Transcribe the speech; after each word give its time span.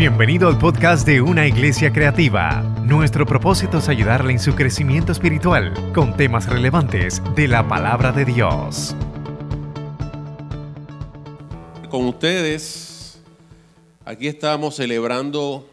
Bienvenido 0.00 0.48
al 0.48 0.56
podcast 0.56 1.06
de 1.06 1.20
Una 1.20 1.46
Iglesia 1.46 1.92
Creativa. 1.92 2.62
Nuestro 2.86 3.26
propósito 3.26 3.76
es 3.76 3.88
ayudarle 3.90 4.32
en 4.32 4.38
su 4.38 4.54
crecimiento 4.54 5.12
espiritual 5.12 5.92
con 5.92 6.16
temas 6.16 6.48
relevantes 6.48 7.20
de 7.36 7.46
la 7.46 7.68
palabra 7.68 8.10
de 8.10 8.24
Dios. 8.24 8.96
Con 11.90 12.06
ustedes, 12.06 13.20
aquí 14.06 14.26
estamos 14.26 14.76
celebrando 14.76 15.68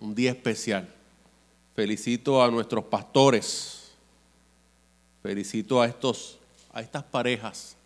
un 0.00 0.14
día 0.14 0.30
especial. 0.30 0.88
Felicito 1.74 2.42
a 2.42 2.50
nuestros 2.50 2.84
pastores. 2.84 3.92
Felicito 5.22 5.82
a 5.82 5.86
estos 5.86 6.38
a 6.72 6.80
estas 6.80 7.02
parejas 7.02 7.76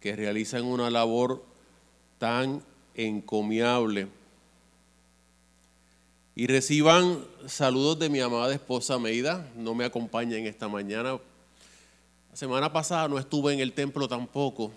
que 0.00 0.16
realizan 0.16 0.64
una 0.64 0.88
labor 0.88 1.44
tan 2.16 2.62
encomiable 2.94 4.08
y 6.40 6.46
reciban 6.46 7.22
saludos 7.46 7.98
de 7.98 8.08
mi 8.08 8.18
amada 8.18 8.54
esposa 8.54 8.98
Meida. 8.98 9.46
No 9.56 9.74
me 9.74 9.84
acompaña 9.84 10.38
en 10.38 10.46
esta 10.46 10.68
mañana. 10.68 11.18
La 12.30 12.34
semana 12.34 12.72
pasada 12.72 13.08
no 13.08 13.18
estuve 13.18 13.52
en 13.52 13.60
el 13.60 13.74
templo 13.74 14.08
tampoco. 14.08 14.72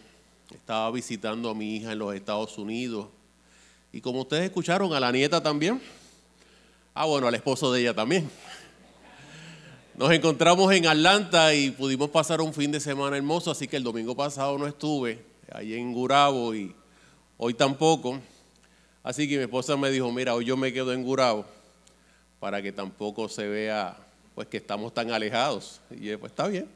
Estaba 0.53 0.91
visitando 0.91 1.49
a 1.49 1.55
mi 1.55 1.77
hija 1.77 1.94
en 1.94 1.99
los 1.99 2.13
Estados 2.13 2.58
Unidos. 2.58 3.08
Y 3.94 4.02
como 4.02 4.20
ustedes 4.20 4.44
escucharon, 4.44 4.94
a 4.94 4.99
la 4.99 5.09
nieta 5.13 5.41
también. 5.41 5.81
Ah, 6.94 7.05
bueno, 7.05 7.27
al 7.27 7.36
esposo 7.36 7.72
de 7.72 7.80
ella 7.80 7.94
también. 7.94 8.30
Nos 9.95 10.11
encontramos 10.11 10.70
en 10.73 10.86
Atlanta 10.86 11.53
y 11.53 11.72
pudimos 11.72 12.09
pasar 12.09 12.41
un 12.41 12.53
fin 12.53 12.73
de 12.73 12.81
semana 12.81 13.16
hermoso, 13.16 13.52
así 13.52 13.70
que 13.70 13.77
el 13.77 13.84
domingo 13.84 14.17
pasado 14.17 14.58
no 14.58 14.67
estuve, 14.67 15.25
ahí 15.50 15.75
en 15.75 15.94
Gurabo 15.94 16.53
y 16.53 16.75
hoy 17.38 17.53
tampoco. 17.53 18.20
Así 19.04 19.28
que 19.28 19.36
mi 19.36 19.44
esposa 19.44 19.76
me 19.76 19.92
dijo, 19.92 20.10
mira, 20.14 20.34
hoy 20.34 20.46
yo 20.46 20.56
me 20.56 20.72
quedo 20.72 20.94
en 20.94 21.04
Gurabo 21.04 21.46
para 22.40 22.62
que 22.62 22.72
tampoco 22.72 23.28
se 23.28 23.45
vea 23.48 23.98
pues 24.34 24.48
que 24.48 24.58
estamos 24.58 24.94
tan 24.94 25.12
alejados. 25.12 25.82
Y 25.92 26.06
yo, 26.06 26.20
pues 26.20 26.32
está 26.32 26.48
bien. 26.48 26.68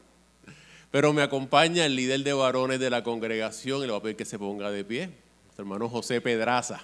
Pero 0.92 1.14
me 1.14 1.22
acompaña 1.22 1.86
el 1.86 1.96
líder 1.96 2.24
de 2.24 2.34
varones 2.34 2.80
de 2.82 2.90
la 2.90 3.02
congregación 3.02 3.80
y 3.80 3.86
le 3.86 3.92
voy 3.92 4.00
a 4.00 4.04
pedir 4.04 4.16
que 4.18 4.26
se 4.26 4.38
ponga 4.38 4.70
de 4.70 4.84
pie, 4.84 5.10
nuestro 5.46 5.64
hermano 5.64 5.88
José 5.90 6.20
Pedraza. 6.20 6.82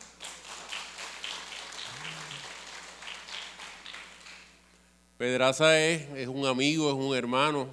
Pedraza 5.18 5.80
es, 5.80 6.10
es, 6.16 6.28
un 6.28 6.46
amigo, 6.46 6.90
es 6.90 6.96
un 6.96 7.16
hermano, 7.16 7.68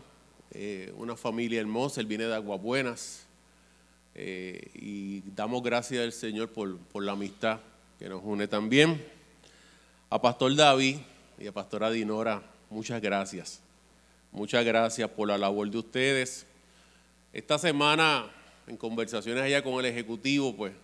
eh, 0.50 0.92
una 0.96 1.16
familia 1.16 1.60
hermosa, 1.60 2.00
él 2.00 2.06
viene 2.06 2.24
de 2.24 2.34
Aguabuenas. 2.34 3.26
Eh, 4.22 4.70
y 4.74 5.22
damos 5.34 5.62
gracias 5.62 6.04
al 6.04 6.12
Señor 6.12 6.50
por, 6.50 6.76
por, 6.76 7.02
la 7.02 7.12
amistad 7.12 7.58
que 7.98 8.06
nos 8.06 8.20
une 8.22 8.46
también. 8.46 9.02
A 10.10 10.20
Pastor 10.20 10.54
David 10.54 10.98
y 11.38 11.46
a 11.46 11.52
Pastora 11.52 11.90
Dinora, 11.90 12.42
muchas 12.68 13.00
gracias. 13.00 13.62
Muchas 14.30 14.62
gracias 14.62 15.08
por 15.08 15.28
la 15.28 15.38
labor 15.38 15.70
de 15.70 15.78
ustedes. 15.78 16.44
Esta 17.32 17.58
semana, 17.58 18.26
en 18.66 18.76
conversaciones 18.76 19.42
allá 19.42 19.64
con 19.64 19.82
el 19.82 19.86
Ejecutivo, 19.86 20.54
pues 20.54 20.74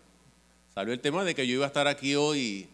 salió 0.72 0.94
el 0.94 1.00
tema 1.00 1.22
de 1.22 1.34
que 1.34 1.46
yo 1.46 1.56
iba 1.56 1.66
a 1.66 1.68
estar 1.68 1.86
aquí 1.88 2.14
hoy. 2.14 2.66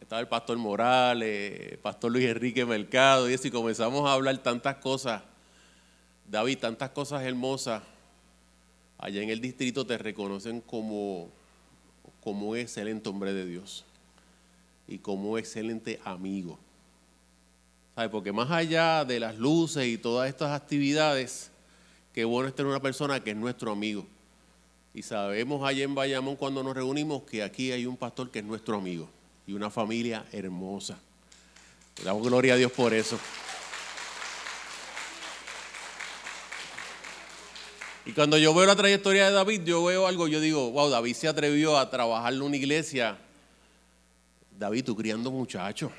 Estaba 0.00 0.22
el 0.22 0.28
Pastor 0.28 0.56
Morales, 0.56 1.76
Pastor 1.82 2.10
Luis 2.10 2.24
Enrique 2.24 2.64
Mercado, 2.64 3.28
y 3.28 3.34
eso, 3.34 3.48
y 3.48 3.50
comenzamos 3.50 4.08
a 4.08 4.14
hablar 4.14 4.38
tantas 4.38 4.76
cosas. 4.76 5.20
David, 6.26 6.56
tantas 6.56 6.88
cosas 6.88 7.22
hermosas 7.22 7.82
allá 8.98 9.22
en 9.22 9.30
el 9.30 9.40
distrito 9.40 9.86
te 9.86 9.98
reconocen 9.98 10.60
como, 10.60 11.28
como 12.22 12.50
un 12.50 12.58
excelente 12.58 13.08
hombre 13.08 13.32
de 13.32 13.46
Dios 13.46 13.84
y 14.88 14.98
como 14.98 15.32
un 15.32 15.38
excelente 15.38 16.00
amigo. 16.04 16.58
¿Sabe? 17.94 18.08
Porque 18.08 18.32
más 18.32 18.50
allá 18.50 19.04
de 19.04 19.20
las 19.20 19.36
luces 19.38 19.86
y 19.86 19.98
todas 19.98 20.28
estas 20.28 20.50
actividades, 20.50 21.50
qué 22.12 22.24
bueno 22.24 22.48
es 22.48 22.54
tener 22.54 22.70
una 22.70 22.80
persona 22.80 23.22
que 23.22 23.30
es 23.30 23.36
nuestro 23.36 23.72
amigo. 23.72 24.06
Y 24.94 25.02
sabemos 25.02 25.62
allá 25.66 25.84
en 25.84 25.94
Bayamón 25.94 26.36
cuando 26.36 26.62
nos 26.62 26.74
reunimos 26.74 27.22
que 27.24 27.42
aquí 27.42 27.72
hay 27.72 27.84
un 27.86 27.96
pastor 27.96 28.30
que 28.30 28.38
es 28.38 28.44
nuestro 28.44 28.76
amigo 28.76 29.08
y 29.46 29.52
una 29.52 29.70
familia 29.70 30.24
hermosa. 30.32 30.98
Le 31.98 32.04
damos 32.04 32.26
gloria 32.26 32.54
a 32.54 32.56
Dios 32.56 32.72
por 32.72 32.92
eso. 32.94 33.18
Y 38.06 38.12
cuando 38.12 38.38
yo 38.38 38.54
veo 38.54 38.66
la 38.66 38.76
trayectoria 38.76 39.26
de 39.26 39.32
David, 39.32 39.62
yo 39.64 39.82
veo 39.82 40.06
algo, 40.06 40.28
yo 40.28 40.40
digo, 40.40 40.70
wow, 40.70 40.88
David 40.88 41.14
se 41.14 41.26
atrevió 41.26 41.76
a 41.76 41.90
trabajar 41.90 42.32
en 42.32 42.40
una 42.40 42.56
iglesia. 42.56 43.18
David, 44.56 44.84
tú 44.84 44.94
criando 44.94 45.28
muchachos. 45.32 45.90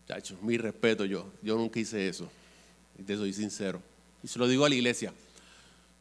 Muchachos, 0.00 0.40
mi 0.40 0.56
respeto 0.56 1.04
yo. 1.04 1.26
Yo 1.42 1.56
nunca 1.56 1.78
hice 1.78 2.08
eso. 2.08 2.30
Y 2.98 3.02
te 3.02 3.14
soy 3.14 3.34
sincero. 3.34 3.82
Y 4.22 4.28
se 4.28 4.38
lo 4.38 4.48
digo 4.48 4.64
a 4.64 4.70
la 4.70 4.74
iglesia. 4.74 5.12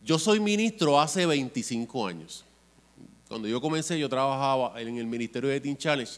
Yo 0.01 0.17
soy 0.17 0.39
ministro 0.39 0.99
hace 0.99 1.25
25 1.25 2.07
años. 2.07 2.45
Cuando 3.27 3.49
yo 3.49 3.59
comencé, 3.59 3.99
yo 3.99 4.07
trabajaba 4.07 4.79
en 4.81 4.97
el 4.97 5.07
ministerio 5.07 5.49
de 5.49 5.59
Teen 5.59 5.77
Challenge. 5.77 6.13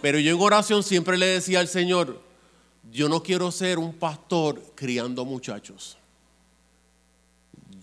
Pero 0.00 0.18
yo 0.18 0.34
en 0.34 0.40
oración 0.40 0.82
siempre 0.82 1.18
le 1.18 1.26
decía 1.26 1.60
al 1.60 1.68
Señor, 1.68 2.18
yo 2.90 3.10
no 3.10 3.22
quiero 3.22 3.50
ser 3.50 3.78
un 3.78 3.92
pastor 3.92 4.62
criando 4.74 5.26
muchachos. 5.26 5.98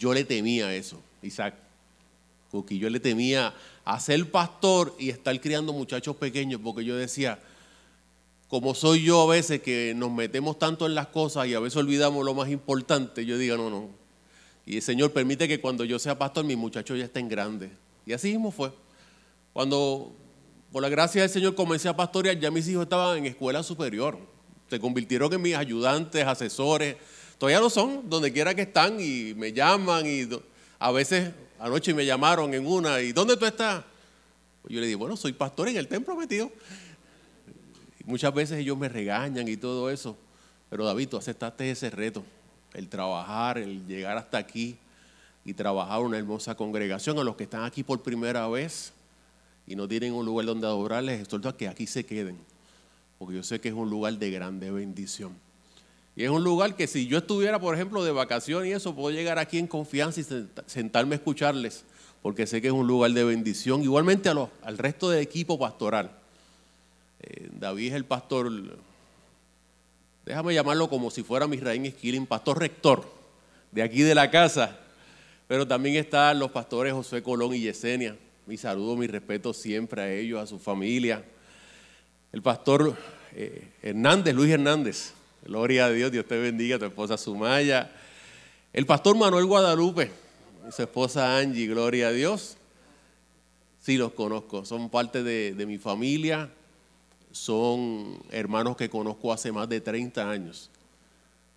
Yo 0.02 0.16
le 0.16 0.24
temía 0.24 0.74
eso, 0.74 1.00
Isaac. 1.22 1.54
Porque 2.50 2.76
yo 2.80 2.90
le 2.90 3.00
temía 3.00 3.54
a 3.86 4.00
ser 4.00 4.32
pastor 4.32 4.96
y 4.98 5.10
estar 5.12 5.40
criando 5.40 5.74
muchachos 5.74 6.16
pequeños, 6.16 6.60
porque 6.64 6.84
yo 6.84 6.96
decía, 6.96 7.38
como 8.48 8.74
soy 8.74 9.04
yo 9.04 9.22
a 9.22 9.36
veces 9.36 9.62
que 9.62 9.94
nos 9.96 10.12
metemos 10.12 10.58
tanto 10.58 10.88
en 10.88 10.96
las 10.96 11.06
cosas 11.06 11.46
y 11.46 11.54
a 11.54 11.60
veces 11.60 11.78
olvidamos 11.78 12.26
lo 12.26 12.34
más 12.34 12.50
importante, 12.50 13.28
yo 13.28 13.38
digo, 13.38 13.58
no, 13.58 13.70
no. 13.70 13.90
Y 14.66 14.78
el 14.78 14.82
Señor 14.82 15.12
permite 15.12 15.48
que 15.48 15.62
cuando 15.62 15.86
yo 15.86 16.00
sea 16.00 16.18
pastor, 16.18 16.46
mis 16.46 16.58
muchachos 16.58 16.98
ya 16.98 17.06
estén 17.06 17.30
grandes. 17.30 17.70
Y 18.08 18.14
así 18.14 18.32
mismo 18.32 18.50
fue. 18.50 18.72
Cuando, 19.54 20.16
por 20.72 20.82
la 20.82 20.90
gracia 20.90 21.22
del 21.22 21.30
Señor, 21.30 21.54
comencé 21.54 21.90
a 21.90 21.96
pastorear, 21.96 22.40
ya 22.40 22.50
mis 22.50 22.68
hijos 22.68 22.84
estaban 22.84 23.20
en 23.20 23.28
escuela 23.28 23.62
superior. 23.62 24.18
Se 24.68 24.80
convirtieron 24.80 25.32
en 25.32 25.44
mis 25.44 25.56
ayudantes, 25.56 26.26
asesores 26.26 26.96
Todavía 27.42 27.60
lo 27.60 27.72
son, 27.72 28.08
donde 28.08 28.32
quiera 28.32 28.54
que 28.54 28.62
están 28.62 29.00
y 29.00 29.34
me 29.34 29.52
llaman 29.52 30.06
y 30.06 30.30
a 30.78 30.92
veces 30.92 31.32
anoche 31.58 31.92
me 31.92 32.06
llamaron 32.06 32.54
en 32.54 32.68
una 32.68 33.02
y 33.02 33.14
¿dónde 33.14 33.36
tú 33.36 33.48
estás? 33.48 33.84
Yo 34.70 34.80
le 34.80 34.86
digo, 34.86 35.00
bueno, 35.00 35.18
soy 35.18 35.34
pastor 35.34 35.68
en 35.68 35.78
el 35.78 35.88
templo 35.88 36.16
metido. 36.16 36.52
Muchas 38.06 38.32
veces 38.32 38.60
ellos 38.60 38.78
me 38.78 38.88
regañan 38.90 39.48
y 39.48 39.58
todo 39.58 39.90
eso, 39.90 40.16
pero 40.70 40.86
David, 40.86 41.10
tú 41.10 41.18
aceptaste 41.18 41.72
ese 41.72 41.90
reto, 41.90 42.24
el 42.76 42.88
trabajar, 42.90 43.58
el 43.58 43.88
llegar 43.88 44.20
hasta 44.20 44.38
aquí 44.38 44.78
y 45.44 45.56
trabajar 45.56 46.02
una 46.02 46.20
hermosa 46.20 46.54
congregación. 46.54 47.18
A 47.18 47.24
los 47.24 47.36
que 47.38 47.46
están 47.46 47.64
aquí 47.64 47.82
por 47.82 48.04
primera 48.04 48.48
vez 48.50 48.94
y 49.66 49.76
no 49.76 49.88
tienen 49.88 50.14
un 50.14 50.28
lugar 50.28 50.46
donde 50.46 50.68
adorarles, 50.68 51.20
exhorto 51.20 51.50
a 51.50 51.58
que 51.58 51.68
aquí 51.68 51.88
se 51.88 52.06
queden, 52.06 52.38
porque 53.18 53.34
yo 53.34 53.42
sé 53.42 53.60
que 53.60 53.70
es 53.70 53.74
un 53.74 53.90
lugar 53.90 54.14
de 54.20 54.30
grande 54.30 54.70
bendición. 54.70 55.36
Y 56.16 56.24
es 56.24 56.30
un 56.30 56.44
lugar 56.44 56.76
que 56.76 56.88
si 56.88 57.08
yo 57.08 57.20
estuviera, 57.20 57.60
por 57.60 57.74
ejemplo, 57.74 58.04
de 58.04 58.12
vacación 58.12 58.66
y 58.66 58.72
eso, 58.72 58.94
puedo 58.94 59.16
llegar 59.16 59.40
aquí 59.40 59.58
en 59.58 59.68
confianza 59.68 60.20
y 60.20 60.26
sentarme 60.66 61.16
a 61.16 61.18
escucharles, 61.18 61.86
porque 62.22 62.46
sé 62.46 62.62
que 62.62 62.68
es 62.68 62.74
un 62.74 62.86
lugar 62.86 63.12
de 63.12 63.24
bendición. 63.24 63.82
Igualmente 63.82 64.30
al 64.30 64.78
resto 64.78 65.10
del 65.10 65.22
equipo 65.22 65.58
pastoral. 65.58 66.12
Eh, 67.22 67.50
David 67.54 67.90
es 67.90 67.94
el 67.94 68.06
pastor, 68.06 68.52
déjame 70.26 70.54
llamarlo 70.54 70.90
como 70.90 71.12
si 71.12 71.24
fuera 71.24 71.48
mi 71.48 71.56
Misraín 71.56 71.90
Skilling, 71.90 72.26
pastor 72.26 72.60
rector 72.60 73.06
de 73.72 73.84
aquí 73.84 74.02
de 74.02 74.16
la 74.16 74.30
casa. 74.30 74.78
Pero 75.48 75.68
también 75.68 75.96
están 75.96 76.40
los 76.40 76.52
pastores 76.52 76.94
José 76.94 77.22
Colón 77.24 77.54
y 77.54 77.62
Yesenia. 77.62 78.18
Mi 78.48 78.58
saludo, 78.58 78.98
mi 78.98 79.08
respeto 79.08 79.54
siempre 79.54 80.02
a 80.02 80.12
ellos, 80.12 80.42
a 80.42 80.48
su 80.48 80.60
familia. 80.60 81.24
El 82.32 82.42
pastor 82.42 82.98
eh, 83.34 83.70
Hernández, 83.82 84.34
Luis 84.34 84.52
Hernández 84.52 85.14
Gloria 85.44 85.86
a 85.86 85.90
Dios, 85.90 86.12
Dios 86.12 86.28
te 86.28 86.38
bendiga, 86.38 86.78
tu 86.78 86.86
esposa 86.86 87.18
Sumaya. 87.18 87.92
El 88.72 88.86
pastor 88.86 89.18
Manuel 89.18 89.46
Guadalupe 89.46 90.12
y 90.68 90.72
su 90.72 90.84
esposa 90.84 91.38
Angie, 91.38 91.66
gloria 91.66 92.10
a 92.10 92.12
Dios. 92.12 92.58
Sí, 93.80 93.98
los 93.98 94.12
conozco, 94.12 94.64
son 94.66 94.90
parte 94.90 95.24
de, 95.24 95.56
de 95.56 95.66
mi 95.66 95.80
familia, 95.80 96.52
son 97.32 98.20
hermanos 98.30 98.78
que 98.78 98.90
conozco 98.90 99.34
hace 99.34 99.52
más 99.52 99.68
de 99.68 99.82
30 99.82 100.30
años. 100.30 100.70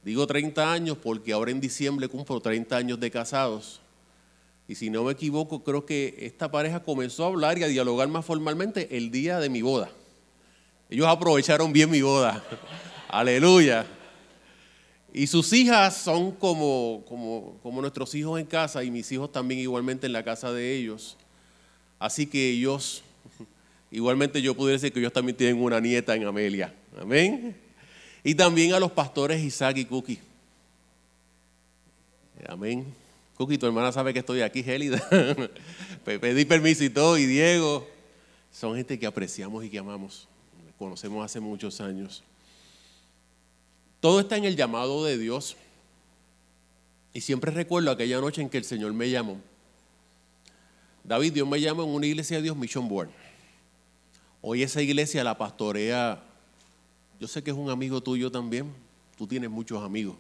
Digo 0.03 0.27
30 0.27 0.73
años 0.73 0.97
porque 0.97 1.35
ahora 1.35 1.51
en 1.51 1.61
diciembre 1.61 2.09
cumplo 2.09 2.41
30 2.41 2.75
años 2.75 2.99
de 2.99 3.11
casados. 3.11 3.81
Y 4.67 4.77
si 4.77 4.89
no 4.89 5.05
me 5.05 5.13
equivoco, 5.13 5.63
creo 5.63 5.85
que 5.85 6.15
esta 6.21 6.51
pareja 6.51 6.83
comenzó 6.83 7.25
a 7.25 7.29
hablar 7.29 7.59
y 7.59 7.65
a 7.65 7.69
dialogar 7.69 8.09
más 8.09 8.25
formalmente 8.25 8.97
el 8.97 9.11
día 9.11 9.39
de 9.41 9.51
mi 9.51 9.61
boda. 9.61 9.91
Ellos 10.89 11.07
aprovecharon 11.07 11.71
bien 11.71 11.91
mi 11.91 12.01
boda. 12.01 12.43
Aleluya. 13.15 13.87
Y 15.13 15.29
sus 15.29 15.53
hijas 15.53 15.97
son 15.97 16.33
como, 16.33 17.05
como, 17.07 17.57
como, 17.63 17.81
nuestros 17.81 18.13
hijos 18.17 18.41
en 18.41 18.47
casa 18.47 18.83
y 18.83 18.91
mis 18.91 19.13
hijos 19.13 19.31
también 19.31 19.61
igualmente 19.61 20.07
en 20.07 20.13
la 20.13 20.25
casa 20.25 20.53
de 20.53 20.75
ellos. 20.75 21.17
Así 22.01 22.27
que 22.27 22.51
ellos 22.51 23.05
Igualmente 23.93 24.43
yo 24.43 24.57
pudiera 24.57 24.73
decir 24.73 24.93
que 24.93 24.99
ellos 24.99 25.13
también 25.13 25.37
tienen 25.37 25.63
una 25.63 25.79
nieta 25.79 26.17
en 26.17 26.27
Amelia. 26.27 26.75
Amén. 27.01 27.57
Y 28.25 28.35
también 28.35 28.75
a 28.75 28.81
los 28.81 28.91
pastores 28.91 29.41
Isaac 29.41 29.77
y 29.77 29.85
Cookie. 29.85 30.19
Amén. 32.49 32.85
Cookie, 33.37 33.57
tu 33.57 33.67
hermana 33.67 33.93
sabe 33.93 34.13
que 34.13 34.19
estoy 34.19 34.41
aquí, 34.41 34.65
Gélida. 34.65 35.01
Pedí 36.05 36.45
permiso 36.45 36.83
y 36.83 36.91
todo, 36.91 37.17
y 37.17 37.27
Diego. 37.27 37.87
Son 38.51 38.75
gente 38.75 38.99
que 38.99 39.07
apreciamos 39.07 39.65
y 39.65 39.71
que 39.71 39.79
amamos. 39.79 40.27
Conocemos 40.77 41.25
hace 41.25 41.39
muchos 41.39 41.81
años. 41.81 42.25
Todo 44.05 44.21
está 44.21 44.37
en 44.37 44.45
el 44.45 44.55
llamado 44.55 45.03
de 45.07 45.17
Dios. 45.17 45.57
Y 47.15 47.23
siempre 47.23 47.51
recuerdo 47.51 47.91
aquella 47.91 48.21
noche 48.21 48.43
en 48.43 48.51
que 48.51 48.59
el 48.59 48.65
Señor 48.65 48.93
me 48.93 49.09
llamó. 49.09 49.41
David, 51.03 51.33
Dios 51.33 51.49
me 51.49 51.59
llama 51.59 51.85
en 51.85 51.89
una 51.89 52.05
iglesia 52.05 52.37
de 52.37 52.43
Dios 52.43 52.55
Mission 52.55 52.87
Board. 52.87 53.09
Hoy 54.43 54.63
esa 54.63 54.83
iglesia 54.83 55.25
la 55.25 55.39
pastorea, 55.39 56.23
yo 57.19 57.27
sé 57.27 57.43
que 57.43 57.51
es 57.51 57.57
un 57.57 57.71
amigo 57.71 58.03
tuyo 58.03 58.31
también, 58.31 58.75
tú 59.17 59.27
tienes 59.27 59.49
muchos 59.49 59.83
amigos. 59.83 60.17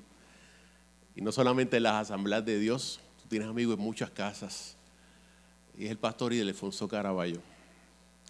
Y 1.14 1.20
no 1.20 1.30
solamente 1.30 1.76
en 1.76 1.82
las 1.82 2.08
asambleas 2.08 2.42
de 2.42 2.58
Dios, 2.58 3.00
tú 3.22 3.28
tienes 3.28 3.48
amigos 3.48 3.76
en 3.76 3.84
muchas 3.84 4.08
casas. 4.08 4.76
Y 5.76 5.84
es 5.84 5.90
el 5.90 5.98
pastor 5.98 6.32
y 6.32 6.40
Alfonso 6.40 6.88
Caraballo. 6.88 7.42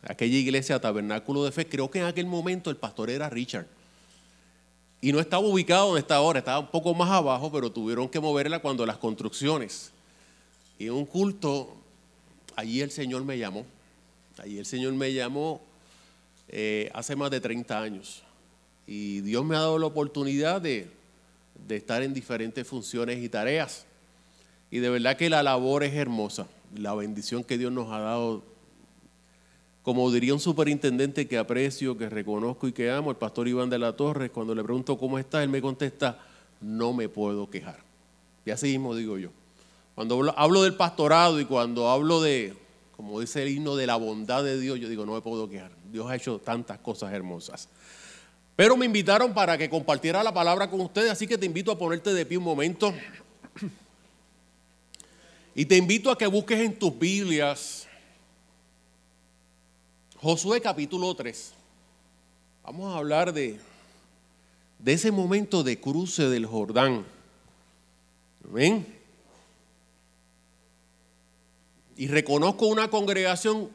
Aquella 0.03 0.37
iglesia, 0.37 0.81
Tabernáculo 0.81 1.45
de 1.45 1.53
Fe, 1.53 1.69
creo 1.69 1.89
que 1.93 2.01
en 2.01 2.07
aquel 2.07 2.27
momento 2.27 2.71
el 2.71 2.77
pastor 2.77 3.09
era 3.09 3.31
Richard. 3.31 3.69
Y 5.05 5.13
no 5.13 5.21
estaba 5.21 5.47
ubicado 5.47 5.89
donde 5.89 6.01
está 6.01 6.17
ahora, 6.17 6.39
estaba 6.39 6.61
un 6.61 6.71
poco 6.71 6.95
más 6.95 7.11
abajo, 7.11 7.53
pero 7.53 7.71
tuvieron 7.71 8.09
que 8.09 8.19
moverla 8.19 8.61
cuando 8.61 8.87
las 8.87 8.97
construcciones. 8.97 9.91
Y 10.79 10.87
en 10.87 10.93
un 10.93 11.05
culto, 11.05 11.75
allí 12.57 12.81
el 12.81 12.91
Señor 12.91 13.23
me 13.23 13.37
llamó. 13.37 13.67
Allí 14.39 14.57
el 14.57 14.65
Señor 14.65 14.95
me 14.95 15.13
llamó 15.13 15.61
eh, 16.49 16.91
hace 16.95 17.17
más 17.17 17.31
de 17.31 17.39
30 17.39 17.83
años. 17.83 18.23
Y 18.87 19.21
Dios 19.21 19.45
me 19.45 19.57
ha 19.57 19.59
dado 19.59 19.79
la 19.79 19.85
oportunidad 19.85 20.63
de, 20.63 20.89
de 21.69 21.77
estar 21.77 22.03
en 22.03 22.15
diferentes 22.15 22.67
funciones 22.67 23.23
y 23.23 23.29
tareas. 23.29 23.85
Y 24.71 24.79
de 24.79 24.89
verdad 24.89 25.19
que 25.19 25.29
la 25.29 25.43
labor 25.43 25.85
es 25.85 25.93
hermosa. 25.93 26.47
La 26.75 26.95
bendición 26.95 27.45
que 27.45 27.59
Dios 27.59 27.71
nos 27.71 27.93
ha 27.93 27.99
dado, 27.99 28.43
como 29.85 30.11
diría 30.11 30.33
un 30.33 30.41
superintendente 30.41 31.29
que 31.29 31.37
aprecio, 31.37 31.99
que 31.99 32.09
reconozco 32.09 32.67
y 32.67 32.73
que 32.73 32.91
amo, 32.91 33.11
el 33.11 33.19
pastor 33.19 33.47
Iván 33.47 33.69
de 33.69 33.79
la 33.79 33.93
Torre, 33.95 34.31
cuando 34.31 34.55
le 34.55 34.65
pregunto 34.65 34.97
cómo 34.97 35.19
está, 35.19 35.43
él 35.43 35.51
me 35.51 35.61
contesta, 35.61 36.19
no 36.63 36.95
me 36.95 37.11
puedo 37.11 37.51
quejar. 37.51 37.81
Y 38.47 38.51
así 38.51 38.69
mismo 38.69 38.97
digo 38.97 39.19
yo. 39.19 39.29
Cuando 39.95 40.33
hablo 40.39 40.63
del 40.63 40.75
pastorado 40.75 41.39
y 41.39 41.45
cuando 41.45 41.91
hablo 41.91 42.23
de, 42.23 42.55
como 42.97 43.21
dice 43.21 43.43
el 43.43 43.51
himno, 43.51 43.77
de 43.77 43.87
la 43.87 43.97
bondad 43.97 44.43
de 44.43 44.59
Dios, 44.59 44.81
yo 44.81 44.89
digo, 44.89 45.05
no 45.05 45.13
me 45.13 45.21
puedo 45.21 45.51
quejar. 45.51 45.71
Dios 45.93 46.11
ha 46.11 46.17
hecho 46.17 46.39
tantas 46.39 46.79
cosas 46.79 47.13
hermosas. 47.13 47.69
Pero 48.57 48.79
me 48.79 48.87
invitaron 48.87 49.35
para 49.35 49.59
que 49.59 49.69
compartiera 49.69 50.23
la 50.23 50.33
palabra 50.33 50.71
con 50.71 50.81
ustedes, 50.81 51.11
así 51.11 51.27
que 51.27 51.37
te 51.37 51.45
invito 51.45 51.71
a 51.71 51.79
ponerte 51.79 52.15
de 52.15 52.25
pie 52.25 52.39
un 52.39 52.45
momento. 52.45 52.95
Y 55.55 55.67
te 55.67 55.77
invito 55.77 56.11
a 56.11 56.17
que 56.17 56.27
busques 56.27 56.59
en 56.59 56.79
tus 56.79 56.99
Biblias 56.99 57.84
Josué 60.25 60.63
capítulo 60.63 61.15
3. 61.15 61.53
Vamos 62.63 62.95
a 62.95 62.97
hablar 62.97 63.35
de, 63.35 63.61
de 64.79 64.93
ese 64.95 65.11
momento 65.11 65.63
de 65.63 65.79
cruce 65.79 66.31
del 66.31 66.47
Jordán. 66.47 67.05
Amén. 68.43 68.87
Y 71.99 72.07
reconozco 72.07 72.69
una 72.69 72.89
congregación, 72.89 73.69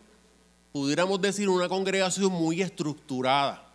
pudiéramos 0.72 1.22
decir 1.22 1.50
una 1.50 1.70
congregación 1.70 2.32
muy 2.32 2.64
estructurada 2.64 3.72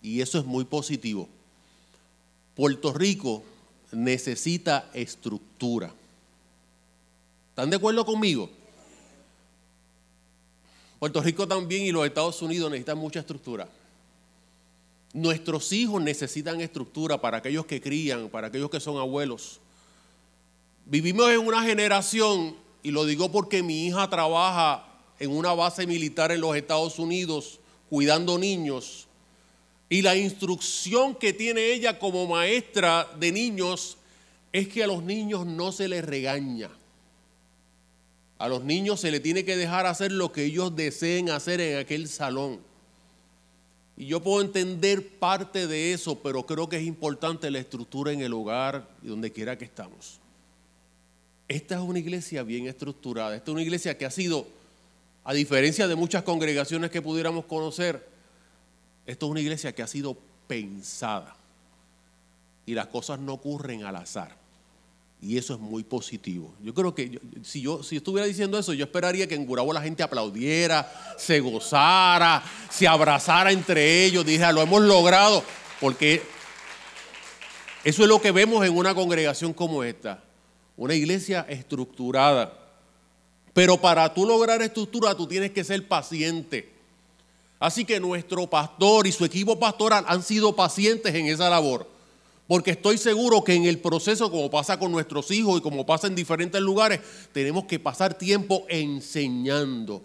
y 0.00 0.20
eso 0.20 0.38
es 0.38 0.44
muy 0.44 0.64
positivo. 0.64 1.28
Puerto 2.54 2.92
Rico 2.92 3.42
necesita 3.90 4.88
estructura. 4.94 5.92
¿Están 7.48 7.68
de 7.68 7.74
acuerdo 7.74 8.06
conmigo? 8.06 8.48
Puerto 10.98 11.22
Rico 11.22 11.46
también 11.46 11.82
y 11.82 11.92
los 11.92 12.06
Estados 12.06 12.40
Unidos 12.42 12.70
necesitan 12.70 12.98
mucha 12.98 13.20
estructura. 13.20 13.68
Nuestros 15.12 15.72
hijos 15.72 16.02
necesitan 16.02 16.60
estructura 16.60 17.20
para 17.20 17.38
aquellos 17.38 17.66
que 17.66 17.80
crían, 17.80 18.28
para 18.28 18.48
aquellos 18.48 18.70
que 18.70 18.80
son 18.80 18.98
abuelos. 18.98 19.60
Vivimos 20.84 21.30
en 21.30 21.40
una 21.40 21.62
generación, 21.62 22.56
y 22.82 22.90
lo 22.90 23.04
digo 23.04 23.32
porque 23.32 23.62
mi 23.62 23.86
hija 23.86 24.08
trabaja 24.08 24.86
en 25.18 25.30
una 25.30 25.52
base 25.54 25.86
militar 25.86 26.32
en 26.32 26.40
los 26.40 26.56
Estados 26.56 26.98
Unidos 26.98 27.60
cuidando 27.88 28.38
niños 28.38 29.06
y 29.88 30.02
la 30.02 30.16
instrucción 30.16 31.14
que 31.14 31.32
tiene 31.32 31.72
ella 31.72 31.98
como 31.98 32.26
maestra 32.26 33.08
de 33.18 33.30
niños 33.30 33.96
es 34.52 34.68
que 34.68 34.82
a 34.82 34.86
los 34.86 35.02
niños 35.02 35.46
no 35.46 35.70
se 35.70 35.88
les 35.88 36.04
regaña. 36.04 36.70
A 38.38 38.48
los 38.48 38.62
niños 38.64 39.00
se 39.00 39.10
les 39.10 39.22
tiene 39.22 39.44
que 39.44 39.56
dejar 39.56 39.86
hacer 39.86 40.12
lo 40.12 40.32
que 40.32 40.44
ellos 40.44 40.74
deseen 40.76 41.30
hacer 41.30 41.60
en 41.60 41.78
aquel 41.78 42.08
salón. 42.08 42.60
Y 43.96 44.06
yo 44.06 44.22
puedo 44.22 44.42
entender 44.42 45.08
parte 45.18 45.66
de 45.66 45.94
eso, 45.94 46.18
pero 46.18 46.44
creo 46.44 46.68
que 46.68 46.76
es 46.76 46.84
importante 46.84 47.50
la 47.50 47.58
estructura 47.58 48.12
en 48.12 48.20
el 48.20 48.34
hogar 48.34 48.88
y 49.02 49.08
donde 49.08 49.32
quiera 49.32 49.56
que 49.56 49.64
estamos. 49.64 50.20
Esta 51.48 51.76
es 51.76 51.80
una 51.80 51.98
iglesia 51.98 52.42
bien 52.42 52.66
estructurada. 52.66 53.34
Esta 53.36 53.50
es 53.50 53.54
una 53.54 53.62
iglesia 53.62 53.96
que 53.96 54.04
ha 54.04 54.10
sido, 54.10 54.46
a 55.24 55.32
diferencia 55.32 55.88
de 55.88 55.94
muchas 55.94 56.24
congregaciones 56.24 56.90
que 56.90 57.00
pudiéramos 57.00 57.46
conocer, 57.46 58.06
esto 59.06 59.26
es 59.26 59.30
una 59.30 59.40
iglesia 59.40 59.72
que 59.74 59.82
ha 59.82 59.86
sido 59.86 60.16
pensada 60.46 61.36
y 62.66 62.74
las 62.74 62.88
cosas 62.88 63.20
no 63.20 63.34
ocurren 63.34 63.84
al 63.84 63.96
azar. 63.96 64.45
Y 65.20 65.38
eso 65.38 65.54
es 65.54 65.60
muy 65.60 65.82
positivo. 65.82 66.54
Yo 66.62 66.74
creo 66.74 66.94
que 66.94 67.20
si 67.42 67.62
yo 67.62 67.82
si 67.82 67.96
estuviera 67.96 68.26
diciendo 68.26 68.58
eso, 68.58 68.74
yo 68.74 68.84
esperaría 68.84 69.26
que 69.26 69.34
en 69.34 69.46
Gurabo 69.46 69.72
la 69.72 69.80
gente 69.80 70.02
aplaudiera, 70.02 70.92
se 71.16 71.40
gozara, 71.40 72.42
se 72.70 72.86
abrazara 72.86 73.50
entre 73.50 74.04
ellos, 74.04 74.26
dijera, 74.26 74.52
lo 74.52 74.60
hemos 74.62 74.82
logrado, 74.82 75.42
porque 75.80 76.22
eso 77.82 78.02
es 78.02 78.08
lo 78.08 78.20
que 78.20 78.30
vemos 78.30 78.64
en 78.66 78.76
una 78.76 78.94
congregación 78.94 79.52
como 79.54 79.84
esta, 79.84 80.22
una 80.76 80.94
iglesia 80.94 81.46
estructurada. 81.48 82.52
Pero 83.54 83.80
para 83.80 84.12
tú 84.12 84.26
lograr 84.26 84.60
estructura, 84.60 85.14
tú 85.14 85.26
tienes 85.26 85.50
que 85.52 85.64
ser 85.64 85.88
paciente. 85.88 86.74
Así 87.58 87.86
que 87.86 87.98
nuestro 88.00 88.46
pastor 88.48 89.06
y 89.06 89.12
su 89.12 89.24
equipo 89.24 89.58
pastoral 89.58 90.04
han 90.08 90.22
sido 90.22 90.54
pacientes 90.54 91.14
en 91.14 91.26
esa 91.26 91.48
labor. 91.48 91.95
Porque 92.46 92.72
estoy 92.72 92.96
seguro 92.96 93.42
que 93.42 93.54
en 93.54 93.64
el 93.64 93.78
proceso, 93.78 94.30
como 94.30 94.50
pasa 94.50 94.78
con 94.78 94.92
nuestros 94.92 95.30
hijos 95.32 95.58
y 95.58 95.62
como 95.62 95.84
pasa 95.84 96.06
en 96.06 96.14
diferentes 96.14 96.60
lugares, 96.60 97.00
tenemos 97.32 97.64
que 97.64 97.80
pasar 97.80 98.16
tiempo 98.16 98.64
enseñando. 98.68 100.02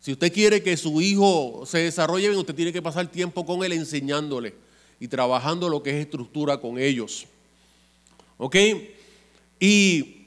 Si 0.00 0.12
usted 0.12 0.32
quiere 0.32 0.62
que 0.62 0.76
su 0.76 1.00
hijo 1.00 1.64
se 1.66 1.78
desarrolle 1.78 2.28
bien, 2.28 2.38
usted 2.38 2.54
tiene 2.54 2.72
que 2.72 2.80
pasar 2.80 3.08
tiempo 3.08 3.44
con 3.44 3.64
él 3.64 3.72
enseñándole 3.72 4.54
y 5.00 5.08
trabajando 5.08 5.68
lo 5.68 5.82
que 5.82 5.90
es 5.90 5.96
estructura 5.96 6.60
con 6.60 6.78
ellos. 6.78 7.26
¿Ok? 8.38 8.56
Y 9.58 10.26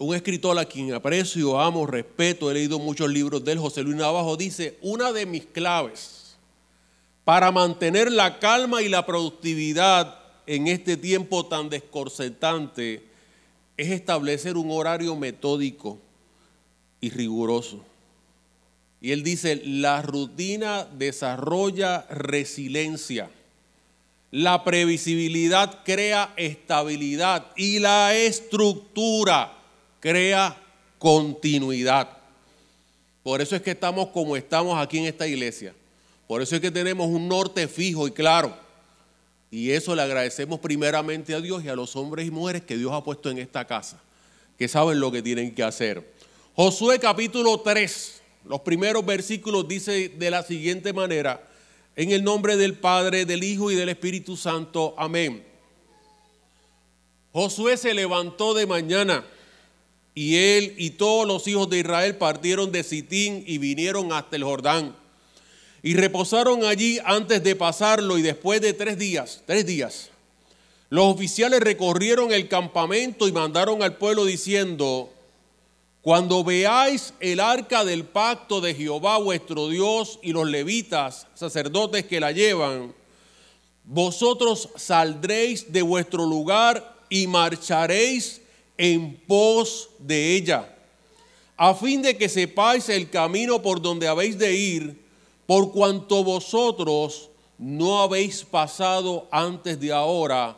un 0.00 0.14
escritor 0.14 0.58
a 0.58 0.64
quien 0.64 0.92
aprecio, 0.92 1.58
amo, 1.60 1.86
respeto, 1.86 2.50
he 2.50 2.54
leído 2.54 2.80
muchos 2.80 3.08
libros 3.08 3.44
de 3.44 3.52
él, 3.52 3.58
José 3.58 3.82
Luis 3.82 3.96
Navajo, 3.96 4.36
dice, 4.36 4.76
una 4.82 5.12
de 5.12 5.24
mis 5.24 5.46
claves 5.46 6.17
para 7.28 7.52
mantener 7.52 8.10
la 8.10 8.38
calma 8.38 8.80
y 8.80 8.88
la 8.88 9.04
productividad 9.04 10.18
en 10.46 10.66
este 10.66 10.96
tiempo 10.96 11.44
tan 11.44 11.68
descorsetante 11.68 13.02
es 13.76 13.90
establecer 13.90 14.56
un 14.56 14.70
horario 14.70 15.14
metódico 15.14 15.98
y 17.02 17.10
riguroso. 17.10 17.84
Y 19.02 19.12
él 19.12 19.22
dice, 19.22 19.60
la 19.62 20.00
rutina 20.00 20.86
desarrolla 20.86 22.06
resiliencia, 22.08 23.28
la 24.30 24.64
previsibilidad 24.64 25.84
crea 25.84 26.32
estabilidad 26.38 27.48
y 27.56 27.78
la 27.78 28.16
estructura 28.16 29.52
crea 30.00 30.56
continuidad. 30.98 32.08
Por 33.22 33.42
eso 33.42 33.54
es 33.54 33.60
que 33.60 33.72
estamos 33.72 34.08
como 34.08 34.34
estamos 34.34 34.78
aquí 34.78 34.96
en 34.96 35.04
esta 35.04 35.26
iglesia. 35.26 35.74
Por 36.28 36.42
eso 36.42 36.54
es 36.54 36.60
que 36.60 36.70
tenemos 36.70 37.08
un 37.08 37.26
norte 37.26 37.66
fijo 37.66 38.06
y 38.06 38.12
claro. 38.12 38.54
Y 39.50 39.70
eso 39.70 39.96
le 39.96 40.02
agradecemos 40.02 40.60
primeramente 40.60 41.34
a 41.34 41.40
Dios 41.40 41.64
y 41.64 41.68
a 41.68 41.74
los 41.74 41.96
hombres 41.96 42.26
y 42.26 42.30
mujeres 42.30 42.62
que 42.62 42.76
Dios 42.76 42.92
ha 42.92 43.02
puesto 43.02 43.30
en 43.30 43.38
esta 43.38 43.66
casa, 43.66 43.98
que 44.58 44.68
saben 44.68 45.00
lo 45.00 45.10
que 45.10 45.22
tienen 45.22 45.54
que 45.54 45.62
hacer. 45.62 46.12
Josué 46.54 46.98
capítulo 46.98 47.60
3, 47.60 48.20
los 48.44 48.60
primeros 48.60 49.06
versículos 49.06 49.66
dice 49.66 50.10
de 50.10 50.30
la 50.30 50.42
siguiente 50.42 50.92
manera, 50.92 51.48
en 51.96 52.12
el 52.12 52.22
nombre 52.22 52.58
del 52.58 52.74
Padre, 52.74 53.24
del 53.24 53.42
Hijo 53.42 53.70
y 53.70 53.74
del 53.74 53.88
Espíritu 53.88 54.36
Santo, 54.36 54.94
amén. 54.98 55.42
Josué 57.32 57.78
se 57.78 57.94
levantó 57.94 58.52
de 58.52 58.66
mañana 58.66 59.24
Y 60.14 60.36
él 60.36 60.74
y 60.76 60.90
todos 60.90 61.26
los 61.26 61.46
hijos 61.46 61.70
de 61.70 61.78
Israel 61.78 62.16
partieron 62.16 62.72
de 62.72 62.82
Sitín 62.82 63.44
y 63.46 63.58
vinieron 63.58 64.12
hasta 64.12 64.36
el 64.36 64.44
Jordán. 64.44 64.96
Y 65.82 65.94
reposaron 65.94 66.64
allí 66.64 66.98
antes 67.04 67.42
de 67.42 67.54
pasarlo 67.54 68.18
y 68.18 68.22
después 68.22 68.60
de 68.60 68.72
tres 68.72 68.98
días, 68.98 69.42
tres 69.46 69.64
días, 69.64 70.10
los 70.90 71.06
oficiales 71.06 71.60
recorrieron 71.60 72.32
el 72.32 72.48
campamento 72.48 73.28
y 73.28 73.32
mandaron 73.32 73.82
al 73.82 73.96
pueblo 73.96 74.24
diciendo, 74.24 75.10
cuando 76.00 76.42
veáis 76.42 77.12
el 77.20 77.40
arca 77.40 77.84
del 77.84 78.04
pacto 78.04 78.60
de 78.60 78.74
Jehová 78.74 79.18
vuestro 79.18 79.68
Dios 79.68 80.18
y 80.22 80.32
los 80.32 80.48
levitas, 80.48 81.26
sacerdotes 81.34 82.06
que 82.06 82.20
la 82.20 82.32
llevan, 82.32 82.94
vosotros 83.84 84.70
saldréis 84.76 85.72
de 85.72 85.82
vuestro 85.82 86.24
lugar 86.24 86.96
y 87.10 87.26
marcharéis 87.26 88.40
en 88.78 89.16
pos 89.26 89.90
de 89.98 90.36
ella, 90.36 90.74
a 91.56 91.74
fin 91.74 92.00
de 92.00 92.16
que 92.16 92.28
sepáis 92.28 92.88
el 92.88 93.10
camino 93.10 93.60
por 93.60 93.82
donde 93.82 94.08
habéis 94.08 94.38
de 94.38 94.54
ir, 94.54 95.07
por 95.48 95.72
cuanto 95.72 96.22
vosotros 96.22 97.30
no 97.56 98.02
habéis 98.02 98.44
pasado 98.44 99.26
antes 99.30 99.80
de 99.80 99.90
ahora 99.90 100.54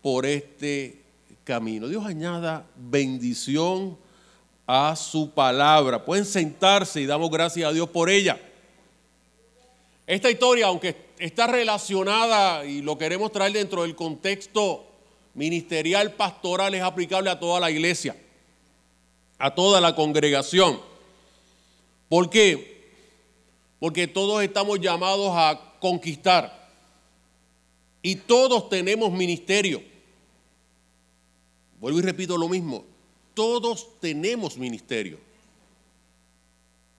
por 0.00 0.24
este 0.24 1.02
camino. 1.42 1.88
Dios 1.88 2.06
añada 2.06 2.64
bendición 2.76 3.98
a 4.64 4.94
su 4.94 5.32
palabra. 5.32 6.04
Pueden 6.04 6.24
sentarse 6.24 7.00
y 7.00 7.06
damos 7.06 7.32
gracias 7.32 7.68
a 7.68 7.72
Dios 7.72 7.88
por 7.88 8.08
ella. 8.08 8.40
Esta 10.06 10.30
historia, 10.30 10.68
aunque 10.68 10.94
está 11.18 11.48
relacionada 11.48 12.64
y 12.64 12.80
lo 12.80 12.96
queremos 12.96 13.32
traer 13.32 13.54
dentro 13.54 13.82
del 13.82 13.96
contexto 13.96 14.86
ministerial, 15.34 16.12
pastoral, 16.12 16.76
es 16.76 16.82
aplicable 16.84 17.28
a 17.28 17.40
toda 17.40 17.58
la 17.58 17.72
iglesia, 17.72 18.14
a 19.36 19.52
toda 19.52 19.80
la 19.80 19.96
congregación. 19.96 20.80
¿Por 22.08 22.30
qué? 22.30 22.77
Porque 23.78 24.06
todos 24.06 24.42
estamos 24.42 24.80
llamados 24.80 25.30
a 25.34 25.76
conquistar 25.80 26.68
y 28.02 28.16
todos 28.16 28.68
tenemos 28.68 29.12
ministerio. 29.12 29.82
Vuelvo 31.80 31.98
y 32.00 32.02
repito 32.02 32.36
lo 32.36 32.48
mismo, 32.48 32.84
todos 33.34 34.00
tenemos 34.00 34.56
ministerio. 34.56 35.18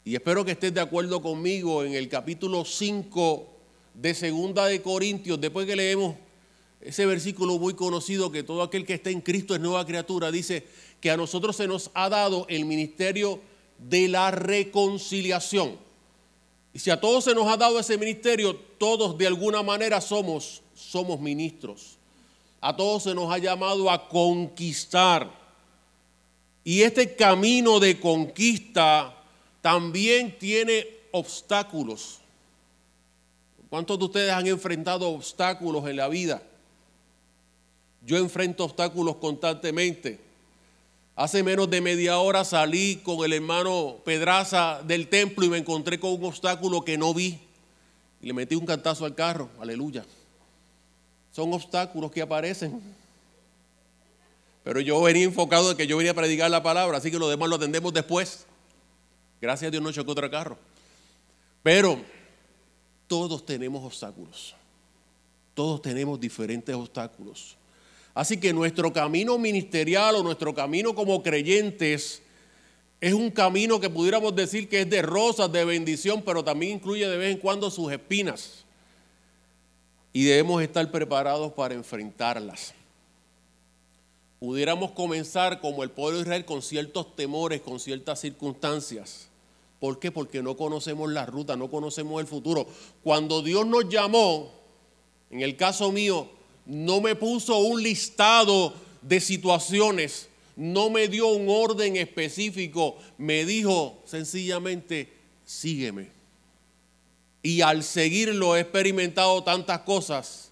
Y 0.05 0.15
espero 0.15 0.45
que 0.45 0.51
estés 0.51 0.73
de 0.73 0.81
acuerdo 0.81 1.21
conmigo 1.21 1.83
en 1.83 1.93
el 1.93 2.07
capítulo 2.07 2.63
5 2.63 3.47
de 3.93 4.13
Segunda 4.13 4.65
de 4.65 4.81
Corintios, 4.81 5.39
después 5.39 5.67
que 5.67 5.75
leemos 5.75 6.15
ese 6.81 7.05
versículo 7.05 7.57
muy 7.57 7.73
conocido 7.73 8.31
que 8.31 8.43
todo 8.43 8.63
aquel 8.63 8.85
que 8.85 8.93
está 8.93 9.09
en 9.09 9.19
Cristo 9.19 9.53
es 9.53 9.59
nueva 9.59 9.85
criatura, 9.85 10.31
dice 10.31 10.65
que 11.01 11.11
a 11.11 11.17
nosotros 11.17 11.57
se 11.57 11.67
nos 11.67 11.91
ha 11.93 12.07
dado 12.07 12.45
el 12.47 12.65
ministerio 12.65 13.41
de 13.77 14.07
la 14.07 14.31
reconciliación. 14.31 15.77
Y 16.73 16.79
si 16.79 16.89
a 16.89 16.99
todos 16.99 17.23
se 17.23 17.33
nos 17.33 17.47
ha 17.47 17.57
dado 17.57 17.79
ese 17.79 17.97
ministerio, 17.97 18.55
todos 18.77 19.17
de 19.17 19.27
alguna 19.27 19.63
manera 19.63 19.99
somos 20.01 20.61
somos 20.79 21.19
ministros. 21.19 21.97
A 22.61 22.75
todos 22.75 23.03
se 23.03 23.13
nos 23.13 23.31
ha 23.31 23.37
llamado 23.37 23.89
a 23.89 24.07
conquistar. 24.07 25.29
Y 26.63 26.81
este 26.81 27.15
camino 27.15 27.79
de 27.79 27.99
conquista 27.99 29.15
también 29.61 30.37
tiene 30.37 30.87
obstáculos. 31.11 32.19
¿Cuántos 33.69 33.99
de 33.99 34.05
ustedes 34.05 34.31
han 34.31 34.47
enfrentado 34.47 35.09
obstáculos 35.09 35.87
en 35.87 35.97
la 35.97 36.07
vida? 36.07 36.41
Yo 38.05 38.17
enfrento 38.17 38.65
obstáculos 38.65 39.17
constantemente. 39.17 40.19
Hace 41.19 41.43
menos 41.43 41.69
de 41.69 41.81
media 41.81 42.17
hora 42.19 42.45
salí 42.45 42.95
con 43.03 43.25
el 43.25 43.33
hermano 43.33 43.97
Pedraza 44.05 44.81
del 44.83 45.09
templo 45.09 45.45
y 45.45 45.49
me 45.49 45.57
encontré 45.57 45.99
con 45.99 46.13
un 46.13 46.23
obstáculo 46.23 46.85
que 46.85 46.97
no 46.97 47.13
vi. 47.13 47.37
Y 48.21 48.27
le 48.27 48.31
metí 48.31 48.55
un 48.55 48.65
cantazo 48.65 49.03
al 49.03 49.15
carro. 49.15 49.49
Aleluya. 49.59 50.05
Son 51.33 51.51
obstáculos 51.51 52.09
que 52.09 52.21
aparecen. 52.21 52.81
Pero 54.63 54.79
yo 54.79 55.01
venía 55.01 55.25
enfocado 55.25 55.67
de 55.67 55.75
que 55.75 55.87
yo 55.87 55.97
venía 55.97 56.13
a 56.13 56.15
predicar 56.15 56.49
la 56.49 56.63
palabra, 56.63 56.99
así 56.99 57.11
que 57.11 57.19
lo 57.19 57.27
demás 57.27 57.49
lo 57.49 57.57
atendemos 57.57 57.93
después. 57.93 58.45
Gracias 59.41 59.67
a 59.67 59.71
Dios 59.71 59.83
no 59.83 59.91
chocó 59.91 60.13
otro 60.13 60.31
carro. 60.31 60.57
Pero 61.61 61.99
todos 63.07 63.45
tenemos 63.45 63.83
obstáculos. 63.83 64.55
Todos 65.53 65.81
tenemos 65.81 66.17
diferentes 66.17 66.73
obstáculos. 66.73 67.58
Así 68.19 68.35
que 68.35 68.51
nuestro 68.51 68.91
camino 68.91 69.37
ministerial 69.37 70.15
o 70.15 70.23
nuestro 70.23 70.53
camino 70.53 70.93
como 70.93 71.23
creyentes 71.23 72.21
es 72.99 73.13
un 73.13 73.31
camino 73.31 73.79
que 73.79 73.89
pudiéramos 73.89 74.35
decir 74.35 74.67
que 74.67 74.81
es 74.81 74.89
de 74.89 75.01
rosas, 75.01 75.49
de 75.53 75.63
bendición, 75.63 76.21
pero 76.21 76.43
también 76.43 76.73
incluye 76.73 77.07
de 77.07 77.15
vez 77.15 77.31
en 77.31 77.37
cuando 77.37 77.71
sus 77.71 77.89
espinas. 77.93 78.65
Y 80.11 80.25
debemos 80.25 80.61
estar 80.61 80.91
preparados 80.91 81.53
para 81.53 81.75
enfrentarlas 81.75 82.73
pudiéramos 84.39 84.91
comenzar 84.91 85.61
como 85.61 85.83
el 85.83 85.91
pueblo 85.91 86.17
de 86.17 86.23
Israel 86.23 86.45
con 86.45 86.61
ciertos 86.61 87.15
temores, 87.15 87.61
con 87.61 87.79
ciertas 87.79 88.21
circunstancias. 88.21 89.27
¿Por 89.79 89.99
qué? 89.99 90.11
Porque 90.11 90.41
no 90.41 90.57
conocemos 90.57 91.09
la 91.11 91.25
ruta, 91.25 91.55
no 91.55 91.69
conocemos 91.69 92.19
el 92.21 92.27
futuro. 92.27 92.67
Cuando 93.03 93.41
Dios 93.41 93.65
nos 93.65 93.87
llamó, 93.89 94.51
en 95.29 95.41
el 95.41 95.55
caso 95.55 95.91
mío, 95.91 96.29
no 96.69 97.01
me 97.01 97.15
puso 97.15 97.57
un 97.57 97.83
listado 97.83 98.73
de 99.01 99.19
situaciones, 99.19 100.29
no 100.55 100.89
me 100.89 101.07
dio 101.07 101.27
un 101.27 101.47
orden 101.49 101.97
específico, 101.97 102.97
me 103.17 103.45
dijo 103.45 104.01
sencillamente, 104.05 105.11
sígueme. 105.45 106.07
Y 107.41 107.61
al 107.61 107.83
seguirlo 107.83 108.55
he 108.55 108.61
experimentado 108.61 109.43
tantas 109.43 109.79
cosas 109.81 110.49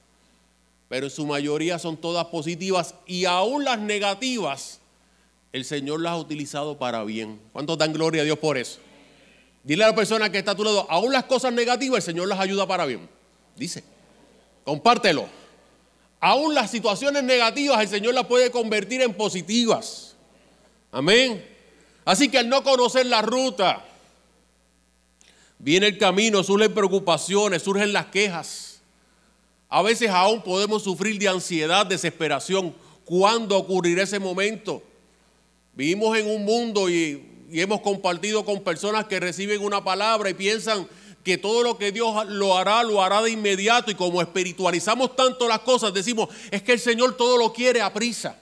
pero 0.89 1.07
en 1.07 1.11
su 1.11 1.25
mayoría 1.25 1.79
son 1.79 1.97
todas 1.97 2.25
positivas 2.27 2.95
y 3.05 3.25
aún 3.25 3.63
las 3.63 3.79
negativas, 3.79 4.79
el 5.51 5.65
Señor 5.65 6.01
las 6.01 6.13
ha 6.13 6.17
utilizado 6.17 6.77
para 6.77 7.03
bien. 7.03 7.39
¿Cuántos 7.51 7.77
dan 7.77 7.93
gloria 7.93 8.21
a 8.21 8.25
Dios 8.25 8.39
por 8.39 8.57
eso? 8.57 8.79
Dile 9.63 9.83
a 9.83 9.87
la 9.87 9.95
persona 9.95 10.31
que 10.31 10.37
está 10.37 10.51
a 10.51 10.55
tu 10.55 10.63
lado, 10.63 10.87
aún 10.89 11.11
las 11.11 11.25
cosas 11.25 11.51
negativas, 11.51 11.97
el 11.97 12.13
Señor 12.13 12.29
las 12.29 12.39
ayuda 12.39 12.65
para 12.67 12.85
bien. 12.85 13.09
Dice, 13.57 13.83
compártelo. 14.63 15.27
Aún 16.19 16.55
las 16.55 16.71
situaciones 16.71 17.23
negativas, 17.23 17.81
el 17.81 17.87
Señor 17.87 18.13
las 18.13 18.25
puede 18.25 18.51
convertir 18.51 19.01
en 19.01 19.13
positivas. 19.13 20.15
Amén. 20.91 21.45
Así 22.05 22.29
que 22.29 22.39
al 22.39 22.49
no 22.49 22.63
conocer 22.63 23.05
la 23.05 23.21
ruta, 23.21 23.85
viene 25.59 25.87
el 25.87 25.97
camino, 25.97 26.43
surgen 26.43 26.73
preocupaciones, 26.73 27.61
surgen 27.61 27.93
las 27.93 28.07
quejas 28.07 28.67
a 29.69 29.81
veces 29.81 30.09
aún 30.09 30.41
podemos 30.41 30.83
sufrir 30.83 31.19
de 31.19 31.27
ansiedad, 31.27 31.85
desesperación. 31.85 32.73
¿Cuándo 33.03 33.57
ocurrirá 33.57 34.03
ese 34.03 34.19
momento? 34.19 34.81
Vivimos 35.73 36.17
en 36.17 36.27
un 36.27 36.45
mundo 36.45 36.89
y, 36.89 37.33
hemos 37.51 37.79
compartido 37.79 38.43
con 38.43 38.61
personas 38.61 39.05
que 39.05 39.21
reciben 39.21 39.63
una 39.63 39.81
palabra 39.81 40.29
y 40.29 40.33
piensan 40.33 40.85
que 41.27 41.37
todo 41.37 41.61
lo 41.61 41.77
que 41.77 41.91
Dios 41.91 42.25
lo 42.27 42.57
hará, 42.57 42.83
lo 42.83 43.03
hará 43.03 43.21
de 43.21 43.31
inmediato. 43.31 43.91
Y 43.91 43.95
como 43.95 44.21
espiritualizamos 44.21 45.13
tanto 45.13 45.45
las 45.45 45.59
cosas, 45.59 45.93
decimos, 45.93 46.29
es 46.51 46.63
que 46.63 46.71
el 46.71 46.79
Señor 46.79 47.17
todo 47.17 47.37
lo 47.37 47.51
quiere 47.51 47.81
a 47.81 47.91
prisa. 47.91 48.39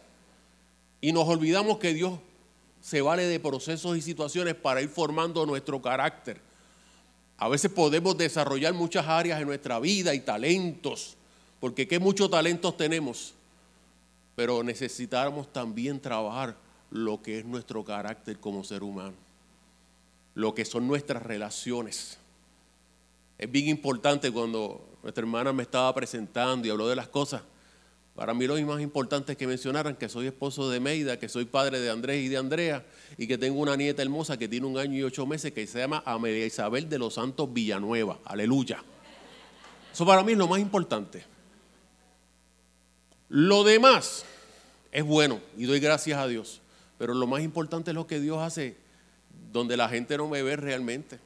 Y 1.01 1.11
nos 1.11 1.27
olvidamos 1.27 1.79
que 1.79 1.95
Dios 1.95 2.19
se 2.81 3.01
vale 3.01 3.23
de 3.23 3.39
procesos 3.39 3.97
y 3.97 4.03
situaciones 4.03 4.53
para 4.53 4.83
ir 4.83 4.89
formando 4.89 5.47
nuestro 5.47 5.81
carácter. 5.81 6.39
A 7.39 7.49
veces 7.49 7.71
podemos 7.71 8.15
desarrollar 8.19 8.75
muchas 8.75 9.07
áreas 9.07 9.41
en 9.41 9.47
nuestra 9.47 9.79
vida 9.79 10.13
y 10.13 10.19
talentos, 10.19 11.15
porque 11.59 11.87
qué 11.87 11.97
muchos 11.97 12.29
talentos 12.29 12.77
tenemos, 12.77 13.33
pero 14.35 14.61
necesitamos 14.61 15.51
también 15.51 15.99
trabajar 15.99 16.55
lo 16.91 17.23
que 17.23 17.39
es 17.39 17.45
nuestro 17.45 17.83
carácter 17.83 18.39
como 18.39 18.63
ser 18.63 18.83
humano, 18.83 19.15
lo 20.35 20.53
que 20.53 20.65
son 20.65 20.87
nuestras 20.87 21.23
relaciones. 21.23 22.19
Es 23.37 23.51
bien 23.51 23.67
importante 23.67 24.31
cuando 24.31 24.97
nuestra 25.03 25.21
hermana 25.21 25.51
me 25.51 25.63
estaba 25.63 25.93
presentando 25.93 26.67
y 26.67 26.71
habló 26.71 26.87
de 26.87 26.95
las 26.95 27.07
cosas. 27.07 27.41
Para 28.15 28.33
mí 28.33 28.47
lo 28.47 28.55
más 28.61 28.81
importante 28.81 29.33
es 29.33 29.37
que 29.37 29.45
mencionaran 29.45 29.97
que 29.97 30.07
soy 30.07 30.27
esposo 30.27 30.69
de 30.69 30.79
Meida, 30.79 31.19
que 31.19 31.27
soy 31.27 31.43
padre 31.43 31.81
de 31.81 31.89
Andrés 31.89 32.23
y 32.23 32.29
de 32.29 32.37
Andrea 32.37 32.85
y 33.17 33.27
que 33.27 33.37
tengo 33.37 33.59
una 33.59 33.75
nieta 33.75 34.01
hermosa 34.01 34.37
que 34.37 34.47
tiene 34.47 34.65
un 34.65 34.77
año 34.77 34.97
y 34.97 35.03
ocho 35.03 35.25
meses 35.25 35.51
que 35.51 35.67
se 35.67 35.79
llama 35.79 36.01
Amelia 36.05 36.45
Isabel 36.45 36.87
de 36.87 36.97
los 36.97 37.15
Santos 37.15 37.51
Villanueva. 37.51 38.19
Aleluya. 38.23 38.81
Eso 39.91 40.05
para 40.05 40.23
mí 40.23 40.31
es 40.31 40.37
lo 40.37 40.47
más 40.47 40.59
importante. 40.59 41.25
Lo 43.27 43.65
demás 43.65 44.23
es 44.93 45.03
bueno 45.03 45.41
y 45.57 45.65
doy 45.65 45.81
gracias 45.81 46.17
a 46.17 46.27
Dios, 46.27 46.61
pero 46.97 47.13
lo 47.13 47.27
más 47.27 47.41
importante 47.41 47.91
es 47.91 47.95
lo 47.95 48.07
que 48.07 48.21
Dios 48.21 48.39
hace 48.39 48.77
donde 49.51 49.75
la 49.75 49.89
gente 49.89 50.17
no 50.17 50.29
me 50.29 50.41
ve 50.41 50.55
realmente. 50.55 51.19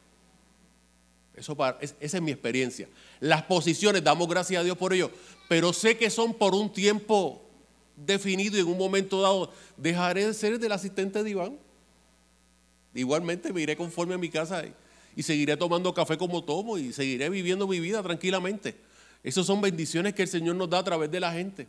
Eso 1.39 1.57
esa 1.79 2.17
es 2.17 2.21
mi 2.21 2.31
experiencia. 2.31 2.87
Las 3.19 3.43
posiciones, 3.43 4.03
damos 4.03 4.27
gracias 4.27 4.59
a 4.59 4.63
Dios 4.63 4.77
por 4.77 4.93
ello, 4.93 5.09
pero 5.47 5.71
sé 5.71 5.97
que 5.97 6.09
son 6.09 6.33
por 6.33 6.53
un 6.53 6.71
tiempo 6.71 7.41
definido 7.95 8.57
y 8.57 8.61
en 8.61 8.67
un 8.67 8.77
momento 8.77 9.21
dado 9.21 9.51
dejaré 9.77 10.27
de 10.27 10.33
ser 10.33 10.59
del 10.59 10.71
asistente 10.71 11.23
de 11.23 11.29
Iván. 11.29 11.57
Igualmente 12.93 13.53
me 13.53 13.61
iré 13.61 13.77
conforme 13.77 14.15
a 14.15 14.17
mi 14.17 14.29
casa 14.29 14.63
y 15.15 15.23
seguiré 15.23 15.55
tomando 15.55 15.93
café 15.93 16.17
como 16.17 16.43
tomo 16.43 16.77
y 16.77 16.91
seguiré 16.91 17.29
viviendo 17.29 17.67
mi 17.67 17.79
vida 17.79 18.03
tranquilamente. 18.03 18.75
Esas 19.23 19.45
son 19.45 19.61
bendiciones 19.61 20.13
que 20.13 20.23
el 20.23 20.27
Señor 20.27 20.55
nos 20.55 20.69
da 20.69 20.79
a 20.79 20.83
través 20.83 21.09
de 21.09 21.19
la 21.19 21.31
gente. 21.31 21.67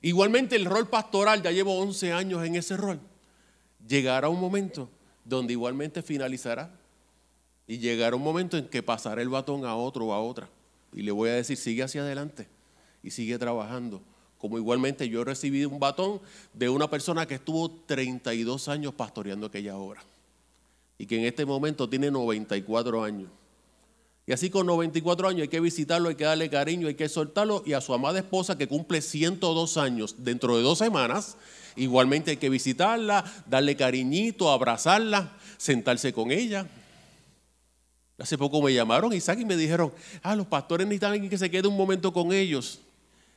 Igualmente 0.00 0.56
el 0.56 0.64
rol 0.64 0.88
pastoral, 0.88 1.42
ya 1.42 1.50
llevo 1.50 1.78
11 1.78 2.12
años 2.12 2.44
en 2.44 2.56
ese 2.56 2.76
rol. 2.76 3.00
Llegará 3.86 4.28
un 4.28 4.40
momento 4.40 4.88
donde 5.24 5.52
igualmente 5.52 6.02
finalizará. 6.02 6.70
Y 7.66 7.78
llegará 7.78 8.16
un 8.16 8.22
momento 8.22 8.56
en 8.56 8.68
que 8.68 8.82
pasará 8.82 9.22
el 9.22 9.28
batón 9.28 9.64
a 9.64 9.74
otro 9.76 10.06
o 10.06 10.12
a 10.12 10.20
otra. 10.20 10.48
Y 10.92 11.02
le 11.02 11.12
voy 11.12 11.30
a 11.30 11.34
decir, 11.34 11.56
sigue 11.56 11.82
hacia 11.82 12.02
adelante 12.02 12.46
y 13.02 13.10
sigue 13.10 13.38
trabajando. 13.38 14.00
Como 14.38 14.58
igualmente 14.58 15.08
yo 15.08 15.22
he 15.22 15.24
recibido 15.24 15.70
un 15.70 15.80
batón 15.80 16.20
de 16.52 16.68
una 16.68 16.90
persona 16.90 17.26
que 17.26 17.34
estuvo 17.34 17.70
32 17.70 18.68
años 18.68 18.92
pastoreando 18.94 19.46
aquella 19.46 19.76
obra. 19.76 20.02
Y 20.98 21.06
que 21.06 21.18
en 21.18 21.24
este 21.24 21.44
momento 21.44 21.88
tiene 21.88 22.10
94 22.10 23.02
años. 23.02 23.30
Y 24.26 24.32
así 24.32 24.48
con 24.48 24.66
94 24.66 25.28
años 25.28 25.42
hay 25.42 25.48
que 25.48 25.60
visitarlo, 25.60 26.08
hay 26.08 26.14
que 26.14 26.24
darle 26.24 26.48
cariño, 26.48 26.88
hay 26.88 26.94
que 26.94 27.08
soltarlo. 27.08 27.62
Y 27.66 27.74
a 27.74 27.80
su 27.80 27.92
amada 27.92 28.18
esposa 28.18 28.56
que 28.56 28.68
cumple 28.68 29.02
102 29.02 29.76
años 29.76 30.16
dentro 30.18 30.56
de 30.56 30.62
dos 30.62 30.78
semanas, 30.78 31.36
igualmente 31.76 32.32
hay 32.32 32.36
que 32.38 32.48
visitarla, 32.48 33.24
darle 33.46 33.76
cariñito, 33.76 34.50
abrazarla, 34.50 35.36
sentarse 35.58 36.12
con 36.12 36.30
ella. 36.30 36.66
Hace 38.18 38.38
poco 38.38 38.62
me 38.62 38.72
llamaron 38.72 39.12
Isaac 39.12 39.40
y 39.40 39.44
me 39.44 39.56
dijeron, 39.56 39.92
ah, 40.22 40.36
los 40.36 40.46
pastores 40.46 40.86
necesitan 40.86 41.28
que 41.28 41.38
se 41.38 41.50
quede 41.50 41.66
un 41.66 41.76
momento 41.76 42.12
con 42.12 42.32
ellos. 42.32 42.80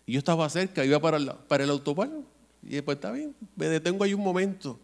Y 0.06 0.14
yo 0.14 0.20
estaba 0.20 0.48
cerca, 0.50 0.86
iba 0.86 1.00
para 1.00 1.18
el, 1.18 1.70
autobús. 1.70 2.08
Y 2.64 2.76
después 2.76 2.98
está 2.98 3.12
bien, 3.12 3.36
me 3.56 3.68
detengo 3.68 4.04
ahí 4.04 4.14
un 4.14 4.24
momento. 4.24 4.80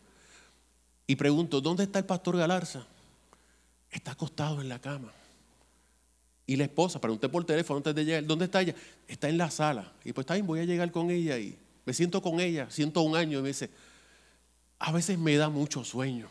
Y 1.06 1.16
pregunto, 1.16 1.62
¿dónde 1.62 1.84
está 1.84 2.00
el 2.00 2.06
pastor 2.06 2.38
Galarza? 2.38 2.86
Está 3.92 4.12
acostado 4.12 4.62
en 4.62 4.70
la 4.70 4.80
cama. 4.80 5.12
Y 6.46 6.56
la 6.56 6.64
esposa, 6.64 7.00
pregunté 7.00 7.30
por 7.30 7.46
teléfono 7.46 7.78
antes 7.78 7.96
de 7.96 8.04
llegar, 8.04 8.26
¿dónde 8.26 8.46
está 8.46 8.62
ella? 8.62 8.76
Está 9.08 9.30
en 9.30 9.38
la 9.38 9.50
sala. 9.52 9.94
Y 10.04 10.12
pues 10.12 10.24
está 10.24 10.34
bien, 10.34 10.48
voy 10.48 10.60
a 10.60 10.66
llegar 10.66 10.92
con 10.92 11.10
ella 11.12 11.38
y 11.38 11.58
me 11.86 11.94
siento 11.94 12.22
con 12.22 12.40
ella, 12.40 12.70
siento 12.70 13.02
un 13.02 13.16
año 13.16 13.40
y 13.40 13.42
me 13.42 13.48
dice, 13.50 13.70
a 14.80 14.92
veces 14.92 15.18
me 15.18 15.36
da 15.38 15.50
mucho 15.50 15.84
sueño. 15.84 16.28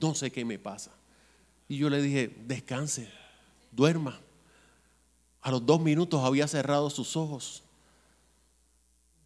No 0.00 0.14
sé 0.14 0.30
qué 0.30 0.44
me 0.44 0.58
pasa. 0.58 0.90
Y 1.68 1.78
yo 1.78 1.90
le 1.90 2.00
dije, 2.02 2.34
descanse, 2.46 3.10
duerma. 3.72 4.20
A 5.40 5.50
los 5.50 5.64
dos 5.64 5.80
minutos 5.80 6.22
había 6.24 6.48
cerrado 6.48 6.90
sus 6.90 7.16
ojos. 7.16 7.62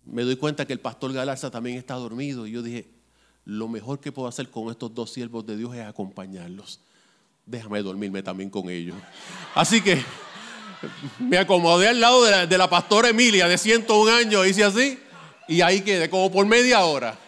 Me 0.05 0.23
doy 0.23 0.37
cuenta 0.37 0.67
que 0.67 0.73
el 0.73 0.81
pastor 0.81 1.13
Galarza 1.13 1.51
también 1.51 1.77
está 1.77 1.95
dormido. 1.95 2.47
Y 2.47 2.53
yo 2.53 2.63
dije, 2.63 2.89
lo 3.45 3.69
mejor 3.69 4.01
que 4.01 4.13
puedo 4.13 4.29
hacer 4.29 4.51
con 4.51 4.71
estos 4.71 4.95
dos 4.95 5.13
siervos 5.13 5.47
de 5.47 5.57
Dios 5.57 5.75
es 5.75 5.85
acompañarlos 5.85 6.81
déjame 7.49 7.83
dormirme 7.83 8.23
también 8.23 8.51
con 8.51 8.69
ellos. 8.69 8.97
Así 9.55 9.81
que 9.81 10.03
me 11.19 11.39
acomodé 11.39 11.89
al 11.89 12.01
lado 12.01 12.25
de 12.47 12.59
la, 12.59 12.71
pastora 12.71 13.09
Emilia 13.09 13.49
de 13.49 13.59
101 13.59 14.13
años, 14.13 14.47
hice 14.47 14.65
así, 14.65 14.99
y 15.49 15.63
ahí 15.63 15.81
quedé 15.81 16.11
como 16.11 16.31
por 16.31 16.47
media 16.47 16.85
hora. 16.85 17.19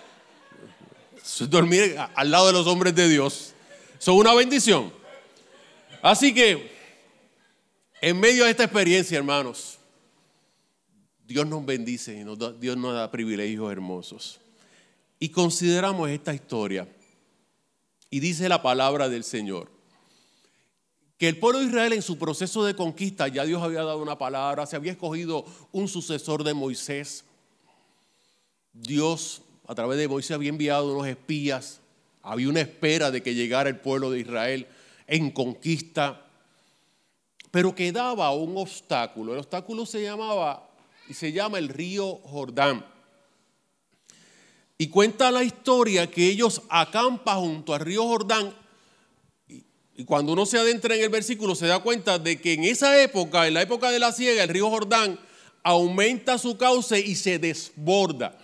Dormir 1.49 1.97
al 2.15 2.31
lado 2.31 2.49
de 2.49 2.53
los 2.53 2.67
hombres 2.67 2.95
de 2.95 3.09
Dios. 3.09 3.55
Son 3.99 4.17
una 4.17 4.35
bendición. 4.35 4.93
Así 6.03 6.33
que, 6.33 6.71
en 8.01 8.19
medio 8.19 8.45
de 8.45 8.51
esta 8.51 8.65
experiencia, 8.65 9.19
hermanos, 9.19 9.79
Dios 11.27 11.47
nos 11.47 11.65
bendice 11.65 12.15
y 12.15 12.25
Dios 12.59 12.77
nos 12.77 12.95
da 12.95 13.11
privilegios 13.11 13.71
hermosos. 13.71 14.41
Y 15.19 15.29
consideramos 15.29 16.09
esta 16.11 16.35
historia. 16.35 16.89
Y 18.11 18.21
dice 18.21 18.49
la 18.49 18.63
palabra 18.63 19.09
del 19.09 19.23
Señor 19.23 19.71
que 21.21 21.29
el 21.29 21.37
pueblo 21.37 21.59
de 21.59 21.67
Israel 21.67 21.93
en 21.93 22.01
su 22.01 22.17
proceso 22.17 22.65
de 22.65 22.75
conquista, 22.75 23.29
ya 23.29 23.45
Dios 23.45 23.63
había 23.63 23.83
dado 23.83 23.99
una 23.99 24.17
palabra, 24.17 24.65
se 24.65 24.75
había 24.75 24.93
escogido 24.93 25.45
un 25.71 25.87
sucesor 25.87 26.45
de 26.45 26.55
Moisés. 26.55 27.27
Dios 28.73 29.43
a 29.67 29.75
través 29.75 29.99
de 29.99 30.09
Moisés 30.09 30.31
había 30.31 30.49
enviado 30.49 30.95
unos 30.95 31.07
espías, 31.07 31.81
había 32.23 32.49
una 32.49 32.63
espera 32.63 33.11
de 33.11 33.23
que 33.23 33.35
llegara 33.35 33.69
el 33.69 33.79
pueblo 33.79 34.11
de 34.11 34.21
Israel 34.21 34.67
en 35.11 35.31
conquista, 35.31 36.25
pero 37.51 37.75
quedaba 37.75 38.31
un 38.33 38.57
obstáculo. 38.57 39.35
El 39.35 39.41
obstáculo 39.41 39.85
se 39.85 40.03
llamaba 40.03 40.71
y 41.07 41.13
se 41.13 41.33
llama 41.33 41.59
el 41.59 41.69
río 41.69 42.17
Jordán. 42.25 42.87
Y 44.79 44.89
cuenta 44.89 45.31
la 45.31 45.45
historia 45.45 46.11
que 46.11 46.27
ellos 46.27 46.63
acampan 46.71 47.41
junto 47.41 47.75
al 47.75 47.81
río 47.81 48.07
Jordán 48.07 48.55
y 50.01 50.05
cuando 50.07 50.33
uno 50.33 50.47
se 50.47 50.57
adentra 50.57 50.95
en 50.95 51.03
el 51.03 51.11
versículo 51.11 51.55
se 51.55 51.67
da 51.67 51.81
cuenta 51.81 52.19
de 52.19 52.41
que 52.41 52.55
en 52.55 52.65
esa 52.65 53.03
época, 53.03 53.47
en 53.47 53.53
la 53.53 53.61
época 53.61 53.91
de 53.91 53.99
la 53.99 54.13
siega, 54.13 54.43
el 54.43 54.49
río 54.49 54.71
Jordán 54.71 55.21
aumenta 55.63 56.39
su 56.39 56.57
cauce 56.57 56.99
y 56.99 57.17
se 57.17 57.39
desborda. 57.39 58.39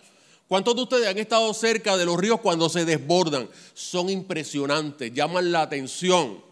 ¿Cuántos 0.49 0.77
de 0.77 0.83
ustedes 0.83 1.09
han 1.09 1.17
estado 1.17 1.55
cerca 1.55 1.97
de 1.97 2.05
los 2.05 2.19
ríos 2.19 2.43
cuando 2.43 2.69
se 2.69 2.85
desbordan? 2.85 3.49
Son 3.73 4.11
impresionantes, 4.11 5.15
llaman 5.15 5.51
la 5.51 5.63
atención. 5.63 6.45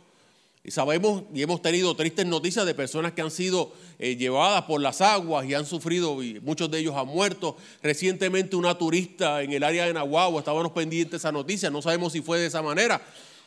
Y 0.67 0.71
sabemos 0.71 1.25
y 1.35 1.43
hemos 1.43 1.61
tenido 1.61 1.95
tristes 1.95 2.25
noticias 2.25 2.65
de 2.65 2.75
personas 2.75 3.13
que 3.13 3.21
han 3.21 3.31
sido 3.31 3.73
eh, 3.99 4.17
llevadas 4.17 4.63
por 4.63 4.81
las 4.81 5.03
aguas 5.03 5.45
y 5.47 5.53
han 5.53 5.67
sufrido, 5.67 6.23
y 6.23 6.41
muchos 6.41 6.71
de 6.71 6.79
ellos 6.79 6.97
han 6.97 7.07
muerto. 7.07 7.59
Recientemente 7.83 8.57
una 8.57 8.79
turista 8.79 9.43
en 9.43 9.53
el 9.53 9.63
área 9.63 9.85
de 9.85 9.93
Nahuatl, 9.93 10.39
estábamos 10.39 10.73
pendientes 10.73 11.11
de 11.11 11.17
esa 11.19 11.33
noticia, 11.33 11.69
no 11.69 11.83
sabemos 11.83 12.15
si 12.15 12.23
fue 12.23 12.39
de 12.39 12.47
esa 12.47 12.63
manera, 12.63 13.03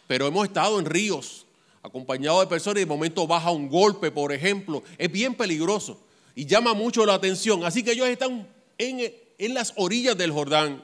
pero 0.06 0.27
hemos 0.27 0.45
estado 0.45 0.77
en 0.80 0.86
ríos 0.86 1.47
acompañado 1.82 2.39
de 2.39 2.47
personas 2.47 2.77
y 2.77 2.80
de 2.82 2.86
momento 2.86 3.25
baja 3.25 3.49
un 3.49 3.67
golpe, 3.67 4.12
por 4.12 4.32
ejemplo, 4.32 4.84
es 4.99 5.12
bien 5.12 5.34
peligroso 5.34 5.99
y 6.36 6.45
llama 6.45 6.75
mucho 6.75 7.03
la 7.03 7.15
atención. 7.15 7.65
Así 7.65 7.82
que 7.82 7.93
ellos 7.93 8.08
están 8.08 8.47
en, 8.77 9.12
en 9.39 9.53
las 9.56 9.73
orillas 9.75 10.15
del 10.15 10.32
Jordán. 10.32 10.84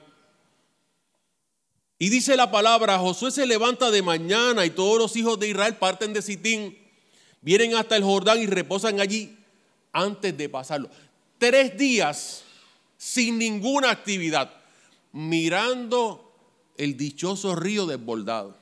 Y 2.04 2.10
dice 2.10 2.36
la 2.36 2.52
palabra, 2.52 3.00
Josué 3.00 3.32
se 3.32 3.46
levanta 3.46 3.90
de 3.90 4.02
mañana 4.02 4.66
y 4.66 4.72
todos 4.72 4.98
los 4.98 5.16
hijos 5.16 5.40
de 5.40 5.48
Israel 5.48 5.78
parten 5.78 6.12
de 6.12 6.22
Sitín, 6.22 6.78
vienen 7.40 7.76
hasta 7.76 7.96
el 7.96 8.04
Jordán 8.04 8.42
y 8.42 8.46
reposan 8.46 9.00
allí 9.00 9.38
antes 9.94 10.38
de 10.38 10.50
pasarlo. 10.50 10.90
Tres 11.38 11.78
días 11.78 12.44
sin 12.98 13.38
ninguna 13.38 13.90
actividad, 13.90 14.54
mirando 15.14 16.30
el 16.76 16.98
dichoso 16.98 17.56
río 17.56 17.86
desbordado 17.86 18.58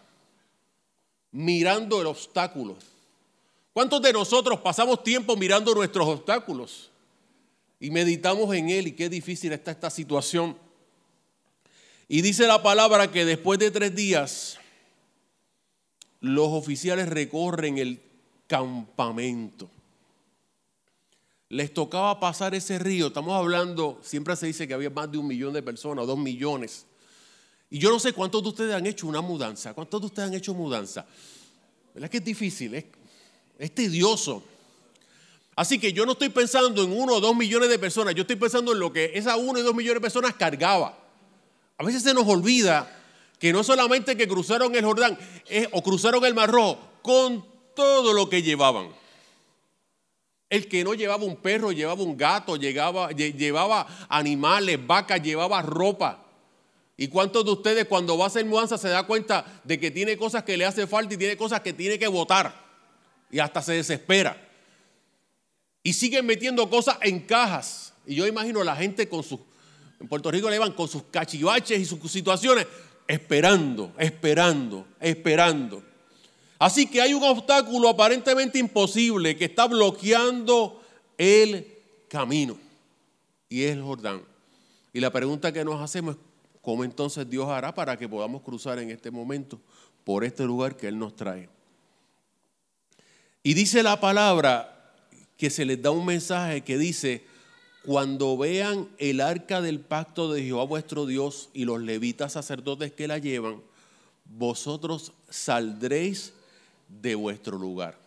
mirando 1.32 2.00
el 2.00 2.06
obstáculo. 2.06 2.78
¿Cuántos 3.74 4.04
de 4.04 4.14
nosotros 4.14 4.60
pasamos 4.60 5.04
tiempo 5.04 5.36
mirando 5.36 5.74
nuestros 5.74 6.08
obstáculos 6.08 6.92
y 7.80 7.90
meditamos 7.90 8.54
en 8.54 8.70
él 8.70 8.90
y 8.90 8.92
qué 8.92 9.10
difícil 9.10 9.52
está 9.52 9.72
esta 9.72 9.90
situación? 9.90 10.56
Y 12.14 12.22
dice 12.22 12.46
la 12.46 12.62
palabra 12.62 13.10
que 13.10 13.24
después 13.24 13.58
de 13.58 13.72
tres 13.72 13.96
días 13.96 14.58
los 16.20 16.50
oficiales 16.50 17.08
recorren 17.08 17.78
el 17.78 18.02
campamento. 18.48 19.70
Les 21.48 21.74
tocaba 21.74 22.20
pasar 22.20 22.54
ese 22.54 22.80
río. 22.80 23.08
Estamos 23.08 23.34
hablando, 23.34 23.98
siempre 24.04 24.36
se 24.36 24.48
dice 24.48 24.68
que 24.68 24.74
había 24.74 24.90
más 24.90 25.10
de 25.10 25.20
un 25.20 25.28
millón 25.28 25.54
de 25.54 25.64
personas, 25.64 26.06
dos 26.06 26.18
millones. 26.18 26.86
Y 27.70 27.80
yo 27.80 27.90
no 27.90 27.98
sé 27.98 28.12
cuántos 28.12 28.44
de 28.44 28.50
ustedes 28.50 28.76
han 28.76 28.86
hecho 28.88 29.08
una 29.08 29.22
mudanza. 29.22 29.74
¿Cuántos 29.74 30.02
de 30.02 30.08
ustedes 30.08 30.28
han 30.28 30.36
hecho 30.36 30.54
mudanza? 30.54 31.06
¿Verdad 31.94 32.10
que 32.10 32.18
es 32.18 32.26
difícil? 32.26 32.76
Es, 33.58 33.74
tedioso. 33.74 34.44
Así 35.56 35.80
que 35.80 35.94
yo 35.94 36.06
no 36.06 36.12
estoy 36.12 36.28
pensando 36.28 36.84
en 36.84 36.92
uno 36.92 37.14
o 37.14 37.22
dos 37.22 37.38
millones 37.38 37.70
de 37.70 37.80
personas. 37.80 38.14
Yo 38.16 38.24
estoy 38.24 38.36
pensando 38.36 38.74
en 38.74 38.80
lo 38.80 38.92
que 38.92 39.12
esas 39.14 39.38
uno 39.38 39.60
y 39.60 39.62
dos 39.62 39.74
millones 39.74 39.96
de 39.96 40.02
personas 40.02 40.34
cargaba. 40.34 41.01
A 41.82 41.84
veces 41.84 42.04
se 42.04 42.14
nos 42.14 42.28
olvida 42.28 42.96
que 43.40 43.52
no 43.52 43.64
solamente 43.64 44.16
que 44.16 44.28
cruzaron 44.28 44.76
el 44.76 44.86
Jordán 44.86 45.18
o 45.72 45.82
cruzaron 45.82 46.24
el 46.26 46.36
Mar 46.36 46.52
Rojo, 46.52 46.78
con 47.02 47.44
todo 47.76 48.14
lo 48.14 48.30
que 48.30 48.44
llevaban. 48.44 48.90
El 50.48 50.68
que 50.68 50.84
no 50.84 50.94
llevaba 50.94 51.24
un 51.24 51.38
perro, 51.38 51.72
llevaba 51.72 52.04
un 52.04 52.16
gato, 52.16 52.56
llevaba, 52.56 53.10
llevaba 53.10 53.88
animales, 54.10 54.86
vacas, 54.86 55.24
llevaba 55.24 55.64
ropa. 55.64 56.24
¿Y 56.98 57.08
cuántos 57.08 57.44
de 57.46 57.52
ustedes 57.52 57.86
cuando 57.86 58.16
va 58.16 58.26
a 58.26 58.28
hacer 58.28 58.46
mudanza 58.46 58.78
se 58.78 58.90
da 58.90 59.08
cuenta 59.08 59.44
de 59.64 59.80
que 59.80 59.90
tiene 59.90 60.18
cosas 60.18 60.44
que 60.44 60.58
le 60.58 60.66
hace 60.66 60.86
falta 60.86 61.16
y 61.16 61.18
tiene 61.18 61.36
cosas 61.36 61.62
que 61.62 61.74
tiene 61.74 61.98
que 61.98 62.08
votar? 62.08 62.54
Y 63.32 63.40
hasta 63.40 63.60
se 63.64 63.74
desespera. 63.74 64.40
Y 65.82 65.94
siguen 65.94 66.28
metiendo 66.28 66.70
cosas 66.70 67.00
en 67.02 67.22
cajas. 67.22 67.96
Y 68.06 68.14
yo 68.14 68.28
imagino 68.28 68.62
a 68.62 68.66
la 68.66 68.76
gente 68.76 69.10
con 69.10 69.24
sus, 69.24 69.40
en 70.02 70.08
Puerto 70.08 70.32
Rico 70.32 70.50
le 70.50 70.60
van 70.60 70.74
con 70.74 70.88
sus 70.88 71.04
cachivaches 71.04 71.80
y 71.80 71.86
sus 71.86 72.12
situaciones, 72.12 72.66
esperando, 73.08 73.94
esperando, 73.98 74.88
esperando. 75.00 75.84
Así 76.60 76.88
que 76.88 77.02
hay 77.02 77.14
un 77.14 77.24
obstáculo 77.24 77.88
aparentemente 77.88 78.60
imposible 78.60 79.38
que 79.38 79.46
está 79.46 79.68
bloqueando 79.68 80.82
el 81.18 81.68
camino. 82.08 82.58
Y 83.48 83.64
es 83.64 83.72
el 83.72 83.84
Jordán. 83.84 84.24
Y 84.92 85.00
la 85.00 85.12
pregunta 85.12 85.54
que 85.54 85.64
nos 85.64 85.80
hacemos 85.80 86.16
es, 86.16 86.22
¿Cómo 86.62 86.84
entonces 86.84 87.28
Dios 87.28 87.50
hará 87.50 87.74
para 87.74 87.98
que 87.98 88.08
podamos 88.08 88.44
cruzar 88.44 88.78
en 88.78 88.92
este 88.92 89.10
momento 89.10 89.60
por 90.04 90.24
este 90.24 90.44
lugar 90.44 90.78
que 90.78 90.88
Él 90.88 90.98
nos 90.98 91.16
trae. 91.16 91.50
Y 93.44 93.54
dice 93.56 93.82
la 93.82 94.00
palabra 94.00 94.94
que 95.38 95.50
se 95.50 95.66
les 95.66 95.82
da 95.82 95.90
un 95.90 96.06
mensaje 96.06 96.62
que 96.62 96.78
dice, 96.78 97.24
cuando 97.86 98.38
vean 98.38 98.88
el 98.98 99.22
arca 99.22 99.62
del 99.62 99.80
pacto 99.80 100.32
de 100.32 100.44
Jehová 100.44 100.66
vuestro 100.66 101.06
Dios 101.06 101.50
y 101.54 101.66
los 101.66 101.82
levitas 101.82 102.34
sacerdotes 102.34 102.92
que 102.92 103.08
la 103.08 103.18
llevan, 103.18 103.62
vosotros 104.26 105.14
saldréis 105.30 106.34
de 106.88 107.16
vuestro 107.16 107.58
lugar. 107.58 107.98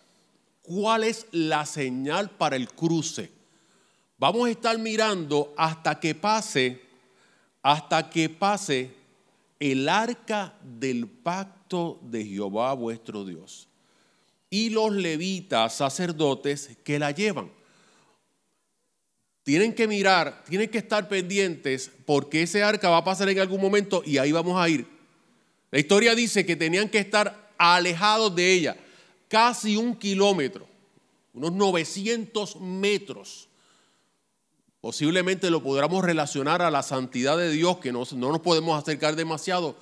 ¿Cuál 0.62 1.04
es 1.04 1.26
la 1.32 1.66
señal 1.66 2.30
para 2.30 2.56
el 2.56 2.68
cruce? 2.68 3.30
Vamos 4.16 4.46
a 4.46 4.50
estar 4.50 4.78
mirando 4.78 5.52
hasta 5.56 5.98
que 5.98 6.14
pase, 6.14 6.80
hasta 7.62 8.08
que 8.08 8.28
pase 8.28 8.92
el 9.58 9.88
arca 9.88 10.54
del 10.62 11.08
pacto 11.08 11.98
de 12.02 12.24
Jehová 12.24 12.72
vuestro 12.74 13.24
Dios 13.24 13.68
y 14.48 14.70
los 14.70 14.92
levitas 14.92 15.74
sacerdotes 15.74 16.78
que 16.84 16.98
la 16.98 17.10
llevan. 17.10 17.50
Tienen 19.44 19.74
que 19.74 19.86
mirar, 19.86 20.42
tienen 20.48 20.70
que 20.70 20.78
estar 20.78 21.06
pendientes 21.06 21.90
porque 22.06 22.42
ese 22.42 22.62
arca 22.62 22.88
va 22.88 22.96
a 22.96 23.04
pasar 23.04 23.28
en 23.28 23.38
algún 23.38 23.60
momento 23.60 24.02
y 24.04 24.16
ahí 24.16 24.32
vamos 24.32 24.58
a 24.58 24.66
ir. 24.70 24.86
La 25.70 25.78
historia 25.78 26.14
dice 26.14 26.46
que 26.46 26.56
tenían 26.56 26.88
que 26.88 26.98
estar 26.98 27.52
alejados 27.58 28.34
de 28.34 28.52
ella, 28.52 28.76
casi 29.28 29.76
un 29.76 29.96
kilómetro, 29.96 30.66
unos 31.34 31.52
900 31.52 32.58
metros. 32.60 33.48
Posiblemente 34.80 35.50
lo 35.50 35.62
podamos 35.62 36.02
relacionar 36.02 36.62
a 36.62 36.70
la 36.70 36.82
santidad 36.82 37.36
de 37.36 37.50
Dios, 37.50 37.78
que 37.78 37.92
no, 37.92 38.04
no 38.12 38.32
nos 38.32 38.40
podemos 38.40 38.80
acercar 38.80 39.14
demasiado, 39.14 39.76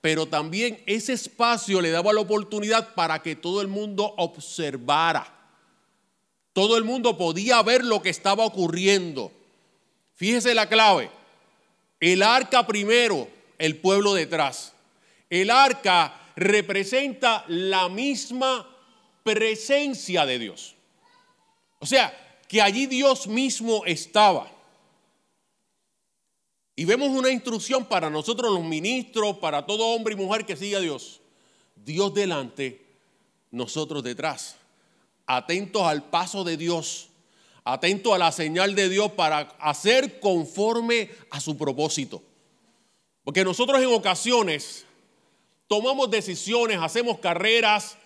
pero 0.00 0.26
también 0.26 0.82
ese 0.86 1.12
espacio 1.12 1.80
le 1.80 1.92
daba 1.92 2.12
la 2.12 2.20
oportunidad 2.20 2.94
para 2.94 3.22
que 3.22 3.36
todo 3.36 3.62
el 3.62 3.68
mundo 3.68 4.12
observara 4.16 5.43
todo 6.54 6.76
el 6.78 6.84
mundo 6.84 7.18
podía 7.18 7.60
ver 7.62 7.84
lo 7.84 8.00
que 8.00 8.10
estaba 8.10 8.46
ocurriendo. 8.46 9.32
Fíjese 10.14 10.54
la 10.54 10.68
clave. 10.68 11.10
El 11.98 12.22
arca 12.22 12.64
primero, 12.64 13.28
el 13.58 13.76
pueblo 13.78 14.14
detrás. 14.14 14.72
El 15.28 15.50
arca 15.50 16.30
representa 16.36 17.44
la 17.48 17.88
misma 17.88 18.68
presencia 19.24 20.24
de 20.26 20.38
Dios. 20.38 20.76
O 21.80 21.86
sea, 21.86 22.38
que 22.48 22.62
allí 22.62 22.86
Dios 22.86 23.26
mismo 23.26 23.84
estaba. 23.84 24.48
Y 26.76 26.84
vemos 26.84 27.08
una 27.08 27.30
instrucción 27.30 27.84
para 27.84 28.08
nosotros 28.10 28.52
los 28.52 28.62
ministros, 28.62 29.38
para 29.38 29.66
todo 29.66 29.88
hombre 29.88 30.14
y 30.14 30.16
mujer 30.16 30.46
que 30.46 30.56
siga 30.56 30.78
a 30.78 30.82
Dios. 30.82 31.20
Dios 31.74 32.14
delante, 32.14 32.80
nosotros 33.50 34.04
detrás 34.04 34.56
atentos 35.26 35.82
al 35.82 36.04
paso 36.04 36.44
de 36.44 36.56
Dios, 36.56 37.08
atentos 37.64 38.12
a 38.12 38.18
la 38.18 38.32
señal 38.32 38.74
de 38.74 38.88
Dios 38.88 39.12
para 39.12 39.40
hacer 39.58 40.20
conforme 40.20 41.10
a 41.30 41.40
su 41.40 41.56
propósito. 41.56 42.22
Porque 43.24 43.44
nosotros 43.44 43.80
en 43.80 43.88
ocasiones 43.88 44.84
tomamos 45.66 46.10
decisiones, 46.10 46.78
hacemos 46.80 47.18
carreras 47.18 47.96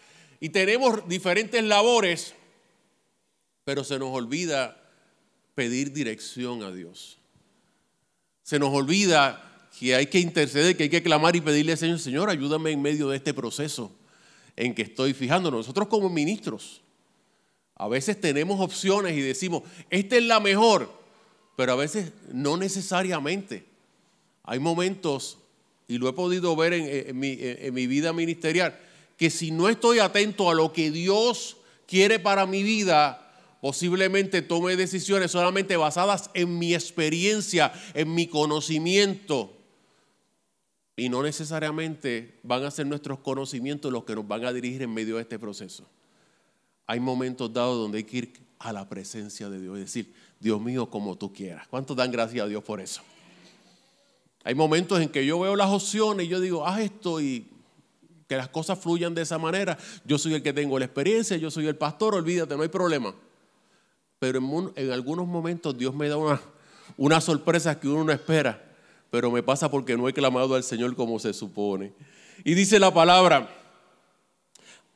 y 0.40 0.50
tenemos 0.50 1.09
diferentes 1.09 1.62
labores, 1.64 2.35
pero 3.64 3.83
se 3.85 3.98
nos 3.98 4.11
olvida 4.11 4.81
pedir 5.54 5.92
dirección 5.92 6.62
a 6.62 6.70
Dios. 6.70 7.18
Se 8.44 8.59
nos 8.59 8.72
olvida 8.72 9.68
que 9.78 9.94
hay 9.94 10.07
que 10.07 10.20
interceder, 10.20 10.76
que 10.76 10.85
hay 10.85 10.88
que 10.88 11.02
clamar 11.02 11.37
y 11.37 11.40
pedirle 11.40 11.72
al 11.72 11.78
Señor, 11.78 11.98
Señor, 11.98 12.31
ayúdame 12.31 12.70
en 12.70 12.81
medio 12.81 13.09
de 13.09 13.16
este 13.16 13.35
proceso 13.35 13.92
en 14.57 14.74
que 14.74 14.83
estoy 14.83 15.14
fijando. 15.14 15.50
Nosotros 15.50 15.88
como 15.88 16.09
ministros, 16.09 16.81
a 17.79 17.87
veces 17.87 18.21
tenemos 18.21 18.61
opciones 18.61 19.17
y 19.17 19.21
decimos, 19.21 19.62
esta 19.88 20.17
es 20.17 20.25
la 20.25 20.41
mejor, 20.41 20.93
pero 21.57 21.73
a 21.73 21.77
veces 21.77 22.12
no 22.33 22.57
necesariamente. 22.57 23.64
Hay 24.43 24.59
momentos, 24.59 25.38
y 25.87 25.99
lo 25.99 26.09
he 26.09 26.12
podido 26.12 26.57
ver 26.57 26.73
en, 26.73 27.19
mi, 27.19 27.38
en 27.41 27.73
mi 27.73 27.87
vida 27.87 28.12
ministerial, 28.12 28.77
que 29.17 29.31
si 29.31 29.53
no 29.53 29.69
estoy 29.69 30.01
atento 30.01 30.51
a 30.51 30.55
lo 30.55 30.73
que 30.73 30.91
Dios 30.91 31.57
quiere 31.87 32.19
para 32.19 32.47
mi 32.47 32.64
vida, 32.64 33.33
posiblemente 33.61 34.43
tome 34.43 34.75
decisiones 34.75 35.31
solamente 35.31 35.77
basadas 35.77 36.31
en 36.35 36.59
mi 36.59 36.75
experiencia, 36.75 37.73
en 37.95 38.12
mi 38.12 38.27
conocimiento. 38.27 39.53
Y 40.97 41.09
no 41.09 41.23
necesariamente 41.23 42.41
van 42.43 42.64
a 42.64 42.73
ser 42.73 42.88
nuestros 42.88 43.21
conocimientos 43.21 43.93
los 43.93 44.03
que 44.03 44.17
nos 44.17 44.27
van 44.27 44.45
a 44.47 44.53
dirigir 44.53 44.83
en 44.83 44.93
medio 44.93 45.14
de 45.14 45.23
este 45.23 45.38
proceso 45.38 45.87
hay 46.88 47.01
momentos 47.01 47.53
dados 47.53 47.77
donde 47.77 47.98
hay 47.98 48.05
que 48.05 48.16
ir 48.16 48.33
a 48.59 48.72
la 48.72 48.88
presencia 48.88 49.51
de 49.51 49.61
Dios 49.61 49.77
y 49.77 49.81
decir, 49.81 50.14
Dios 50.40 50.59
mío, 50.59 50.88
como 50.88 51.16
tú 51.16 51.31
quieras. 51.33 51.68
¿Cuántos 51.68 51.94
dan 51.94 52.11
gracias 52.11 52.46
a 52.46 52.48
Dios 52.48 52.64
por 52.64 52.81
eso? 52.81 53.03
Hay 54.42 54.55
momentos 54.55 54.98
en 54.98 55.11
que 55.11 55.24
yo 55.27 55.38
veo 55.38 55.55
las 55.55 55.68
opciones 55.68 56.24
y 56.24 56.29
yo 56.31 56.40
digo, 56.40 56.66
haz 56.66 56.81
esto 56.81 57.20
y 57.20 57.46
que 58.27 58.37
las 58.37 58.48
cosas 58.48 58.79
fluyan 58.79 59.14
de 59.14 59.20
esa 59.20 59.37
manera. 59.37 59.77
Yo 60.07 60.16
soy 60.16 60.33
el 60.33 60.42
que 60.42 60.55
tengo 60.55 60.79
la 60.79 60.87
experiencia, 60.87 61.37
yo 61.37 61.51
soy 61.51 61.66
el 61.66 61.77
pastor, 61.77 62.14
olvídate, 62.14 62.57
no 62.57 62.62
hay 62.62 62.68
problema. 62.68 63.14
Pero 64.18 64.72
en, 64.74 64.90
algunos 64.90 65.27
momentos 65.27 65.77
Dios 65.77 65.94
me 65.94 66.09
da 66.09 66.16
una, 66.16 66.40
una 66.96 67.20
sorpresa 67.20 67.79
que 67.79 67.87
uno 67.87 68.03
no 68.03 68.12
espera, 68.12 68.64
pero 69.11 69.31
me 69.31 69.42
pasa 69.42 69.70
porque 69.70 69.94
no 69.94 70.09
he 70.09 70.14
clamado 70.14 70.55
al 70.55 70.64
Señor 70.64 70.96
como 70.96 71.18
se 71.18 71.35
supone. 71.35 71.92
Y 72.44 72.55
dice 72.55 72.79
la 72.79 72.94
palabra, 72.94 73.58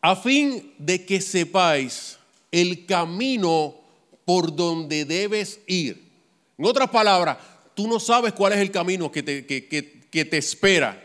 a 0.03 0.17
fin 0.17 0.75
de 0.79 1.07
que 1.07 1.21
sepáis 1.21 2.19
el 2.51 2.85
camino 2.87 3.77
por 4.25 4.55
donde 4.55 5.05
debes 5.05 5.61
ir. 5.67 6.11
En 6.59 6.67
otras 6.67 6.91
palabras, 6.91 7.39
tú 7.75 7.87
no 7.87 8.01
sabes 8.01 8.33
cuál 8.33 8.53
es 8.53 8.59
el 8.59 8.73
camino 8.73 9.11
que 9.11 9.23
te, 9.23 9.47
que, 9.47 10.25
te 10.25 10.37
espera. 10.37 11.03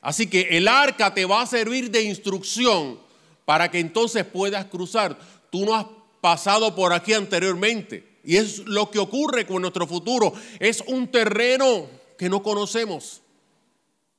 Así 0.00 0.26
que 0.26 0.56
el 0.56 0.66
arca 0.66 1.12
te 1.12 1.26
va 1.26 1.42
a 1.42 1.46
servir 1.46 1.90
de 1.90 2.02
instrucción 2.02 2.98
para 3.44 3.70
que 3.70 3.80
entonces 3.80 4.24
puedas 4.24 4.64
cruzar. 4.64 5.18
Tú 5.50 5.64
no 5.64 5.74
has 5.74 5.86
pasado 6.20 6.74
por 6.74 6.92
aquí 6.92 7.12
anteriormente. 7.12 8.18
Y 8.24 8.36
es 8.36 8.58
lo 8.60 8.90
que 8.90 8.98
ocurre 8.98 9.46
con 9.46 9.62
nuestro 9.62 9.86
futuro. 9.86 10.32
Es 10.58 10.82
un 10.86 11.08
terreno 11.08 11.86
que 12.18 12.28
no 12.28 12.42
conocemos. 12.42 13.20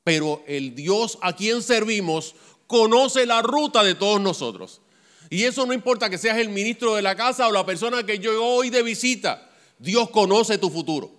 Pero 0.04 0.44
el 0.48 0.74
Dios 0.76 1.18
a 1.22 1.36
quien 1.36 1.62
servimos 1.62 2.36
conoce 2.70 3.26
la 3.26 3.42
ruta 3.42 3.84
de 3.84 3.96
todos 3.96 4.22
nosotros. 4.22 4.80
Y 5.32 5.46
eso 5.46 5.66
no 5.66 5.74
importa 5.74 6.08
que 6.08 6.20
seas 6.20 6.38
el 6.38 6.50
ministro 6.50 6.94
de 6.94 7.02
la 7.02 7.16
casa 7.16 7.48
o 7.48 7.52
la 7.52 7.66
persona 7.66 8.06
que 8.06 8.20
yo 8.20 8.46
hoy 8.46 8.70
de 8.70 8.84
visita. 8.84 9.50
Dios 9.80 10.12
conoce 10.12 10.60
tu 10.60 10.70
futuro. 10.70 11.12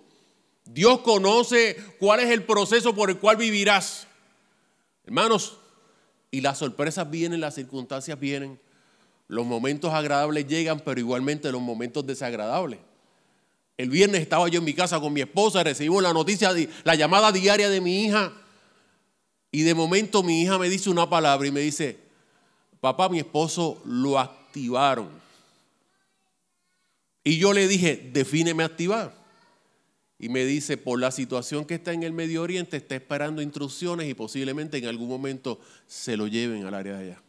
Dios 0.63 1.01
conoce 1.01 1.75
cuál 1.99 2.21
es 2.21 2.29
el 2.29 2.43
proceso 2.43 2.95
por 2.95 3.09
el 3.09 3.17
cual 3.17 3.35
vivirás. 3.35 4.07
Hermanos, 5.05 5.57
y 6.31 6.39
las 6.39 6.57
sorpresas 6.57 7.11
vienen, 7.11 7.41
las 7.41 7.55
circunstancias 7.55 8.17
vienen. 8.17 8.57
Los 9.27 9.45
momentos 9.45 9.93
agradables 9.93 10.47
llegan, 10.47 10.79
pero 10.79 11.01
igualmente 11.01 11.51
los 11.51 11.61
momentos 11.61 12.07
desagradables. 12.07 12.79
El 13.75 13.89
viernes 13.89 14.21
estaba 14.21 14.47
yo 14.47 14.59
en 14.59 14.65
mi 14.65 14.73
casa 14.73 15.01
con 15.01 15.11
mi 15.11 15.19
esposa, 15.19 15.65
recibimos 15.65 16.01
la 16.01 16.13
noticia, 16.13 16.51
la 16.85 16.95
llamada 16.95 17.33
diaria 17.33 17.67
de 17.67 17.81
mi 17.81 18.05
hija 18.05 18.31
y 19.51 19.63
de 19.63 19.75
momento 19.75 20.23
mi 20.23 20.41
hija 20.41 20.57
me 20.57 20.69
dice 20.69 20.89
una 20.89 21.09
palabra 21.09 21.47
y 21.47 21.51
me 21.51 21.59
dice, 21.59 21.99
papá, 22.79 23.09
mi 23.09 23.19
esposo 23.19 23.81
lo 23.85 24.17
activaron. 24.17 25.09
Y 27.23 27.37
yo 27.37 27.53
le 27.53 27.67
dije, 27.67 28.09
defíneme 28.13 28.63
activar. 28.63 29.13
Y 30.17 30.29
me 30.29 30.45
dice, 30.45 30.77
por 30.77 30.99
la 30.99 31.11
situación 31.11 31.65
que 31.65 31.75
está 31.75 31.91
en 31.91 32.03
el 32.03 32.13
Medio 32.13 32.43
Oriente, 32.43 32.77
está 32.77 32.95
esperando 32.95 33.41
instrucciones 33.41 34.07
y 34.07 34.13
posiblemente 34.13 34.77
en 34.77 34.85
algún 34.85 35.09
momento 35.09 35.59
se 35.87 36.15
lo 36.15 36.27
lleven 36.27 36.65
al 36.65 36.73
área 36.73 36.97
de 36.97 37.03
allá. 37.05 37.21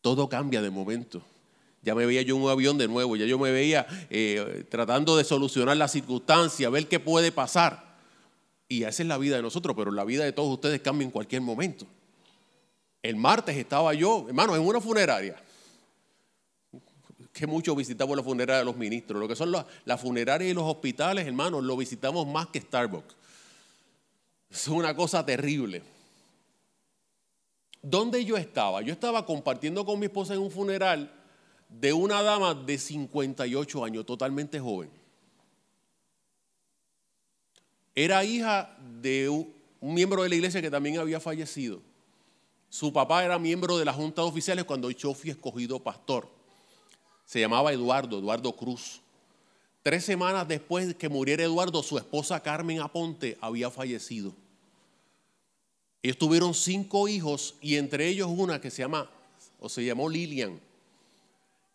Todo 0.00 0.28
cambia 0.28 0.62
de 0.62 0.70
momento. 0.70 1.22
Ya 1.82 1.94
me 1.94 2.06
veía 2.06 2.22
yo 2.22 2.36
en 2.36 2.42
un 2.42 2.50
avión 2.50 2.78
de 2.78 2.86
nuevo, 2.86 3.16
ya 3.16 3.26
yo 3.26 3.38
me 3.38 3.50
veía 3.50 3.86
eh, 4.08 4.64
tratando 4.70 5.16
de 5.16 5.24
solucionar 5.24 5.76
la 5.76 5.88
circunstancia, 5.88 6.70
ver 6.70 6.86
qué 6.86 7.00
puede 7.00 7.32
pasar. 7.32 7.91
Y 8.72 8.84
esa 8.84 9.02
es 9.02 9.06
la 9.06 9.18
vida 9.18 9.36
de 9.36 9.42
nosotros, 9.42 9.76
pero 9.76 9.90
la 9.90 10.02
vida 10.02 10.24
de 10.24 10.32
todos 10.32 10.48
ustedes 10.48 10.80
cambia 10.80 11.04
en 11.04 11.10
cualquier 11.10 11.42
momento. 11.42 11.84
El 13.02 13.16
martes 13.16 13.54
estaba 13.54 13.92
yo, 13.92 14.24
hermano, 14.28 14.56
en 14.56 14.62
una 14.62 14.80
funeraria. 14.80 15.36
Que 17.34 17.46
mucho 17.46 17.76
visitamos 17.76 18.16
la 18.16 18.22
funeraria 18.22 18.60
de 18.60 18.64
los 18.64 18.74
ministros. 18.74 19.20
Lo 19.20 19.28
que 19.28 19.36
son 19.36 19.52
las, 19.52 20.00
funerarias 20.00 20.50
y 20.50 20.54
los 20.54 20.64
hospitales, 20.64 21.26
hermanos, 21.26 21.62
lo 21.62 21.76
visitamos 21.76 22.26
más 22.26 22.46
que 22.46 22.62
Starbucks. 22.62 23.14
Es 24.48 24.68
una 24.68 24.96
cosa 24.96 25.22
terrible. 25.22 25.82
¿Dónde 27.82 28.24
yo 28.24 28.38
estaba? 28.38 28.80
Yo 28.80 28.94
estaba 28.94 29.26
compartiendo 29.26 29.84
con 29.84 29.98
mi 29.98 30.06
esposa 30.06 30.32
en 30.32 30.40
un 30.40 30.50
funeral 30.50 31.12
de 31.68 31.92
una 31.92 32.22
dama 32.22 32.54
de 32.54 32.78
58 32.78 33.84
años, 33.84 34.06
totalmente 34.06 34.58
joven. 34.58 35.01
Era 37.94 38.24
hija 38.24 38.74
de 39.00 39.28
un, 39.28 39.52
miembro 39.80 40.22
de 40.22 40.28
la 40.28 40.34
iglesia 40.34 40.62
que 40.62 40.70
también 40.70 40.98
había 40.98 41.20
fallecido. 41.20 41.80
Su 42.70 42.92
papá 42.92 43.24
era 43.24 43.38
miembro 43.38 43.76
de 43.76 43.84
la 43.84 43.92
Junta 43.92 44.22
de 44.22 44.28
Oficiales 44.28 44.64
cuando 44.64 44.90
yo 44.90 45.12
fui 45.12 45.30
escogido 45.30 45.78
pastor. 45.78 46.28
Se 47.26 47.40
llamaba 47.40 47.72
Eduardo, 47.72 48.18
Eduardo 48.18 48.54
Cruz. 48.56 49.00
Tres 49.82 50.04
semanas 50.04 50.48
después 50.48 50.88
de 50.88 50.96
que 50.96 51.08
muriera 51.08 51.42
Eduardo, 51.42 51.82
su 51.82 51.98
esposa 51.98 52.40
Carmen 52.40 52.80
Aponte 52.80 53.36
había 53.40 53.70
fallecido. 53.70 54.32
Ellos 56.02 56.18
tuvieron 56.18 56.54
cinco 56.54 57.08
hijos 57.08 57.56
y 57.60 57.76
entre 57.76 58.08
ellos 58.08 58.28
una 58.30 58.60
que 58.60 58.70
se 58.70 58.82
llama, 58.82 59.10
o 59.60 59.68
se 59.68 59.84
llamó 59.84 60.08
Lilian. 60.08 60.60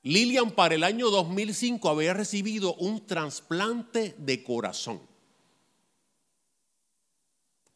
Lilian 0.03 0.51
para 0.51 0.75
el 0.75 0.83
año 0.83 1.09
2005 1.09 1.89
había 1.89 2.13
recibido 2.13 2.73
un 2.75 3.05
trasplante 3.05 4.15
de 4.17 4.43
corazón. 4.43 5.01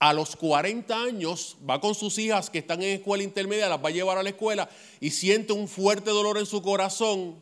A 0.01 0.13
los 0.13 0.35
40 0.35 0.99
años 0.99 1.57
va 1.69 1.79
con 1.79 1.93
sus 1.93 2.17
hijas 2.17 2.49
que 2.49 2.57
están 2.57 2.81
en 2.81 2.89
escuela 2.89 3.21
intermedia, 3.21 3.69
las 3.69 3.83
va 3.83 3.89
a 3.89 3.91
llevar 3.91 4.17
a 4.17 4.23
la 4.23 4.29
escuela 4.29 4.67
y 4.99 5.11
siente 5.11 5.53
un 5.53 5.67
fuerte 5.67 6.09
dolor 6.09 6.39
en 6.39 6.47
su 6.47 6.63
corazón. 6.63 7.35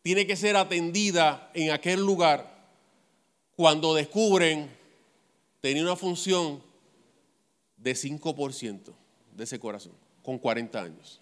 Tiene 0.00 0.26
que 0.26 0.34
ser 0.34 0.56
atendida 0.56 1.50
en 1.52 1.72
aquel 1.72 2.00
lugar 2.00 2.72
cuando 3.54 3.92
descubren 3.92 4.70
tenía 5.60 5.82
una 5.82 5.94
función 5.94 6.62
de 7.76 7.92
5% 7.92 8.94
de 9.36 9.44
ese 9.44 9.58
corazón, 9.58 9.92
con 10.22 10.38
40 10.38 10.80
años. 10.80 11.20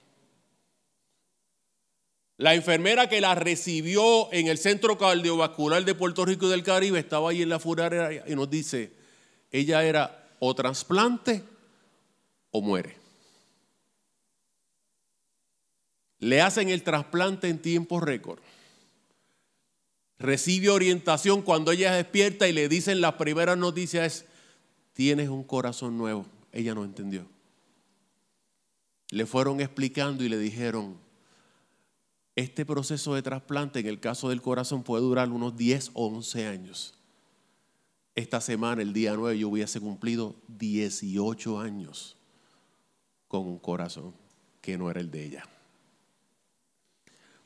La 2.36 2.54
enfermera 2.54 3.08
que 3.08 3.20
la 3.20 3.34
recibió 3.34 4.32
en 4.32 4.46
el 4.46 4.58
Centro 4.58 4.96
Cardiovascular 4.96 5.84
de 5.84 5.96
Puerto 5.96 6.24
Rico 6.24 6.46
y 6.46 6.50
del 6.50 6.62
Caribe 6.62 7.00
estaba 7.00 7.30
ahí 7.30 7.42
en 7.42 7.48
la 7.48 7.58
funeraria 7.58 8.22
y 8.28 8.36
nos 8.36 8.48
dice, 8.48 8.92
ella 9.50 9.82
era 9.82 10.21
o 10.44 10.56
trasplante 10.56 11.44
o 12.50 12.60
muere. 12.60 12.96
Le 16.18 16.40
hacen 16.40 16.68
el 16.68 16.82
trasplante 16.82 17.48
en 17.48 17.62
tiempo 17.62 18.00
récord. 18.00 18.40
Recibe 20.18 20.68
orientación 20.68 21.42
cuando 21.42 21.70
ella 21.70 21.94
despierta 21.94 22.48
y 22.48 22.52
le 22.52 22.68
dicen 22.68 23.00
las 23.00 23.14
primeras 23.14 23.56
noticias 23.56 24.24
tienes 24.94 25.28
un 25.28 25.44
corazón 25.44 25.96
nuevo. 25.96 26.26
Ella 26.50 26.74
no 26.74 26.82
entendió. 26.82 27.24
Le 29.10 29.26
fueron 29.26 29.60
explicando 29.60 30.24
y 30.24 30.28
le 30.28 30.38
dijeron, 30.38 30.96
este 32.34 32.66
proceso 32.66 33.14
de 33.14 33.22
trasplante 33.22 33.78
en 33.78 33.86
el 33.86 34.00
caso 34.00 34.28
del 34.28 34.42
corazón 34.42 34.82
puede 34.82 35.04
durar 35.04 35.28
unos 35.28 35.56
10 35.56 35.92
o 35.94 36.08
11 36.08 36.46
años. 36.48 36.94
Esta 38.14 38.40
semana, 38.40 38.82
el 38.82 38.92
día 38.92 39.14
9, 39.16 39.38
yo 39.38 39.48
hubiese 39.48 39.80
cumplido 39.80 40.36
18 40.48 41.60
años 41.60 42.16
con 43.26 43.46
un 43.46 43.58
corazón 43.58 44.12
que 44.60 44.76
no 44.76 44.90
era 44.90 45.00
el 45.00 45.10
de 45.10 45.24
ella. 45.24 45.48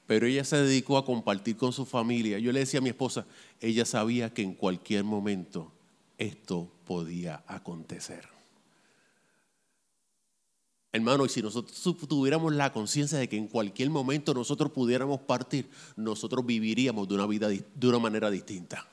Pero 0.07 0.27
ella 0.27 0.45
se 0.45 0.57
dedicó 0.57 0.99
a 0.99 1.05
compartir 1.05 1.57
con 1.57 1.73
su 1.73 1.87
familia. 1.87 2.39
Yo 2.39 2.53
le 2.53 2.61
decía 2.61 2.79
a 2.79 2.83
mi 2.83 2.89
esposa, 2.89 3.27
ella 3.61 3.85
sabía 3.85 4.33
que 4.35 4.43
en 4.43 4.55
cualquier 4.55 5.05
momento 5.05 5.73
esto 6.19 6.71
podía 6.85 7.45
acontecer. 7.47 8.29
Hermano, 10.93 11.27
y 11.27 11.29
si 11.29 11.43
nosotros 11.43 11.81
tuviéramos 12.09 12.55
la 12.55 12.73
conciencia 12.73 13.19
de 13.19 13.29
que 13.29 13.37
en 13.37 13.49
cualquier 13.49 13.91
momento 13.91 14.33
nosotros 14.33 14.73
pudiéramos 14.73 15.21
partir, 15.21 15.69
nosotros 15.95 16.45
viviríamos 16.45 17.07
de 17.07 17.15
una 17.15 17.27
vida 17.27 17.49
de 17.49 17.89
una 17.89 17.99
manera 17.99 18.31
distinta. 18.31 18.89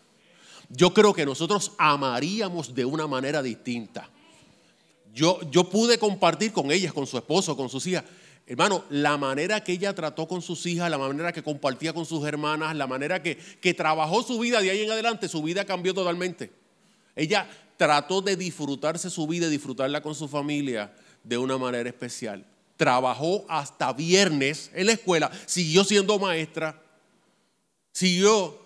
Yo 0.75 0.93
creo 0.93 1.13
que 1.13 1.25
nosotros 1.25 1.73
amaríamos 1.77 2.73
de 2.73 2.83
una 2.83 3.05
manera 3.05 3.43
distinta. 3.43 4.09
Yo, 5.13 5.39
yo 5.51 5.69
pude 5.69 5.99
compartir 5.99 6.51
con 6.51 6.71
ellas, 6.71 6.91
con 6.91 7.05
su 7.05 7.17
esposo, 7.17 7.55
con 7.55 7.69
sus 7.69 7.86
hijas. 7.86 8.03
Hermano, 8.47 8.83
la 8.89 9.17
manera 9.17 9.63
que 9.63 9.73
ella 9.73 9.93
trató 9.93 10.27
con 10.27 10.41
sus 10.41 10.65
hijas, 10.65 10.89
la 10.89 10.97
manera 10.97 11.31
que 11.31 11.43
compartía 11.43 11.93
con 11.93 12.05
sus 12.05 12.25
hermanas, 12.25 12.75
la 12.75 12.88
manera 12.88 13.21
que, 13.21 13.38
que 13.38 13.73
trabajó 13.73 14.23
su 14.23 14.39
vida 14.39 14.59
de 14.62 14.71
ahí 14.71 14.81
en 14.81 14.91
adelante, 14.91 15.29
su 15.29 15.43
vida 15.43 15.63
cambió 15.63 15.93
totalmente. 15.93 16.51
Ella 17.15 17.47
trató 17.77 18.21
de 18.21 18.36
disfrutarse 18.36 19.09
su 19.09 19.27
vida, 19.27 19.47
disfrutarla 19.47 20.01
con 20.01 20.15
su 20.15 20.27
familia 20.27 20.93
de 21.23 21.38
una 21.38 21.57
manera 21.57 21.88
especial. 21.88 22.45
Trabajó 22.75 23.45
hasta 23.47 23.93
viernes 23.93 24.71
en 24.73 24.88
la 24.88 24.93
escuela, 24.93 25.31
siguió 25.45 25.83
siendo 25.83 26.17
maestra, 26.17 26.81
siguió, 27.91 28.59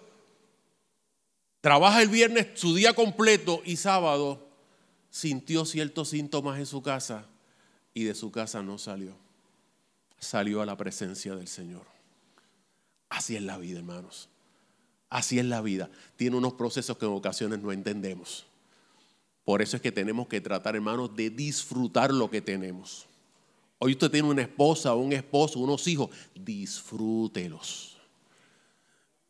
trabaja 1.67 2.01
el 2.01 2.07
viernes 2.07 2.47
su 2.53 2.73
día 2.73 2.93
completo 2.93 3.61
y 3.65 3.75
sábado 3.75 4.47
sintió 5.09 5.65
ciertos 5.65 6.07
síntomas 6.07 6.59
en 6.59 6.65
su 6.65 6.81
casa 6.81 7.25
y 7.93 8.05
de 8.05 8.15
su 8.15 8.31
casa 8.31 8.63
no 8.63 8.77
salió. 8.77 9.17
Salió 10.17 10.61
a 10.61 10.65
la 10.65 10.77
presencia 10.77 11.35
del 11.35 11.49
Señor. 11.49 11.85
Así 13.09 13.35
es 13.35 13.41
la 13.41 13.57
vida, 13.57 13.79
hermanos. 13.79 14.29
Así 15.09 15.39
es 15.39 15.45
la 15.45 15.59
vida. 15.59 15.91
Tiene 16.15 16.37
unos 16.37 16.53
procesos 16.53 16.97
que 16.97 17.05
en 17.05 17.11
ocasiones 17.11 17.59
no 17.59 17.73
entendemos. 17.73 18.45
Por 19.43 19.61
eso 19.61 19.75
es 19.75 19.81
que 19.81 19.91
tenemos 19.91 20.29
que 20.29 20.39
tratar, 20.39 20.77
hermanos, 20.77 21.13
de 21.17 21.29
disfrutar 21.29 22.13
lo 22.13 22.29
que 22.29 22.39
tenemos. 22.39 23.07
Hoy 23.77 23.91
usted 23.91 24.09
tiene 24.09 24.29
una 24.29 24.43
esposa, 24.43 24.95
un 24.95 25.11
esposo, 25.11 25.59
unos 25.59 25.85
hijos, 25.89 26.11
disfrútelos. 26.33 27.96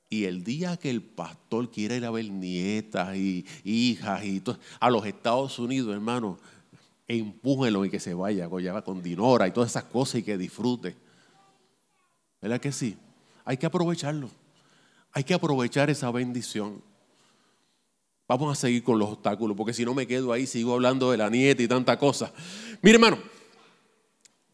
Y 0.10 0.24
el 0.24 0.43
día 0.43 0.78
que 0.78 0.89
el 0.89 1.02
pastor 1.02 1.70
quiera 1.70 1.96
ir 1.96 2.06
a 2.06 2.12
ver 2.12 2.30
nietas 2.30 3.15
y 3.17 3.46
hijas 3.63 4.24
y 4.24 4.41
a 4.80 4.89
los 4.89 5.06
Estados 5.06 5.60
Unidos, 5.60 5.93
hermano, 5.93 6.39
empújelo 7.08 7.84
y 7.86 7.89
que 7.89 8.00
se 8.00 8.13
vaya, 8.13 8.50
con 8.84 9.02
Dinora 9.04 9.48
y 9.48 9.52
todas 9.52 9.72
esas 9.72 9.84
cosas 9.86 10.15
y 10.15 10.24
que 10.24 10.38
disfrute. 10.38 10.96
¿Verdad 12.41 12.62
que 12.62 12.72
sí? 12.72 12.98
Hay 13.43 13.58
que 13.58 13.65
aprovecharlo. 13.65 14.30
Hay 15.12 15.24
que 15.24 15.34
aprovechar 15.34 15.89
esa 15.89 16.12
bendición. 16.12 16.82
Vamos 18.28 18.58
a 18.58 18.60
seguir 18.60 18.84
con 18.84 19.00
los 19.00 19.10
obstáculos, 19.10 19.56
porque 19.58 19.74
si 19.74 19.84
no 19.86 19.93
me 19.93 20.06
quedo 20.06 20.32
ahí, 20.32 20.46
sigo 20.46 20.74
hablando 20.74 21.12
de 21.12 21.17
la 21.17 21.30
nieta 21.30 21.63
y 21.63 21.67
tanta 21.67 21.98
cosa. 21.98 22.32
Mire, 22.82 22.96
hermano, 22.96 23.17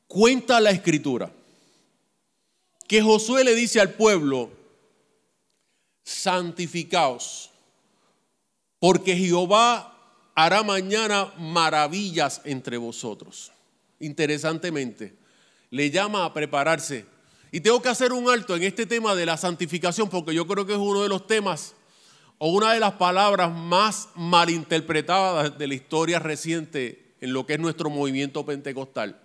cuenta 0.07 0.59
la 0.59 0.71
escritura 0.71 1.31
que 2.87 3.01
Josué 3.01 3.43
le 3.43 3.55
dice 3.55 3.81
al 3.81 3.93
pueblo, 3.93 4.51
santificaos, 6.03 7.49
porque 8.79 9.15
Jehová 9.15 9.93
hará 10.35 10.63
mañana 10.63 11.33
maravillas 11.37 12.41
entre 12.43 12.77
vosotros. 12.77 13.51
Interesantemente, 13.99 15.15
le 15.69 15.89
llama 15.89 16.25
a 16.25 16.33
prepararse. 16.33 17.05
Y 17.51 17.61
tengo 17.61 17.81
que 17.81 17.89
hacer 17.89 18.11
un 18.13 18.29
alto 18.29 18.55
en 18.55 18.63
este 18.63 18.85
tema 18.85 19.15
de 19.15 19.25
la 19.25 19.37
santificación, 19.37 20.09
porque 20.09 20.33
yo 20.33 20.47
creo 20.47 20.65
que 20.65 20.73
es 20.73 20.79
uno 20.79 21.03
de 21.03 21.09
los 21.09 21.27
temas 21.27 21.75
o 22.39 22.49
una 22.49 22.73
de 22.73 22.79
las 22.79 22.93
palabras 22.93 23.51
más 23.53 24.09
malinterpretadas 24.15 25.57
de 25.57 25.67
la 25.67 25.75
historia 25.75 26.19
reciente 26.19 27.15
en 27.21 27.31
lo 27.31 27.45
que 27.45 27.53
es 27.53 27.59
nuestro 27.59 27.89
movimiento 27.89 28.45
pentecostal. 28.45 29.19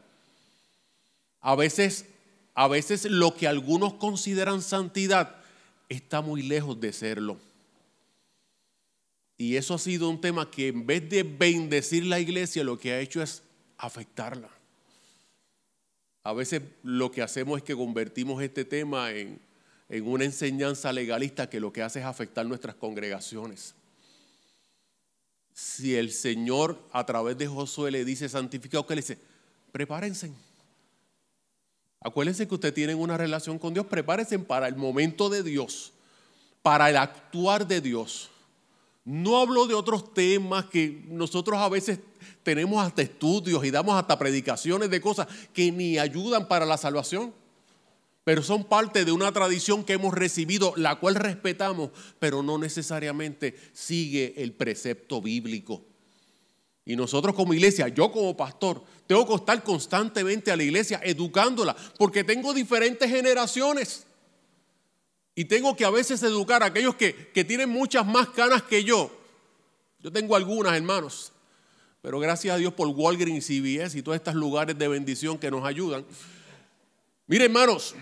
A 1.41 1.57
veces, 1.57 2.07
a 2.55 2.69
veces 2.69 3.07
lo 3.07 3.35
que 3.35 3.49
algunos 3.49 3.95
consideran 3.95 4.63
santidad 4.63 5.38
está 5.89 6.21
muy 6.21 6.43
lejos 6.43 6.79
de 6.81 6.93
serlo. 6.93 7.39
Y 9.37 9.57
eso 9.57 9.75
ha 9.75 9.79
sido 9.79 10.09
un 10.11 10.21
tema 10.21 10.51
que 10.51 10.69
en 10.69 10.85
vez 10.85 11.09
de 11.09 11.23
bendecir 11.23 12.05
la 12.05 12.19
iglesia, 12.19 12.65
lo 12.65 12.79
que 12.79 12.93
ha 12.93 13.01
hecho 13.01 13.23
es 13.23 13.43
afectarla. 13.77 14.51
A 16.25 16.33
veces 16.33 16.63
lo 16.83 17.11
que 17.11 17.23
hacemos 17.23 17.59
es 17.59 17.63
que 17.63 17.77
convertimos 17.77 18.43
este 18.43 18.65
tema 18.65 19.13
en, 19.13 19.41
en 19.89 20.07
una 20.07 20.25
enseñanza 20.25 20.93
legalista 20.93 21.49
que 21.49 21.61
lo 21.61 21.73
que 21.73 21.83
hace 21.83 22.01
es 22.01 22.05
afectar 22.05 22.45
nuestras 22.47 22.75
congregaciones. 22.75 23.75
Si 25.55 25.95
el 25.95 26.13
Señor 26.13 26.79
a 26.93 27.07
través 27.07 27.39
de 27.39 27.47
Josué 27.47 27.91
le 27.91 28.05
dice 28.05 28.29
santificado, 28.29 28.87
que 28.87 28.97
le 28.97 29.03
dice? 29.03 29.19
Prepárense. 29.73 30.33
Acuérdense 32.01 32.47
que 32.47 32.55
ustedes 32.55 32.75
tienen 32.75 32.99
una 32.99 33.17
relación 33.17 33.59
con 33.59 33.75
Dios, 33.75 33.87
prepárense 33.87 34.39
para 34.39 34.69
el 34.69 34.77
momento 34.77 35.29
de 35.29 35.43
Dios, 35.43 35.93
para 36.63 36.91
el 36.91 36.97
actuar 36.97 37.67
de 37.67 37.81
Dios. 37.81 38.31
No 39.05 39.39
hablo 39.39 39.67
de 39.67 39.75
otros 39.75 40.13
temas 40.15 40.67
que 40.67 41.05
nosotros 41.09 41.59
a 41.59 41.69
veces 41.69 41.99
tenemos 42.43 42.85
hasta 42.85 43.03
estudios 43.03 43.65
y 43.65 43.71
damos 43.71 43.95
hasta 43.95 44.19
predicaciones 44.19 44.91
de 44.91 45.01
cosas 45.01 45.27
que 45.53 45.73
ni 45.73 45.99
ayudan 45.99 46.47
para 46.47 46.67
la 46.67 46.77
salvación 46.77 47.33
pero 48.29 48.43
son 48.43 48.65
parte 48.65 49.07
de 49.07 49.13
una 49.13 49.33
tradición 49.33 49.83
que 49.83 49.95
hemos 49.95 50.13
recibido, 50.13 50.75
la 50.77 50.97
cual 50.97 51.15
respetamos, 51.15 51.93
pero 52.19 52.43
no 52.43 52.59
necesariamente 52.59 53.57
sigue 53.73 54.35
el 54.37 54.53
precepto 54.53 55.23
bíblico. 55.23 55.83
Y 56.89 56.97
nosotros 56.97 57.35
como 57.35 57.53
iglesia, 57.53 57.89
yo 57.89 58.11
como 58.11 58.35
pastor, 58.35 58.83
tengo 59.07 59.29
que 59.29 59.35
estar 59.35 59.63
constantemente 59.63 60.51
a 60.51 60.57
la 60.57 60.63
iglesia 60.63 60.99
educándola, 61.05 61.77
porque 61.99 62.25
tengo 62.25 62.55
diferentes 62.55 63.11
generaciones. 63.11 64.07
Y 65.35 65.45
tengo 65.45 65.77
que 65.77 65.85
a 65.85 65.91
veces 65.91 66.23
educar 66.23 66.63
a 66.63 66.67
aquellos 66.67 66.95
que, 66.95 67.31
que 67.35 67.45
tienen 67.45 67.69
muchas 67.69 68.07
más 68.07 68.31
canas 68.31 68.63
que 68.63 68.85
yo. 68.85 69.11
Yo 70.01 70.11
tengo 70.11 70.35
algunas, 70.35 70.75
hermanos. 70.75 71.31
Pero 72.01 72.19
gracias 72.21 72.55
a 72.55 72.57
Dios 72.59 72.73
por 72.73 72.89
Walgreens, 72.89 73.45
CBS 73.45 73.99
y 73.99 74.03
todos 74.03 74.17
estos 74.17 74.35
lugares 74.35 74.79
de 74.79 74.89
bendición 74.89 75.37
que 75.37 75.51
nos 75.51 75.67
ayudan. 75.67 76.07
Miren, 77.27 77.49
hermanos, 77.49 77.95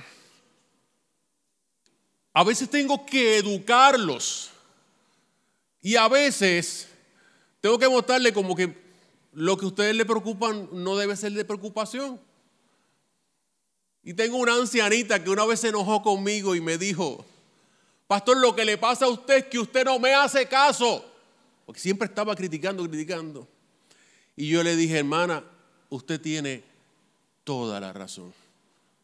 a 2.33 2.45
veces 2.45 2.71
tengo 2.71 3.05
que 3.05 3.39
educarlos. 3.39 4.53
Y 5.83 5.97
a 5.97 6.07
veces 6.07 6.87
tengo 7.67 7.79
que 7.79 7.89
mostrarle 7.89 8.33
como 8.33 8.55
que 8.55 8.73
lo 9.33 9.57
que 9.57 9.65
a 9.65 9.69
ustedes 9.69 9.97
le 9.97 10.05
preocupan 10.05 10.69
no 10.73 10.97
debe 10.97 11.17
ser 11.17 11.33
de 11.33 11.45
preocupación. 11.45 12.21
Y 14.05 14.15
tengo 14.15 14.37
una 14.37 14.55
ancianita 14.55 15.23
que 15.23 15.31
una 15.31 15.45
vez 15.45 15.61
se 15.61 15.69
enojó 15.69 16.01
conmigo 16.01 16.55
y 16.55 16.61
me 16.61 16.79
dijo, 16.79 17.25
pastor, 18.07 18.37
lo 18.37 18.55
que 18.55 18.65
le 18.65 18.79
pasa 18.79 19.07
a 19.07 19.09
usted 19.09 19.39
es 19.39 19.45
que 19.47 19.59
usted 19.59 19.85
no 19.85 19.99
me 19.99 20.15
hace 20.15 20.47
caso. 20.47 21.05
Porque 21.65 21.81
siempre 21.81 22.07
estaba 22.07 22.37
criticando, 22.37 22.89
criticando. 22.89 23.49
Y 24.37 24.49
yo 24.49 24.63
le 24.63 24.77
dije, 24.77 24.99
hermana, 24.99 25.43
usted 25.91 26.21
tiene 26.21 26.63
toda 27.43 27.81
la 27.81 27.93
razón. 27.93 28.33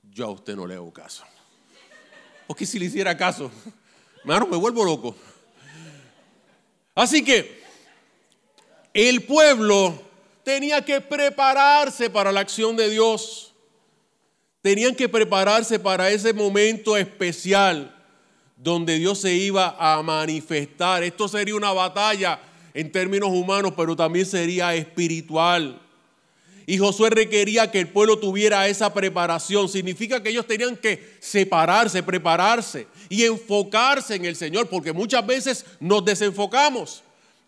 Yo 0.09 0.27
a 0.27 0.31
usted 0.31 0.55
no 0.55 0.68
le 0.68 0.75
hago 0.77 0.92
caso. 0.92 1.25
Porque 2.46 2.64
si 2.64 2.79
le 2.79 2.85
hiciera 2.85 3.16
caso, 3.16 3.51
hermano, 4.20 4.46
me 4.46 4.57
vuelvo 4.57 4.85
loco. 4.85 5.16
Así 6.94 7.25
que 7.25 7.62
el 8.94 9.22
pueblo 9.22 10.00
tenía 10.44 10.85
que 10.85 11.00
prepararse 11.00 12.11
para 12.11 12.33
la 12.33 12.40
acción 12.40 12.76
de 12.76 12.90
Dios. 12.90 13.52
Tenían 14.61 14.94
que 14.94 15.09
prepararse 15.09 15.78
para 15.78 16.11
ese 16.11 16.33
momento 16.33 16.96
especial 16.96 17.96
donde 18.57 18.98
Dios 18.98 19.20
se 19.20 19.35
iba 19.35 19.76
a 19.78 20.02
manifestar. 20.02 21.02
Esto 21.02 21.26
sería 21.26 21.57
una 21.57 21.72
batalla 21.72 22.40
en 22.74 22.92
términos 22.92 23.31
humanos, 23.31 23.72
pero 23.76 23.96
también 23.96 24.24
sería 24.24 24.74
espiritual. 24.74 25.81
Y 26.64 26.78
Josué 26.78 27.11
requería 27.11 27.72
que 27.72 27.81
el 27.81 27.88
pueblo 27.88 28.18
tuviera 28.18 28.68
esa 28.68 28.94
preparación. 28.94 29.68
Significa 29.68 30.22
que 30.22 30.28
ellos 30.28 30.46
tenían 30.46 30.76
que 30.76 31.16
separarse, 31.18 32.05
prepararse 32.05 32.87
y 33.09 33.24
enfocarse 33.24 34.14
en 34.14 34.26
el 34.26 34.37
Señor, 34.37 34.68
porque 34.68 34.92
muchas 34.92 35.26
veces 35.26 35.66
nos 35.81 36.05
desenfocamos 36.05 37.02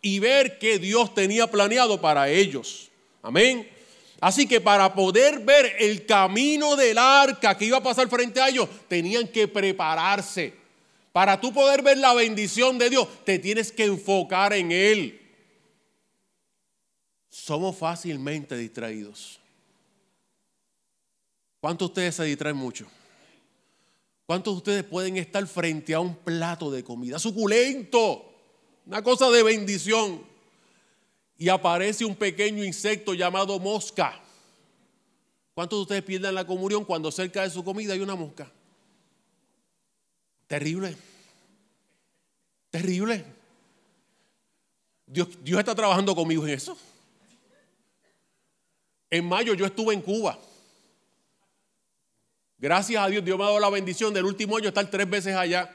y 0.05 0.19
ver 0.19 0.59
qué 0.59 0.79
Dios 0.79 1.15
tenía 1.15 1.51
planeado 1.51 1.99
para 1.99 2.29
ellos. 2.29 2.91
Amén. 3.23 3.67
Así 4.21 4.47
que 4.47 4.61
para 4.61 4.93
poder 4.95 5.41
ver 5.41 5.77
el 5.79 6.05
camino 6.05 6.77
del 6.77 6.99
arca 6.99 7.57
que 7.57 7.65
iba 7.65 7.79
a 7.79 7.83
pasar 7.83 8.07
frente 8.11 8.39
a 8.39 8.51
ellos, 8.51 8.69
tenían 8.87 9.27
que 9.27 9.49
prepararse. 9.49 10.53
Para 11.11 11.41
tú 11.41 11.55
poder 11.55 11.83
ver 11.83 11.97
la 11.97 12.13
bendición 12.13 12.77
de 12.77 12.91
Dios, 12.91 13.09
te 13.25 13.39
tienes 13.39 13.73
que 13.73 13.87
enfocar 13.87 14.53
en 14.53 14.73
Él. 14.73 15.23
Somos 17.31 17.75
fácilmente 17.75 18.59
distraídos. 18.59 19.41
¿Cuántos 21.63 21.89
de 21.89 21.93
ustedes 21.93 22.15
se 22.17 22.25
distraen 22.25 22.57
mucho? 22.57 22.87
¿Cuántos 24.27 24.53
de 24.53 24.59
ustedes 24.59 24.85
pueden 24.85 25.17
estar 25.17 25.47
frente 25.47 25.95
a 25.95 26.01
un 26.01 26.15
plato 26.15 26.71
de 26.71 26.85
comida 26.85 27.19
suculento? 27.19 28.34
Una 28.87 29.03
cosa 29.03 29.31
de 29.31 29.43
bendición. 29.43 30.23
Y 31.37 31.49
aparece 31.49 32.05
un 32.05 32.15
pequeño 32.15 32.63
insecto 32.65 33.15
llamado 33.15 33.59
mosca. 33.59 34.21
¿Cuántos 35.55 35.79
de 35.79 35.83
ustedes 35.83 36.03
pierden 36.03 36.35
la 36.35 36.47
comunión 36.47 36.85
cuando 36.85 37.11
cerca 37.11 37.43
de 37.43 37.51
su 37.51 37.65
comida 37.65 37.93
hay 37.93 38.01
una 38.01 38.15
mosca? 38.15 38.51
Terrible. 40.47 40.97
Terrible. 42.71 43.25
Dios, 45.07 45.29
Dios 45.43 45.59
está 45.59 45.75
trabajando 45.75 46.15
conmigo 46.15 46.47
en 46.47 46.55
eso. 46.55 46.77
En 49.11 49.29
mayo 49.29 49.55
yo 49.55 49.67
estuve 49.67 49.95
en 49.95 50.03
Cuba. 50.03 50.39
Gracias 52.59 53.03
a 53.03 53.09
Dios, 53.09 53.25
Dios 53.25 53.37
me 53.37 53.45
ha 53.45 53.49
dado 53.49 53.61
la 53.61 53.71
bendición 53.71 54.13
del 54.15 54.25
último 54.25 54.57
año 54.57 54.69
estar 54.69 54.91
tres 54.91 55.09
veces 55.09 55.37
allá. 55.37 55.73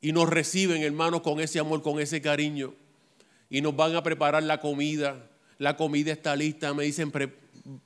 Y 0.00 0.12
nos 0.12 0.28
reciben, 0.28 0.82
hermanos, 0.82 1.22
con 1.22 1.40
ese 1.40 1.58
amor, 1.58 1.82
con 1.82 2.00
ese 2.00 2.20
cariño. 2.20 2.74
Y 3.48 3.60
nos 3.60 3.74
van 3.74 3.96
a 3.96 4.02
preparar 4.02 4.42
la 4.42 4.60
comida. 4.60 5.28
La 5.58 5.76
comida 5.76 6.12
está 6.12 6.36
lista. 6.36 6.74
Me 6.74 6.84
dicen, 6.84 7.12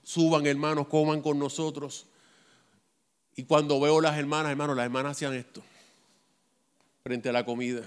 suban, 0.02 0.46
hermanos, 0.46 0.88
coman 0.88 1.22
con 1.22 1.38
nosotros. 1.38 2.06
Y 3.36 3.44
cuando 3.44 3.80
veo 3.80 4.00
las 4.00 4.18
hermanas, 4.18 4.50
hermanos, 4.50 4.76
las 4.76 4.84
hermanas 4.84 5.12
hacían 5.12 5.34
esto 5.34 5.62
frente 7.02 7.28
a 7.28 7.32
la 7.32 7.44
comida. 7.44 7.82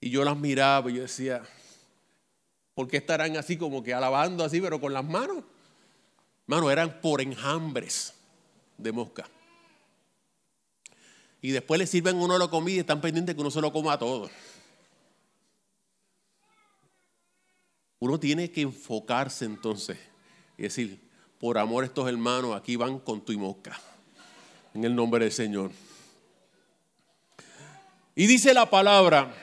Y 0.00 0.10
yo 0.10 0.24
las 0.24 0.36
miraba 0.36 0.90
y 0.90 0.94
yo 0.94 1.02
decía, 1.02 1.42
¿por 2.74 2.88
qué 2.88 2.98
estarán 2.98 3.36
así 3.36 3.56
como 3.56 3.82
que 3.82 3.92
alabando 3.92 4.44
así, 4.44 4.60
pero 4.60 4.80
con 4.80 4.92
las 4.92 5.04
manos? 5.04 5.44
Hermano, 6.46 6.70
eran 6.70 7.00
por 7.00 7.20
enjambres 7.20 8.14
de 8.78 8.92
mosca. 8.92 9.28
Y 11.42 11.50
después 11.50 11.78
le 11.78 11.86
sirven 11.86 12.16
uno 12.16 12.36
la 12.38 12.48
comida 12.48 12.76
y 12.76 12.80
están 12.80 13.00
pendientes 13.00 13.34
que 13.34 13.40
uno 13.40 13.50
se 13.50 13.60
lo 13.60 13.72
coma 13.72 13.98
todo. 13.98 14.30
Uno 17.98 18.18
tiene 18.18 18.50
que 18.50 18.62
enfocarse 18.62 19.44
entonces 19.44 19.98
y 20.56 20.62
decir, 20.62 21.00
por 21.38 21.58
amor 21.58 21.84
a 21.84 21.86
estos 21.86 22.08
hermanos, 22.08 22.56
aquí 22.56 22.76
van 22.76 22.98
con 22.98 23.24
tu 23.24 23.32
y 23.32 23.36
mosca. 23.36 23.78
En 24.74 24.84
el 24.84 24.94
nombre 24.94 25.24
del 25.24 25.32
Señor. 25.32 25.72
Y 28.14 28.26
dice 28.26 28.54
la 28.54 28.68
palabra 28.68 29.34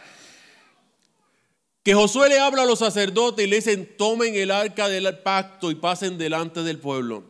que 1.84 1.94
Josué 1.94 2.30
le 2.30 2.40
habla 2.40 2.64
a 2.64 2.66
los 2.66 2.80
sacerdotes 2.80 3.46
y 3.46 3.50
le 3.50 3.56
dicen, 3.58 3.96
tomen 3.98 4.36
el 4.36 4.52
arca 4.52 4.90
del 4.90 5.18
pacto 5.20 5.72
y 5.72 5.76
pasen 5.76 6.18
delante 6.18 6.62
del 6.64 6.80
pueblo. 6.80 7.24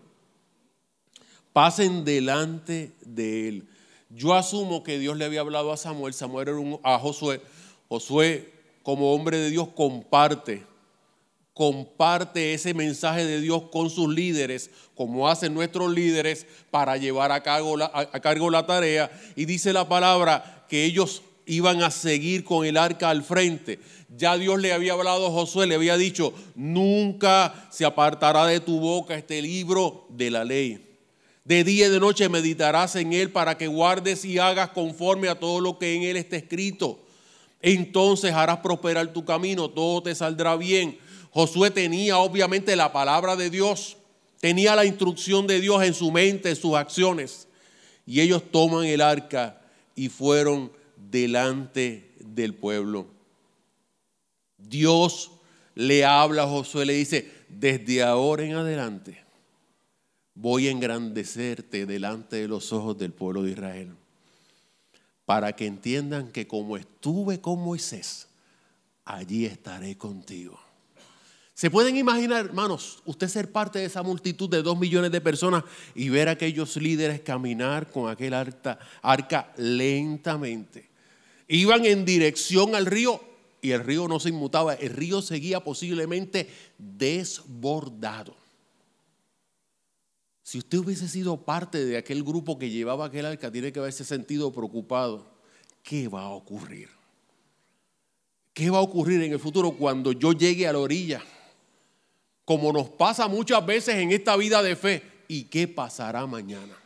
Pasen 1.53 2.03
delante 2.03 2.91
de 3.01 3.49
él. 3.49 3.67
Yo 4.10 4.34
asumo 4.34 4.84
que 4.84 5.00
Dios 5.00 5.17
le 5.17 5.26
había 5.26 5.41
hablado 5.41 5.72
a 5.72 5.78
Samuel, 5.78 6.13
Samuel 6.13 6.48
era 6.48 6.58
a 6.84 7.00
Josué. 7.00 7.41
Josué, 7.89 8.54
como 8.84 9.13
hombre 9.13 9.38
de 9.38 9.50
Dios, 9.50 9.67
comparte, 9.76 10.63
comparte 11.54 12.54
ese 12.54 12.74
mensaje 12.74 13.26
de 13.26 13.41
Dios 13.41 13.63
con 13.72 13.89
sus 13.89 14.13
líderes, 14.13 14.70
como 14.96 15.28
hacen 15.28 15.54
nuestros 15.54 15.91
líderes, 15.91 16.46
para 16.72 16.96
llevar 16.98 17.32
a 17.32 17.43
cargo 17.43 17.76
la, 17.76 17.91
a 17.93 18.20
cargo 18.22 18.50
la 18.50 18.65
tarea. 18.65 19.12
Y 19.36 19.46
dice 19.46 19.74
la 19.74 19.89
palabra 19.89 20.65
que 20.70 20.86
ellos 20.86 21.22
iban 21.46 21.82
a 21.82 21.91
seguir 21.91 22.43
con 22.43 22.65
el 22.65 22.78
arca 22.78 23.10
al 23.10 23.24
frente. 23.24 23.80
Ya 24.15 24.38
Dios 24.38 24.60
le 24.60 24.74
había 24.74 24.93
hablado 24.93 25.28
a 25.28 25.32
Josué, 25.32 25.67
le 25.67 25.76
había 25.76 25.98
dicho, 25.98 26.34
nunca 26.56 27.67
se 27.72 27.86
apartará 27.86 28.46
de 28.46 28.60
tu 28.60 28.80
boca 28.80 29.15
este 29.15 29.41
libro 29.41 30.06
de 30.10 30.32
la 30.32 30.46
ley. 30.46 30.87
De 31.48 31.64
día 31.64 31.88
y 31.88 31.90
de 31.90 32.02
noche 32.02 32.28
meditarás 32.28 32.98
en 32.98 33.14
él 33.14 33.32
para 33.32 33.58
que 33.58 33.68
guardes 33.68 34.26
y 34.26 34.38
hagas 34.38 34.72
conforme 34.72 35.30
a 35.30 35.40
todo 35.40 35.62
lo 35.62 35.80
que 35.80 35.96
en 35.96 36.04
él 36.04 36.18
está 36.18 36.36
escrito. 36.36 37.00
Entonces 37.62 38.34
harás 38.34 38.58
prosperar 38.58 39.14
tu 39.14 39.24
camino, 39.24 39.70
todo 39.70 40.04
te 40.04 40.14
saldrá 40.14 40.58
bien. 40.58 41.00
Josué 41.32 41.72
tenía 41.72 42.18
obviamente 42.18 42.76
la 42.76 42.92
palabra 42.92 43.38
de 43.38 43.50
Dios, 43.50 43.96
tenía 44.42 44.76
la 44.76 44.84
instrucción 44.84 45.48
de 45.48 45.62
Dios 45.62 45.82
en 45.84 45.94
su 45.94 46.12
mente, 46.12 46.50
en 46.50 46.58
sus 46.58 46.76
acciones. 46.76 47.48
Y 48.06 48.20
ellos 48.20 48.44
toman 48.52 48.84
el 48.84 49.00
arca 49.00 49.62
y 49.96 50.10
fueron 50.10 50.70
delante 50.98 52.12
del 52.20 52.56
pueblo. 52.56 53.08
Dios 54.58 55.32
le 55.76 56.04
habla 56.04 56.44
a 56.44 56.48
Josué, 56.48 56.86
le 56.86 56.94
dice, 56.96 57.32
desde 57.48 58.04
ahora 58.04 58.44
en 58.44 58.56
adelante 58.56 59.27
voy 60.39 60.67
a 60.67 60.71
engrandecerte 60.71 61.88
delante 61.88 62.36
de 62.36 62.47
los 62.47 62.71
ojos 62.71 62.97
del 62.97 63.12
pueblo 63.12 63.43
de 63.43 63.52
Israel, 63.52 63.95
para 65.26 65.54
que 65.54 65.65
entiendan 65.65 66.32
que 66.32 66.47
como 66.47 66.78
estuve 66.78 67.41
con 67.41 67.60
Moisés, 67.60 68.28
allí 69.04 69.45
estaré 69.45 69.97
contigo. 69.97 70.59
¿Se 71.55 71.72
pueden 71.72 71.97
imaginar, 71.97 72.45
hermanos, 72.45 73.01
usted 73.05 73.28
ser 73.28 73.51
parte 73.51 73.80
de 73.80 73.86
esa 73.86 74.03
multitud 74.03 74.47
de 74.47 74.62
dos 74.62 74.78
millones 74.78 75.12
de 75.12 75.22
personas 75.22 75.64
y 75.95 76.09
ver 76.09 76.30
a 76.30 76.34
aquellos 76.34 76.78
líderes 76.78 77.22
caminar 77.22 77.91
con 77.91 78.07
aquel 78.07 78.36
arca 78.36 79.53
lentamente? 79.57 80.88
Iban 81.47 81.84
en 81.86 82.05
dirección 82.05 82.76
al 82.76 82.86
río 82.86 83.20
y 83.59 83.72
el 83.72 83.84
río 83.84 84.07
no 84.07 84.20
se 84.20 84.30
inmutaba, 84.30 84.76
el 84.76 84.91
río 84.91 85.24
seguía 85.24 85.64
posiblemente 85.64 86.47
desbordado. 86.78 88.47
Si 90.48 90.60
usted 90.60 90.78
hubiese 90.78 91.10
sido 91.10 91.43
parte 91.43 91.84
de 91.84 91.98
aquel 91.98 92.24
grupo 92.24 92.58
que 92.58 92.70
llevaba 92.70 93.08
aquel 93.08 93.26
arca, 93.26 93.52
tiene 93.52 93.74
que 93.74 93.80
haberse 93.80 94.06
sentido 94.06 94.50
preocupado. 94.54 95.30
¿Qué 95.84 96.08
va 96.08 96.22
a 96.22 96.30
ocurrir? 96.30 96.88
¿Qué 98.54 98.70
va 98.70 98.78
a 98.78 98.82
ocurrir 98.82 99.22
en 99.24 99.34
el 99.34 99.41
futuro 99.41 99.72
cuando 99.72 100.14
yo 100.14 100.32
llegue 100.32 100.66
a 100.66 100.72
la 100.72 100.80
orilla? 100.80 101.22
Como 102.45 102.72
nos 102.72 102.88
pasa 102.88 103.28
muchas 103.28 103.66
veces 103.66 103.95
en 103.95 104.14
esta 104.14 104.38
vida 104.38 104.64
de 104.64 104.78
fe. 104.78 105.04
¿Y 105.28 105.43
qué 105.43 105.68
pasará 105.68 106.26
mañana? 106.26 106.78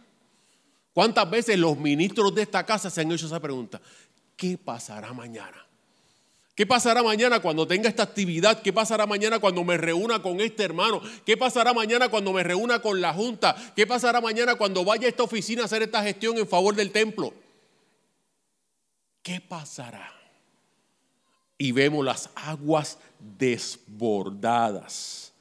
¿Cuántas 0.92 1.30
veces 1.30 1.60
los 1.60 1.78
ministros 1.78 2.34
de 2.34 2.42
esta 2.42 2.66
casa 2.66 2.90
se 2.90 3.02
han 3.02 3.12
hecho 3.12 3.28
esa 3.28 3.40
pregunta? 3.40 3.80
¿Qué 4.36 4.58
pasará 4.58 5.14
mañana? 5.14 5.68
¿Qué 6.62 6.68
pasará 6.68 7.02
mañana 7.02 7.40
cuando 7.40 7.66
tenga 7.66 7.90
esta 7.90 8.04
actividad? 8.04 8.62
¿Qué 8.62 8.72
pasará 8.72 9.08
mañana 9.08 9.40
cuando 9.40 9.64
me 9.64 9.78
reúna 9.78 10.22
con 10.22 10.40
este 10.40 10.62
hermano? 10.62 11.02
¿Qué 11.26 11.36
pasará 11.36 11.74
mañana 11.74 12.08
cuando 12.08 12.32
me 12.32 12.44
reúna 12.44 12.84
con 12.84 13.02
la 13.02 13.16
junta? 13.16 13.56
¿Qué 13.76 13.88
pasará 13.88 14.22
mañana 14.22 14.54
cuando 14.54 14.86
vaya 14.86 15.08
a 15.08 15.10
esta 15.10 15.24
oficina 15.24 15.64
a 15.64 15.66
hacer 15.66 15.82
esta 15.82 16.04
gestión 16.04 16.38
en 16.38 16.48
favor 16.48 16.76
del 16.76 16.92
templo? 16.92 17.34
¿Qué 19.24 19.42
pasará? 19.42 20.14
Y 21.58 21.72
vemos 21.72 22.06
las 22.06 22.30
aguas 22.36 23.00
desbordadas, 23.18 25.34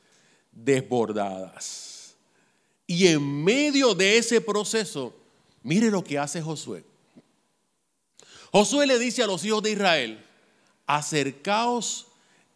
desbordadas. 0.51 2.15
Y 2.87 3.09
en 3.09 3.45
medio 3.45 3.95
de 3.95 4.17
ese 4.17 4.41
proceso, 4.41 5.15
mire 5.63 5.91
lo 5.91 6.03
que 6.03 6.19
hace 6.19 6.41
Josué. 6.41 6.83
Josué 8.53 8.87
le 8.87 8.99
dice 8.99 9.23
a 9.23 9.27
los 9.27 9.45
hijos 9.45 9.63
de 9.63 9.73
Israel, 9.73 10.30
acercaos 10.97 12.09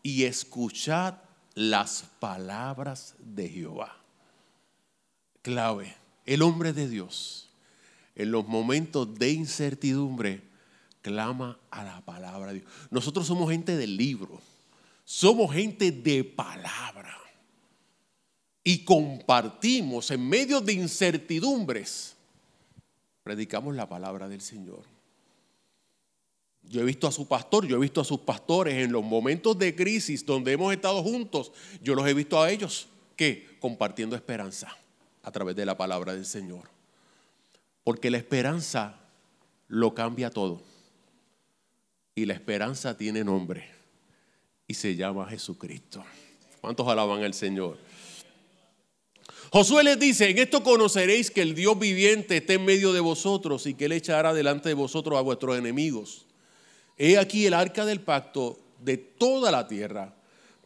y 0.02 0.24
escuchad 0.24 1.14
las 1.54 2.04
palabras 2.18 3.14
de 3.20 3.48
Jehová. 3.48 3.96
Clave, 5.40 5.94
el 6.26 6.42
hombre 6.42 6.72
de 6.72 6.88
Dios, 6.88 7.48
en 8.16 8.32
los 8.32 8.46
momentos 8.48 9.14
de 9.14 9.30
incertidumbre, 9.30 10.42
clama 11.00 11.60
a 11.70 11.84
la 11.84 12.00
palabra 12.00 12.52
de 12.52 12.60
Dios. 12.60 12.72
Nosotros 12.90 13.24
somos 13.24 13.50
gente 13.50 13.76
del 13.76 13.96
libro, 13.96 14.40
somos 15.04 15.52
gente 15.52 15.92
de 15.92 16.24
palabra. 16.24 17.16
Y 18.64 18.84
compartimos 18.84 20.10
en 20.10 20.28
medio 20.28 20.60
de 20.60 20.72
incertidumbres, 20.72 22.16
predicamos 23.22 23.76
la 23.76 23.88
palabra 23.88 24.28
del 24.28 24.40
Señor. 24.40 24.93
Yo 26.70 26.80
he 26.80 26.84
visto 26.84 27.06
a 27.06 27.12
su 27.12 27.26
pastor, 27.28 27.66
yo 27.66 27.76
he 27.76 27.80
visto 27.80 28.00
a 28.00 28.04
sus 28.04 28.20
pastores 28.20 28.74
en 28.74 28.92
los 28.92 29.04
momentos 29.04 29.58
de 29.58 29.74
crisis 29.74 30.24
donde 30.24 30.52
hemos 30.52 30.72
estado 30.72 31.02
juntos, 31.02 31.52
yo 31.82 31.94
los 31.94 32.06
he 32.06 32.14
visto 32.14 32.42
a 32.42 32.50
ellos 32.50 32.88
que 33.16 33.56
compartiendo 33.60 34.16
esperanza 34.16 34.76
a 35.22 35.30
través 35.30 35.56
de 35.56 35.66
la 35.66 35.76
palabra 35.76 36.14
del 36.14 36.26
Señor. 36.26 36.68
Porque 37.84 38.10
la 38.10 38.18
esperanza 38.18 38.96
lo 39.68 39.94
cambia 39.94 40.30
todo. 40.30 40.62
Y 42.14 42.26
la 42.26 42.34
esperanza 42.34 42.96
tiene 42.96 43.24
nombre 43.24 43.68
y 44.66 44.74
se 44.74 44.94
llama 44.96 45.28
Jesucristo. 45.28 46.04
¿Cuántos 46.60 46.86
alaban 46.88 47.22
al 47.22 47.34
Señor? 47.34 47.76
Josué 49.50 49.84
les 49.84 49.98
dice, 49.98 50.30
en 50.30 50.38
esto 50.38 50.62
conoceréis 50.62 51.30
que 51.30 51.42
el 51.42 51.54
Dios 51.54 51.78
viviente 51.78 52.38
está 52.38 52.54
en 52.54 52.64
medio 52.64 52.92
de 52.92 53.00
vosotros 53.00 53.66
y 53.66 53.74
que 53.74 53.84
Él 53.84 53.92
echará 53.92 54.32
delante 54.32 54.68
de 54.68 54.74
vosotros 54.74 55.18
a 55.18 55.22
vuestros 55.22 55.58
enemigos. 55.58 56.26
He 56.96 57.18
aquí 57.18 57.46
el 57.46 57.54
arca 57.54 57.84
del 57.84 58.00
pacto 58.00 58.58
de 58.80 58.96
toda 58.96 59.50
la 59.50 59.66
tierra 59.66 60.14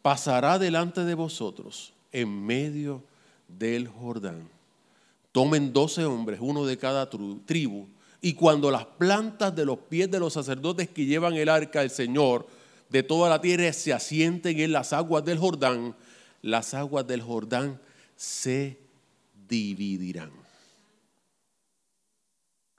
pasará 0.02 0.58
delante 0.58 1.04
de 1.04 1.14
vosotros 1.14 1.92
en 2.12 2.44
medio 2.44 3.02
del 3.46 3.88
Jordán. 3.88 4.48
Tomen 5.32 5.72
doce 5.72 6.04
hombres, 6.04 6.38
uno 6.42 6.66
de 6.66 6.76
cada 6.76 7.08
tribu, 7.08 7.86
y 8.20 8.34
cuando 8.34 8.70
las 8.70 8.84
plantas 8.84 9.54
de 9.54 9.64
los 9.64 9.78
pies 9.78 10.10
de 10.10 10.18
los 10.18 10.32
sacerdotes 10.32 10.88
que 10.88 11.04
llevan 11.04 11.34
el 11.34 11.48
arca 11.48 11.80
del 11.80 11.90
Señor 11.90 12.46
de 12.88 13.02
toda 13.02 13.28
la 13.28 13.40
tierra 13.40 13.72
se 13.72 13.92
asienten 13.92 14.58
en 14.58 14.72
las 14.72 14.92
aguas 14.92 15.24
del 15.24 15.38
Jordán, 15.38 15.94
las 16.42 16.74
aguas 16.74 17.06
del 17.06 17.22
Jordán 17.22 17.80
se 18.16 18.78
dividirán. 19.48 20.32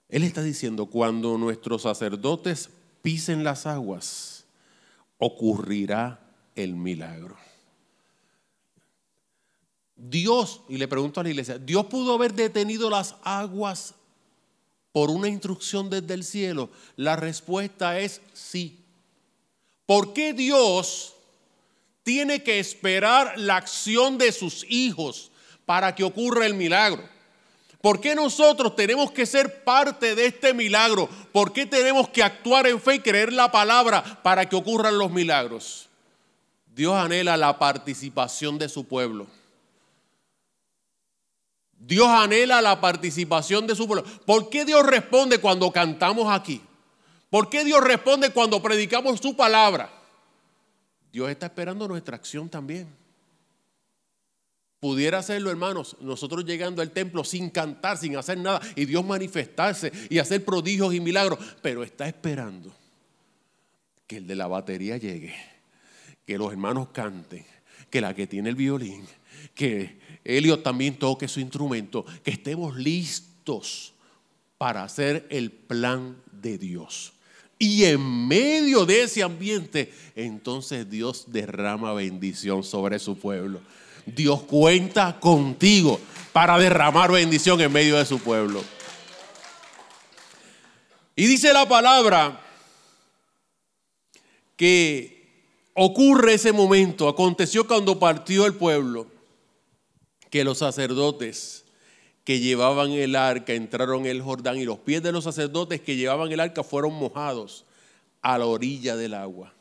Él 0.08 0.24
está 0.24 0.42
diciendo, 0.42 0.86
cuando 0.86 1.38
nuestros 1.38 1.82
sacerdotes 1.82 2.68
pisen 3.02 3.44
las 3.44 3.66
aguas, 3.66 4.44
ocurrirá 5.18 6.20
el 6.54 6.74
milagro. 6.74 7.36
Dios, 9.96 10.62
y 10.68 10.78
le 10.78 10.88
pregunto 10.88 11.20
a 11.20 11.22
la 11.22 11.28
iglesia, 11.28 11.58
¿Dios 11.58 11.86
pudo 11.86 12.14
haber 12.14 12.32
detenido 12.32 12.88
las 12.88 13.16
aguas 13.22 13.94
por 14.92 15.10
una 15.10 15.28
instrucción 15.28 15.90
desde 15.90 16.14
el 16.14 16.24
cielo? 16.24 16.70
La 16.96 17.16
respuesta 17.16 17.98
es 17.98 18.22
sí. 18.32 18.78
¿Por 19.84 20.12
qué 20.14 20.32
Dios 20.32 21.14
tiene 22.02 22.42
que 22.42 22.58
esperar 22.58 23.38
la 23.38 23.56
acción 23.56 24.16
de 24.16 24.32
sus 24.32 24.64
hijos 24.70 25.30
para 25.66 25.94
que 25.94 26.04
ocurra 26.04 26.46
el 26.46 26.54
milagro? 26.54 27.06
¿Por 27.80 28.00
qué 28.00 28.14
nosotros 28.14 28.76
tenemos 28.76 29.10
que 29.10 29.24
ser 29.24 29.64
parte 29.64 30.14
de 30.14 30.26
este 30.26 30.52
milagro? 30.52 31.08
¿Por 31.32 31.52
qué 31.52 31.64
tenemos 31.64 32.08
que 32.10 32.22
actuar 32.22 32.66
en 32.66 32.80
fe 32.80 32.96
y 32.96 33.00
creer 33.00 33.32
la 33.32 33.50
palabra 33.50 34.20
para 34.22 34.46
que 34.46 34.56
ocurran 34.56 34.98
los 34.98 35.10
milagros? 35.10 35.88
Dios 36.74 36.94
anhela 36.94 37.36
la 37.38 37.58
participación 37.58 38.58
de 38.58 38.68
su 38.68 38.84
pueblo. 38.84 39.26
Dios 41.78 42.08
anhela 42.08 42.60
la 42.60 42.78
participación 42.82 43.66
de 43.66 43.74
su 43.74 43.86
pueblo. 43.86 44.04
¿Por 44.26 44.50
qué 44.50 44.66
Dios 44.66 44.84
responde 44.84 45.38
cuando 45.38 45.72
cantamos 45.72 46.30
aquí? 46.30 46.62
¿Por 47.30 47.48
qué 47.48 47.64
Dios 47.64 47.82
responde 47.82 48.30
cuando 48.30 48.60
predicamos 48.62 49.20
su 49.20 49.34
palabra? 49.34 49.90
Dios 51.10 51.30
está 51.30 51.46
esperando 51.46 51.88
nuestra 51.88 52.16
acción 52.16 52.50
también. 52.50 52.99
Pudiera 54.80 55.18
hacerlo, 55.18 55.50
hermanos, 55.50 55.96
nosotros 56.00 56.46
llegando 56.46 56.80
al 56.80 56.90
templo 56.90 57.22
sin 57.22 57.50
cantar, 57.50 57.98
sin 57.98 58.16
hacer 58.16 58.38
nada, 58.38 58.62
y 58.74 58.86
Dios 58.86 59.04
manifestarse 59.04 59.92
y 60.08 60.18
hacer 60.18 60.42
prodigios 60.42 60.94
y 60.94 61.00
milagros, 61.00 61.38
pero 61.60 61.82
está 61.82 62.08
esperando 62.08 62.74
que 64.06 64.16
el 64.16 64.26
de 64.26 64.34
la 64.34 64.46
batería 64.46 64.96
llegue, 64.96 65.34
que 66.26 66.38
los 66.38 66.50
hermanos 66.50 66.88
canten, 66.92 67.44
que 67.90 68.00
la 68.00 68.14
que 68.14 68.26
tiene 68.26 68.48
el 68.48 68.56
violín, 68.56 69.04
que 69.54 69.98
Elio 70.24 70.60
también 70.60 70.98
toque 70.98 71.28
su 71.28 71.40
instrumento, 71.40 72.06
que 72.24 72.30
estemos 72.30 72.74
listos 72.76 73.92
para 74.56 74.82
hacer 74.82 75.26
el 75.28 75.50
plan 75.50 76.16
de 76.32 76.56
Dios. 76.56 77.12
Y 77.58 77.84
en 77.84 78.26
medio 78.26 78.86
de 78.86 79.02
ese 79.02 79.22
ambiente, 79.22 79.92
entonces 80.16 80.88
Dios 80.88 81.26
derrama 81.28 81.92
bendición 81.92 82.64
sobre 82.64 82.98
su 82.98 83.18
pueblo. 83.18 83.60
Dios 84.06 84.42
cuenta 84.42 85.18
contigo 85.20 86.00
para 86.32 86.58
derramar 86.58 87.12
bendición 87.12 87.60
en 87.60 87.72
medio 87.72 87.96
de 87.96 88.04
su 88.06 88.18
pueblo. 88.18 88.62
Y 91.16 91.26
dice 91.26 91.52
la 91.52 91.68
palabra 91.68 92.40
que 94.56 95.20
ocurre 95.74 96.34
ese 96.34 96.52
momento, 96.52 97.08
aconteció 97.08 97.66
cuando 97.66 97.98
partió 97.98 98.46
el 98.46 98.54
pueblo, 98.54 99.06
que 100.30 100.44
los 100.44 100.58
sacerdotes 100.58 101.64
que 102.24 102.38
llevaban 102.38 102.92
el 102.92 103.16
arca 103.16 103.54
entraron 103.54 104.00
en 104.00 104.12
el 104.12 104.22
Jordán 104.22 104.58
y 104.58 104.64
los 104.64 104.78
pies 104.78 105.02
de 105.02 105.12
los 105.12 105.24
sacerdotes 105.24 105.80
que 105.80 105.96
llevaban 105.96 106.30
el 106.30 106.40
arca 106.40 106.62
fueron 106.62 106.94
mojados 106.94 107.64
a 108.22 108.38
la 108.38 108.46
orilla 108.46 108.96
del 108.96 109.14
agua. 109.14 109.52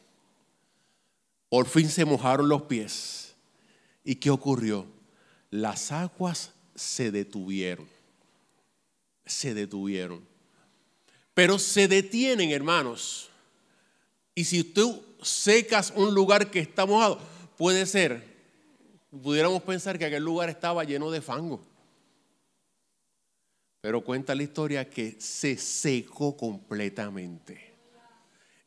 Por 1.49 1.65
fin 1.65 1.89
se 1.89 2.05
mojaron 2.05 2.47
los 2.47 2.63
pies 2.63 3.28
¿Y 4.10 4.16
qué 4.16 4.32
ocurrió? 4.32 4.88
Las 5.51 5.91
aguas 5.91 6.51
se 6.74 7.12
detuvieron. 7.12 7.88
Se 9.24 9.53
detuvieron. 9.53 10.26
Pero 11.36 11.60
se 11.60 11.88
detienen, 11.88 12.49
hermanos. 12.49 13.30
Y 14.34 14.45
si 14.45 14.64
tú 14.64 15.03
secas 15.22 15.93
un 15.95 16.16
lugar 16.16 16.49
que 16.49 16.60
está 16.60 16.88
mojado, 16.88 17.20
puede 17.55 17.86
ser, 17.86 18.26
pudiéramos 19.12 19.62
pensar 19.62 19.99
que 19.99 20.05
aquel 20.05 20.24
lugar 20.24 20.49
estaba 20.49 20.84
lleno 20.84 21.12
de 21.12 21.22
fango. 21.22 21.64
Pero 23.80 24.03
cuenta 24.03 24.34
la 24.34 24.41
historia 24.41 24.89
que 24.89 25.18
se 25.22 25.55
secó 25.55 26.36
completamente. 26.36 27.68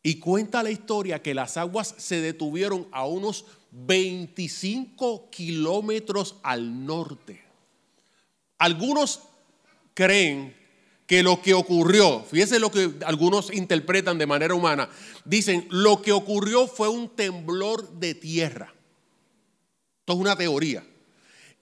Y 0.02 0.16
cuenta 0.16 0.62
la 0.62 0.70
historia 0.70 1.22
que 1.22 1.34
las 1.34 1.56
aguas 1.56 1.94
se 1.96 2.20
detuvieron 2.20 2.88
a 2.90 3.06
unos 3.06 3.44
25 3.70 5.30
kilómetros 5.30 6.36
al 6.42 6.84
norte. 6.84 7.42
Algunos 8.58 9.20
creen 9.94 10.54
que 11.06 11.22
lo 11.22 11.42
que 11.42 11.54
ocurrió, 11.54 12.24
fíjense 12.24 12.58
lo 12.58 12.70
que 12.70 12.92
algunos 13.04 13.52
interpretan 13.52 14.18
de 14.18 14.26
manera 14.26 14.54
humana, 14.54 14.88
dicen, 15.24 15.66
lo 15.70 16.00
que 16.00 16.12
ocurrió 16.12 16.66
fue 16.66 16.88
un 16.88 17.08
temblor 17.08 17.92
de 17.98 18.14
tierra. 18.14 18.72
Esto 20.00 20.14
es 20.14 20.18
una 20.18 20.36
teoría. 20.36 20.84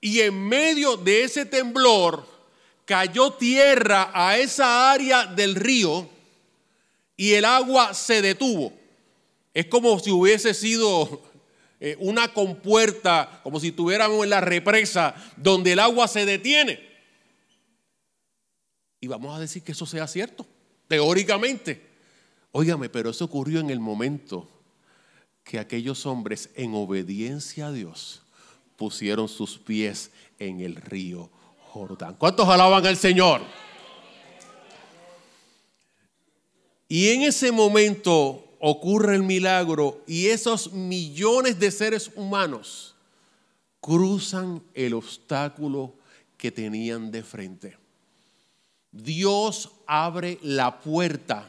Y 0.01 0.21
en 0.21 0.49
medio 0.49 0.97
de 0.97 1.25
ese 1.25 1.45
temblor 1.45 2.27
cayó 2.85 3.33
tierra 3.33 4.11
a 4.15 4.39
esa 4.39 4.93
área 4.93 5.27
del 5.27 5.55
río 5.55 6.09
y 7.21 7.35
el 7.35 7.45
agua 7.45 7.93
se 7.93 8.23
detuvo. 8.23 8.73
Es 9.53 9.67
como 9.67 9.99
si 9.99 10.11
hubiese 10.11 10.55
sido 10.55 11.21
eh, 11.81 11.95
una 12.01 12.33
compuerta, 12.33 13.43
como 13.43 13.61
si 13.61 13.69
estuviéramos 13.69 14.25
en 14.25 14.31
la 14.31 14.41
represa, 14.41 15.15
donde 15.37 15.73
el 15.73 15.81
agua 15.81 16.09
se 16.09 16.25
detiene. 16.25 16.81
Y 19.01 19.07
vamos 19.07 19.37
a 19.37 19.39
decir 19.39 19.63
que 19.63 19.73
eso 19.73 19.85
sea 19.85 20.07
cierto, 20.07 20.47
teóricamente. 20.89 21.91
Óigame, 22.53 22.89
pero 22.89 23.11
eso 23.11 23.27
ocurrió 23.27 23.61
en 23.61 23.69
el 23.69 23.81
momento 23.81 24.49
que 25.45 25.59
aquellos 25.59 26.07
hombres 26.07 26.49
en 26.55 26.75
obediencia 26.75 27.67
a 27.67 27.73
Dios 27.73 28.23
pusieron 28.77 29.29
sus 29.29 29.59
pies 29.59 30.11
en 30.39 30.61
el 30.61 30.77
río 30.77 31.31
Jordán. 31.67 32.15
¿Cuántos 32.15 32.49
alaban 32.49 32.87
al 32.87 32.97
Señor? 32.97 33.43
Y 36.93 37.11
en 37.11 37.23
ese 37.23 37.53
momento 37.53 38.45
ocurre 38.59 39.15
el 39.15 39.23
milagro 39.23 40.03
y 40.09 40.27
esos 40.27 40.73
millones 40.73 41.61
de 41.61 41.71
seres 41.71 42.11
humanos 42.17 42.97
cruzan 43.81 44.61
el 44.75 44.95
obstáculo 44.95 45.95
que 46.37 46.51
tenían 46.51 47.13
de 47.13 47.23
frente. 47.23 47.77
Dios 48.91 49.71
abre 49.87 50.41
la 50.43 50.81
puerta 50.81 51.49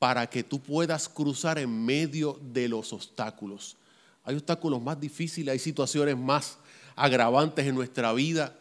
para 0.00 0.28
que 0.28 0.42
tú 0.42 0.58
puedas 0.58 1.08
cruzar 1.08 1.60
en 1.60 1.84
medio 1.84 2.36
de 2.52 2.68
los 2.68 2.92
obstáculos. 2.92 3.76
Hay 4.24 4.34
obstáculos 4.34 4.82
más 4.82 4.98
difíciles, 5.00 5.52
hay 5.52 5.60
situaciones 5.60 6.18
más 6.18 6.58
agravantes 6.96 7.64
en 7.64 7.76
nuestra 7.76 8.12
vida. 8.12 8.52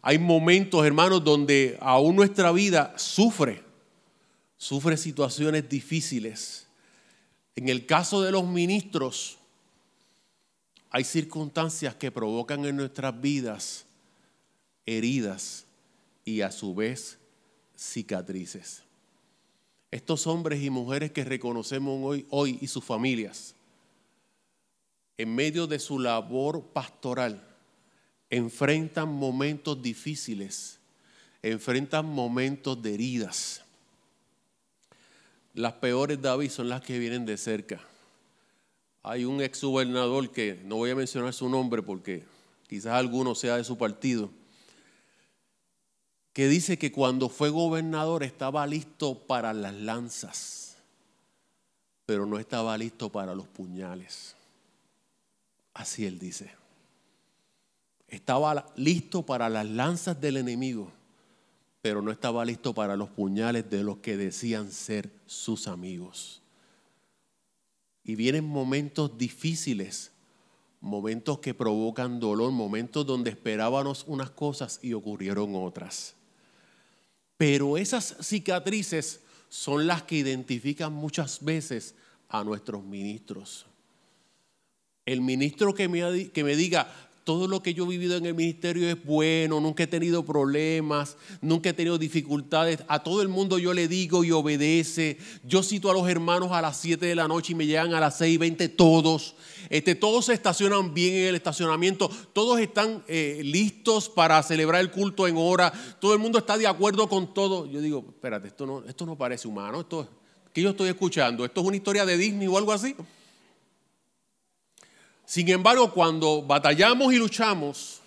Hay 0.00 0.18
momentos, 0.18 0.86
hermanos, 0.86 1.22
donde 1.22 1.76
aún 1.82 2.16
nuestra 2.16 2.50
vida 2.50 2.94
sufre, 2.96 3.68
sufre 4.60 4.98
situaciones 4.98 5.66
difíciles. 5.70 6.66
En 7.56 7.70
el 7.70 7.86
caso 7.86 8.20
de 8.20 8.30
los 8.30 8.46
ministros, 8.46 9.38
hay 10.90 11.02
circunstancias 11.02 11.94
que 11.94 12.10
provocan 12.10 12.66
en 12.66 12.76
nuestras 12.76 13.18
vidas 13.18 13.86
heridas 14.84 15.64
y 16.26 16.42
a 16.42 16.52
su 16.52 16.74
vez 16.74 17.16
cicatrices. 17.74 18.82
Estos 19.90 20.26
hombres 20.26 20.62
y 20.62 20.68
mujeres 20.68 21.10
que 21.10 21.24
reconocemos 21.24 21.98
hoy, 22.02 22.26
hoy 22.28 22.58
y 22.60 22.66
sus 22.66 22.84
familias, 22.84 23.54
en 25.16 25.34
medio 25.34 25.66
de 25.66 25.78
su 25.78 25.98
labor 25.98 26.62
pastoral, 26.64 27.42
enfrentan 28.28 29.08
momentos 29.08 29.80
difíciles, 29.80 30.78
enfrentan 31.42 32.04
momentos 32.04 32.80
de 32.82 32.92
heridas. 32.92 33.64
Las 35.54 35.74
peores, 35.74 36.20
David, 36.20 36.50
son 36.50 36.68
las 36.68 36.80
que 36.80 36.98
vienen 36.98 37.26
de 37.26 37.36
cerca. 37.36 37.80
Hay 39.02 39.24
un 39.24 39.40
ex 39.40 39.62
gobernador 39.62 40.30
que 40.30 40.60
no 40.64 40.76
voy 40.76 40.90
a 40.90 40.94
mencionar 40.94 41.32
su 41.32 41.48
nombre 41.48 41.82
porque 41.82 42.24
quizás 42.68 42.92
alguno 42.92 43.34
sea 43.34 43.56
de 43.56 43.64
su 43.64 43.76
partido, 43.76 44.30
que 46.32 46.48
dice 46.48 46.78
que 46.78 46.92
cuando 46.92 47.28
fue 47.28 47.48
gobernador 47.48 48.22
estaba 48.22 48.66
listo 48.66 49.18
para 49.18 49.52
las 49.52 49.74
lanzas, 49.74 50.76
pero 52.06 52.26
no 52.26 52.38
estaba 52.38 52.76
listo 52.78 53.10
para 53.10 53.34
los 53.34 53.48
puñales. 53.48 54.36
Así 55.74 56.06
él 56.06 56.18
dice. 56.18 56.50
Estaba 58.06 58.66
listo 58.76 59.24
para 59.24 59.48
las 59.48 59.66
lanzas 59.66 60.20
del 60.20 60.36
enemigo, 60.36 60.92
pero 61.82 62.02
no 62.02 62.10
estaba 62.10 62.44
listo 62.44 62.74
para 62.74 62.96
los 62.96 63.10
puñales 63.10 63.70
de 63.70 63.82
los 63.82 63.98
que 63.98 64.16
decían 64.16 64.70
ser 64.70 65.10
sus 65.26 65.66
amigos. 65.66 66.42
Y 68.04 68.16
vienen 68.16 68.44
momentos 68.44 69.16
difíciles, 69.16 70.12
momentos 70.80 71.38
que 71.38 71.54
provocan 71.54 72.20
dolor, 72.20 72.50
momentos 72.52 73.06
donde 73.06 73.30
esperábamos 73.30 74.04
unas 74.06 74.30
cosas 74.30 74.78
y 74.82 74.92
ocurrieron 74.92 75.54
otras. 75.54 76.14
Pero 77.36 77.78
esas 77.78 78.16
cicatrices 78.20 79.20
son 79.48 79.86
las 79.86 80.02
que 80.02 80.16
identifican 80.16 80.92
muchas 80.92 81.42
veces 81.42 81.94
a 82.28 82.44
nuestros 82.44 82.84
ministros. 82.84 83.66
El 85.06 85.22
ministro 85.22 85.74
que 85.74 85.88
me, 85.88 86.30
que 86.30 86.44
me 86.44 86.54
diga, 86.54 86.92
todo 87.30 87.46
lo 87.46 87.62
que 87.62 87.74
yo 87.74 87.84
he 87.84 87.88
vivido 87.90 88.16
en 88.16 88.26
el 88.26 88.34
ministerio 88.34 88.90
es 88.90 89.04
bueno, 89.04 89.60
nunca 89.60 89.84
he 89.84 89.86
tenido 89.86 90.24
problemas, 90.24 91.16
nunca 91.40 91.68
he 91.68 91.72
tenido 91.72 91.96
dificultades. 91.96 92.82
A 92.88 93.04
todo 93.04 93.22
el 93.22 93.28
mundo 93.28 93.56
yo 93.60 93.72
le 93.72 93.86
digo 93.86 94.24
y 94.24 94.32
obedece. 94.32 95.16
Yo 95.44 95.62
cito 95.62 95.92
a 95.92 95.94
los 95.94 96.08
hermanos 96.08 96.50
a 96.50 96.60
las 96.60 96.78
7 96.78 97.06
de 97.06 97.14
la 97.14 97.28
noche 97.28 97.52
y 97.52 97.54
me 97.54 97.66
llegan 97.66 97.94
a 97.94 98.00
las 98.00 98.18
6 98.18 98.34
y 98.34 98.36
20 98.36 98.68
todos. 98.70 99.36
Este, 99.68 99.94
todos 99.94 100.24
se 100.24 100.32
estacionan 100.32 100.92
bien 100.92 101.14
en 101.14 101.28
el 101.28 101.36
estacionamiento, 101.36 102.10
todos 102.32 102.58
están 102.58 103.04
eh, 103.06 103.42
listos 103.44 104.08
para 104.08 104.42
celebrar 104.42 104.80
el 104.80 104.90
culto 104.90 105.28
en 105.28 105.36
hora, 105.38 105.72
todo 106.00 106.14
el 106.14 106.18
mundo 106.18 106.36
está 106.36 106.58
de 106.58 106.66
acuerdo 106.66 107.08
con 107.08 107.32
todo. 107.32 107.66
Yo 107.66 107.80
digo, 107.80 108.04
espérate, 108.08 108.48
esto 108.48 108.66
no, 108.66 108.82
esto 108.88 109.06
no 109.06 109.16
parece 109.16 109.46
humano, 109.46 109.82
esto 109.82 110.08
que 110.52 110.62
yo 110.62 110.70
estoy 110.70 110.88
escuchando, 110.88 111.44
esto 111.44 111.60
es 111.60 111.66
una 111.68 111.76
historia 111.76 112.04
de 112.04 112.16
Disney 112.16 112.48
o 112.48 112.58
algo 112.58 112.72
así. 112.72 112.96
Sin 115.30 115.48
embargo, 115.48 115.92
cuando 115.92 116.42
batallamos 116.42 117.14
y 117.14 117.16
luchamos, 117.16 118.00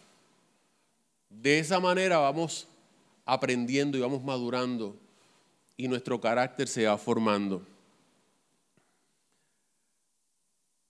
de 1.30 1.58
esa 1.58 1.80
manera 1.80 2.18
vamos 2.18 2.68
aprendiendo 3.24 3.98
y 3.98 4.02
vamos 4.02 4.22
madurando 4.22 4.98
y 5.78 5.88
nuestro 5.88 6.20
carácter 6.20 6.68
se 6.68 6.86
va 6.86 6.98
formando. 6.98 7.66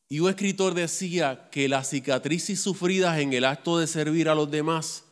Y 0.09 0.21
un 0.21 0.29
escritor 0.31 0.73
decía 0.73 1.49
que 1.51 1.69
las 1.69 1.91
cicatrices 1.91 2.59
sufridas 2.59 3.19
en 3.19 3.31
el 3.33 3.45
acto 3.45 3.77
de 3.77 3.85
servir 3.85 4.27
a 4.27 4.33
los 4.33 4.49
demás 4.49 5.03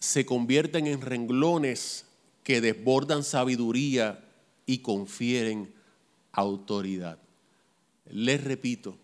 se 0.00 0.26
convierten 0.26 0.88
en 0.88 1.02
renglones 1.02 2.04
que 2.42 2.60
desbordan 2.60 3.22
sabiduría 3.22 4.24
y 4.66 4.78
confieren 4.78 5.72
autoridad. 6.32 7.16
Les 8.10 8.42
repito, 8.42 8.98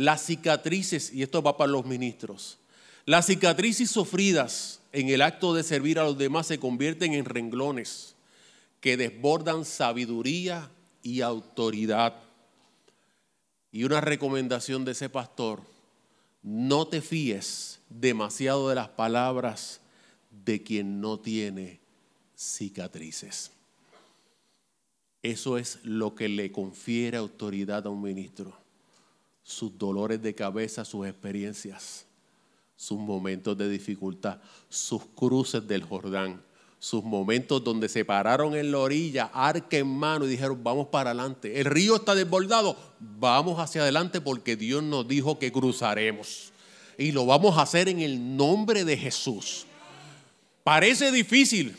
las 0.00 0.22
cicatrices, 0.22 1.12
y 1.12 1.22
esto 1.22 1.42
va 1.42 1.58
para 1.58 1.70
los 1.70 1.84
ministros, 1.84 2.58
las 3.04 3.26
cicatrices 3.26 3.90
sufridas 3.90 4.80
en 4.92 5.10
el 5.10 5.20
acto 5.20 5.52
de 5.52 5.62
servir 5.62 5.98
a 5.98 6.04
los 6.04 6.16
demás 6.16 6.46
se 6.46 6.58
convierten 6.58 7.12
en 7.12 7.26
renglones 7.26 8.14
que 8.80 8.96
desbordan 8.96 9.66
sabiduría 9.66 10.70
y 11.02 11.20
autoridad. 11.20 12.16
Y 13.72 13.84
una 13.84 14.00
recomendación 14.00 14.86
de 14.86 14.92
ese 14.92 15.10
pastor, 15.10 15.60
no 16.42 16.86
te 16.86 17.02
fíes 17.02 17.80
demasiado 17.90 18.70
de 18.70 18.76
las 18.76 18.88
palabras 18.88 19.82
de 20.30 20.62
quien 20.62 21.02
no 21.02 21.20
tiene 21.20 21.78
cicatrices. 22.34 23.52
Eso 25.22 25.58
es 25.58 25.78
lo 25.82 26.14
que 26.14 26.30
le 26.30 26.50
confiere 26.50 27.18
autoridad 27.18 27.86
a 27.86 27.90
un 27.90 28.00
ministro 28.00 28.60
sus 29.50 29.76
dolores 29.76 30.22
de 30.22 30.34
cabeza, 30.34 30.84
sus 30.84 31.06
experiencias, 31.06 32.06
sus 32.76 32.98
momentos 32.98 33.58
de 33.58 33.68
dificultad, 33.68 34.38
sus 34.68 35.04
cruces 35.14 35.66
del 35.66 35.82
Jordán, 35.82 36.40
sus 36.78 37.02
momentos 37.02 37.62
donde 37.62 37.88
se 37.88 38.04
pararon 38.04 38.54
en 38.54 38.70
la 38.70 38.78
orilla, 38.78 39.30
arca 39.34 39.76
en 39.76 39.88
mano 39.88 40.24
y 40.24 40.28
dijeron, 40.28 40.62
vamos 40.62 40.86
para 40.86 41.10
adelante. 41.10 41.60
El 41.60 41.66
río 41.66 41.96
está 41.96 42.14
desbordado, 42.14 42.76
vamos 43.00 43.58
hacia 43.58 43.82
adelante 43.82 44.20
porque 44.20 44.56
Dios 44.56 44.82
nos 44.82 45.06
dijo 45.06 45.38
que 45.38 45.52
cruzaremos. 45.52 46.52
Y 46.96 47.12
lo 47.12 47.26
vamos 47.26 47.58
a 47.58 47.62
hacer 47.62 47.88
en 47.88 47.98
el 48.00 48.36
nombre 48.36 48.84
de 48.84 48.96
Jesús. 48.96 49.66
Parece 50.62 51.10
difícil, 51.10 51.76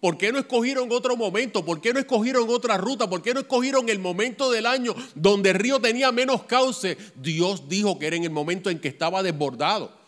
¿Por 0.00 0.16
qué 0.16 0.30
no 0.30 0.38
escogieron 0.38 0.92
otro 0.92 1.16
momento? 1.16 1.64
¿Por 1.64 1.80
qué 1.80 1.92
no 1.92 1.98
escogieron 1.98 2.48
otra 2.48 2.76
ruta? 2.76 3.10
¿Por 3.10 3.20
qué 3.20 3.34
no 3.34 3.40
escogieron 3.40 3.88
el 3.88 3.98
momento 3.98 4.50
del 4.50 4.66
año 4.66 4.94
donde 5.16 5.50
el 5.50 5.56
río 5.56 5.80
tenía 5.80 6.12
menos 6.12 6.44
cauce? 6.44 6.96
Dios 7.16 7.68
dijo 7.68 7.98
que 7.98 8.06
era 8.06 8.16
en 8.16 8.24
el 8.24 8.30
momento 8.30 8.70
en 8.70 8.78
que 8.78 8.88
estaba 8.88 9.24
desbordado. 9.24 9.98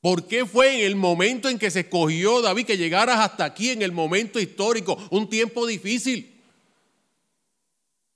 ¿Por 0.00 0.28
qué 0.28 0.46
fue 0.46 0.78
en 0.78 0.86
el 0.86 0.94
momento 0.94 1.48
en 1.48 1.58
que 1.58 1.70
se 1.70 1.80
escogió 1.80 2.40
David 2.40 2.66
que 2.66 2.76
llegaras 2.76 3.18
hasta 3.18 3.44
aquí, 3.44 3.70
en 3.70 3.82
el 3.82 3.90
momento 3.90 4.38
histórico, 4.38 4.96
un 5.10 5.28
tiempo 5.28 5.66
difícil? 5.66 6.35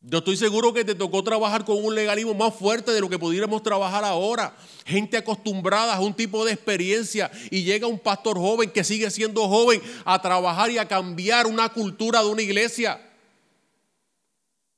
Yo 0.03 0.19
estoy 0.19 0.37
seguro 0.39 0.73
que 0.73 0.83
te 0.83 0.95
tocó 0.95 1.23
trabajar 1.23 1.65
con 1.67 1.85
un 1.85 1.95
legalismo 1.95 2.33
más 2.33 2.55
fuerte 2.55 2.91
de 2.91 3.03
lo 3.03 3.11
que 3.11 3.19
pudiéramos 3.19 3.63
trabajar 3.63 4.03
ahora. 4.03 4.57
Gente 4.87 5.19
acostumbrada 5.19 5.95
a 5.95 6.01
un 6.01 6.15
tipo 6.15 6.43
de 6.45 6.53
experiencia 6.53 7.31
y 7.51 7.65
llega 7.65 7.87
un 7.87 7.99
pastor 7.99 8.39
joven 8.39 8.71
que 8.71 8.83
sigue 8.83 9.11
siendo 9.11 9.47
joven 9.47 9.83
a 10.07 10.23
trabajar 10.23 10.71
y 10.71 10.79
a 10.79 10.89
cambiar 10.89 11.47
una 11.47 11.69
cultura 11.69 12.23
de 12.23 12.29
una 12.31 12.41
iglesia. 12.41 12.99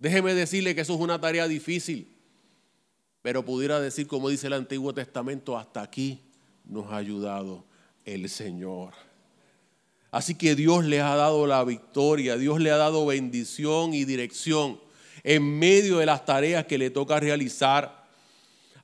Déjeme 0.01 0.35
decirle 0.35 0.75
que 0.75 0.81
eso 0.81 0.95
es 0.95 1.01
una 1.01 1.20
tarea 1.20 1.47
difícil, 1.47 2.09
pero 3.23 3.45
pudiera 3.45 3.79
decir, 3.79 4.09
como 4.09 4.29
dice 4.29 4.49
el 4.49 4.55
Antiguo 4.55 4.93
Testamento, 4.93 5.57
hasta 5.57 5.83
aquí 5.83 6.18
nos 6.64 6.91
ha 6.91 6.97
ayudado 6.97 7.64
el 8.05 8.29
Señor. 8.29 8.93
Así 10.11 10.35
que 10.35 10.57
Dios 10.57 10.85
le 10.85 11.01
ha 11.01 11.14
dado 11.14 11.47
la 11.47 11.62
victoria, 11.62 12.37
Dios 12.37 12.61
le 12.61 12.73
ha 12.73 12.77
dado 12.77 13.07
bendición 13.07 13.95
y 13.95 14.05
dirección 14.05 14.81
en 15.25 15.59
medio 15.59 15.99
de 15.99 16.07
las 16.07 16.25
tareas 16.25 16.66
que 16.66 16.79
le 16.79 16.91
toca 16.91 17.20
realizar. 17.20 18.07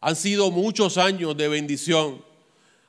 Han 0.00 0.16
sido 0.16 0.50
muchos 0.50 0.98
años 0.98 1.36
de 1.36 1.48
bendición. 1.48 2.24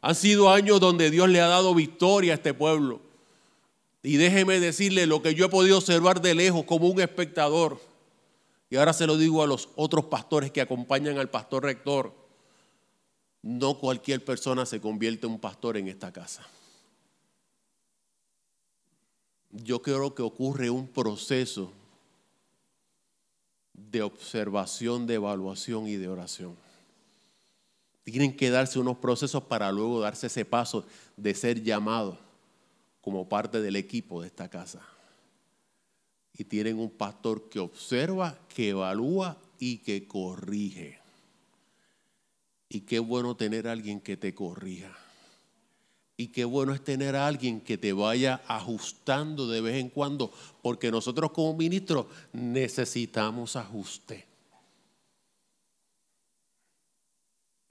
Han 0.02 0.16
sido 0.16 0.50
años 0.50 0.80
donde 0.80 1.10
Dios 1.10 1.30
le 1.30 1.41
ha 1.41 1.47
dado 1.47 1.74
victoria 1.74 2.34
a 2.34 2.36
este 2.36 2.54
pueblo. 2.54 3.02
Y 4.02 4.18
déjeme 4.18 4.60
decirle 4.60 5.06
lo 5.06 5.22
que 5.22 5.36
yo 5.36 5.45
he 5.45 5.50
podido 5.50 5.78
observar 5.78 6.22
de 6.22 6.36
lejos 6.36 6.64
como 6.66 6.88
un 6.88 7.02
espectador, 7.02 7.82
Y 8.72 8.76
ahora 8.76 8.93
se 8.93 9.08
lo 9.08 9.18
digo 9.18 9.41
a 9.41 9.47
los 9.47 9.70
otros 9.76 10.06
pastores 10.06 10.52
que 10.52 10.62
acompañan 10.62 11.18
al 11.18 11.30
pastor 11.30 11.64
rector. 11.64 12.14
No 13.41 13.80
cualquier 13.80 14.24
persona 14.24 14.64
se 14.68 14.80
convierte 14.80 15.26
en 15.26 15.34
un 15.34 15.39
pastor 15.39 15.76
en 15.76 15.88
esta 15.88 16.14
casa. 16.14 16.47
Yo 19.50 19.82
creo 19.82 20.14
que 20.14 20.22
ocurre 20.22 20.70
un 20.70 20.88
proceso 20.88 21.74
de 23.91 24.01
observación, 24.01 25.07
de 25.07 25.15
evaluación 25.15 25.88
y 25.88 25.95
de 25.95 26.07
oración. 26.07 26.55
Tienen 28.03 28.36
que 28.36 28.49
darse 28.49 28.80
unos 28.80 28.97
procesos 28.97 29.43
para 29.43 29.71
luego 29.71 29.99
darse 29.99 30.27
ese 30.27 30.45
paso 30.45 30.86
de 31.15 31.34
ser 31.34 31.61
llamado 31.63 32.17
como 33.01 33.30
parte 33.30 33.61
del 33.61 33.75
equipo 33.75 34.21
de 34.21 34.27
esta 34.27 34.49
casa. 34.49 34.82
Y 36.34 36.43
tienen 36.45 36.80
un 36.80 36.89
pastor 36.89 37.49
que 37.49 37.59
observa, 37.59 38.38
que 38.47 38.69
evalúa 38.69 39.38
y 39.59 39.80
que 39.80 40.07
corrige. 40.07 40.99
Y 42.69 42.82
qué 42.82 42.99
bueno 42.99 43.36
tener 43.36 43.67
a 43.67 43.73
alguien 43.73 43.99
que 43.99 44.17
te 44.17 44.34
corrija. 44.34 44.95
Y 46.20 46.28
qué 46.28 46.43
bueno 46.43 46.74
es 46.74 46.84
tener 46.84 47.15
a 47.15 47.26
alguien 47.26 47.61
que 47.61 47.78
te 47.78 47.93
vaya 47.93 48.41
ajustando 48.45 49.47
de 49.47 49.61
vez 49.61 49.76
en 49.76 49.88
cuando, 49.88 50.34
porque 50.61 50.91
nosotros 50.91 51.32
como 51.32 51.55
ministros 51.55 52.07
necesitamos 52.34 53.55
ajuste. 53.55 54.26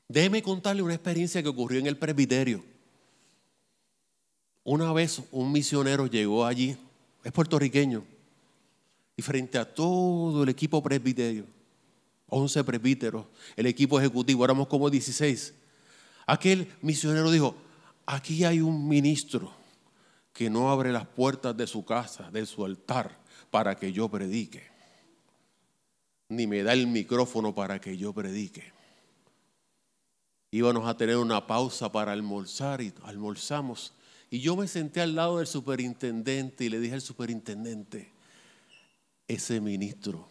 Déjeme 0.08 0.40
contarle 0.40 0.80
una 0.80 0.94
experiencia 0.94 1.42
que 1.42 1.48
ocurrió 1.50 1.78
en 1.78 1.88
el 1.88 1.98
presbiterio. 1.98 2.64
Una 4.64 4.94
vez 4.94 5.20
un 5.30 5.52
misionero 5.52 6.06
llegó 6.06 6.46
allí, 6.46 6.74
es 7.24 7.32
puertorriqueño, 7.32 8.02
y 9.14 9.20
frente 9.20 9.58
a 9.58 9.74
todo 9.74 10.42
el 10.44 10.48
equipo 10.48 10.82
presbiterio, 10.82 11.44
11 12.28 12.64
presbíteros, 12.64 13.26
el 13.56 13.66
equipo 13.66 14.00
ejecutivo, 14.00 14.42
éramos 14.42 14.68
como 14.68 14.88
16, 14.88 15.52
aquel 16.24 16.72
misionero 16.80 17.30
dijo, 17.30 17.67
aquí 18.08 18.44
hay 18.44 18.60
un 18.60 18.88
ministro 18.88 19.52
que 20.32 20.50
no 20.50 20.70
abre 20.70 20.92
las 20.92 21.06
puertas 21.06 21.56
de 21.56 21.66
su 21.66 21.84
casa, 21.84 22.30
de 22.30 22.44
su 22.46 22.64
altar, 22.64 23.18
para 23.50 23.76
que 23.76 23.92
yo 23.92 24.08
predique, 24.08 24.66
ni 26.28 26.46
me 26.46 26.62
da 26.62 26.72
el 26.72 26.86
micrófono 26.86 27.54
para 27.54 27.80
que 27.80 27.96
yo 27.96 28.12
predique 28.12 28.78
íbamos 30.50 30.88
a 30.88 30.96
tener 30.96 31.16
una 31.16 31.46
pausa 31.46 31.90
para 31.90 32.12
almorzar 32.12 32.80
y 32.80 32.92
almorzamos. 33.04 33.92
Y 34.30 34.40
yo 34.40 34.56
me 34.56 34.68
senté 34.68 35.00
al 35.00 35.14
lado 35.14 35.38
del 35.38 35.46
superintendente 35.46 36.64
y 36.64 36.68
le 36.68 36.80
dije 36.80 36.94
al 36.94 37.00
superintendente, 37.00 38.12
ese 39.26 39.60
ministro 39.60 40.28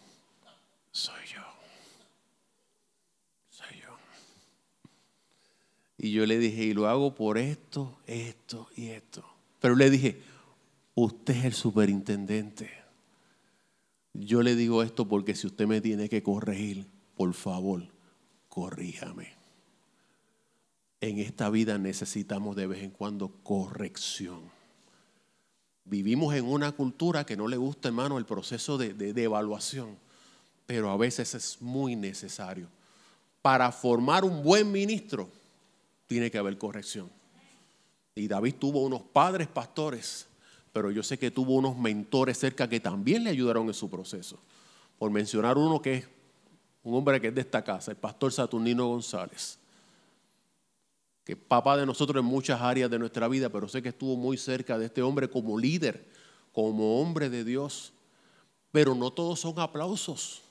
soy 0.91 1.28
yo. 1.34 1.41
Soy 3.49 3.80
yo. 3.80 3.97
Y 5.98 6.12
yo 6.12 6.26
le 6.26 6.38
dije, 6.38 6.64
y 6.64 6.74
lo 6.74 6.88
hago 6.88 7.16
por 7.16 7.38
esto, 7.38 7.98
esto 8.06 8.68
y 8.76 8.88
esto. 8.88 9.26
Pero 9.60 9.76
le 9.76 9.89
dije, 9.89 10.22
usted 10.95 11.36
es 11.36 11.45
el 11.45 11.54
superintendente. 11.54 12.70
Yo 14.14 14.43
le 14.43 14.56
digo 14.56 14.84
esto 14.84 15.08
porque 15.08 15.36
si 15.36 15.48
usted 15.48 15.68
me 15.68 15.82
tiene 15.82 16.10
que 16.10 16.24
corregir, 16.24 16.86
por 17.16 17.34
favor, 17.34 17.88
corríjame 18.50 19.38
en 21.02 21.20
esta 21.20 21.50
vida 21.50 21.78
necesitamos 21.78 22.56
de 22.56 22.68
vez 22.68 22.84
en 22.84 22.91
cuando 22.91 23.30
corrección. 23.43 24.41
Vivimos 25.86 26.34
en 26.36 26.45
una 26.45 26.72
cultura 26.72 27.26
que 27.26 27.38
no 27.38 27.48
le 27.48 27.58
gusta, 27.58 27.88
hermano, 27.88 28.18
el 28.18 28.26
proceso 28.26 28.78
de, 28.78 28.93
de, 28.93 29.24
evaluación, 29.24 29.98
pero 30.66 30.89
a 30.89 30.98
veces 30.98 31.34
es 31.34 31.62
muy 31.62 31.95
necesario. 31.95 32.68
Para 33.41 33.72
formar 33.72 34.26
un 34.26 34.43
buen 34.43 34.72
ministro 34.72 35.30
tiene 36.08 36.32
que 36.32 36.38
haber 36.38 36.58
corrección. 36.58 37.10
Y 38.16 38.28
David 38.28 38.55
tuvo 38.55 38.84
unos 38.84 39.03
padres 39.03 39.47
pastores, 39.47 40.28
pero 40.74 40.89
yo 40.89 41.03
sé 41.03 41.20
que 41.20 41.30
tuvo 41.30 41.53
unos 41.55 41.78
mentores 41.78 42.38
cerca 42.38 42.68
que 42.68 42.80
también 42.80 43.24
le 43.24 43.30
ayudaron 43.30 43.68
en 43.68 43.74
su 43.74 43.89
proceso. 43.89 44.39
Por 44.97 45.12
mencionar 45.12 45.58
uno 45.58 45.82
que 45.82 45.95
es 45.95 46.08
un 46.84 46.95
hombre 46.95 47.22
que 47.22 47.28
es 47.28 47.36
de 47.36 47.41
esta 47.41 47.64
casa, 47.64 47.91
el 47.91 47.97
pastor 47.97 48.34
Saturnino 48.34 48.88
González 48.88 49.60
que 51.28 51.36
papá 51.36 51.76
de 51.76 51.86
nosotros 51.86 52.24
en 52.24 52.26
muchas 52.26 52.62
áreas 52.62 52.89
de 52.89 52.97
nuestra 52.97 53.28
vida, 53.28 53.49
pero 53.49 53.68
sé 53.68 53.82
que 53.82 53.89
estuvo 53.89 54.16
muy 54.16 54.38
cerca 54.38 54.80
de 54.80 54.86
este 54.86 55.01
hombre 55.01 55.30
como 55.30 55.60
líder, 55.60 56.08
como 56.53 57.01
hombre 57.01 57.30
de 57.30 57.43
Dios. 57.43 57.91
Pero 58.72 58.95
no 58.95 59.12
todos 59.12 59.41
son 59.41 59.60
aplausos. 59.60 60.41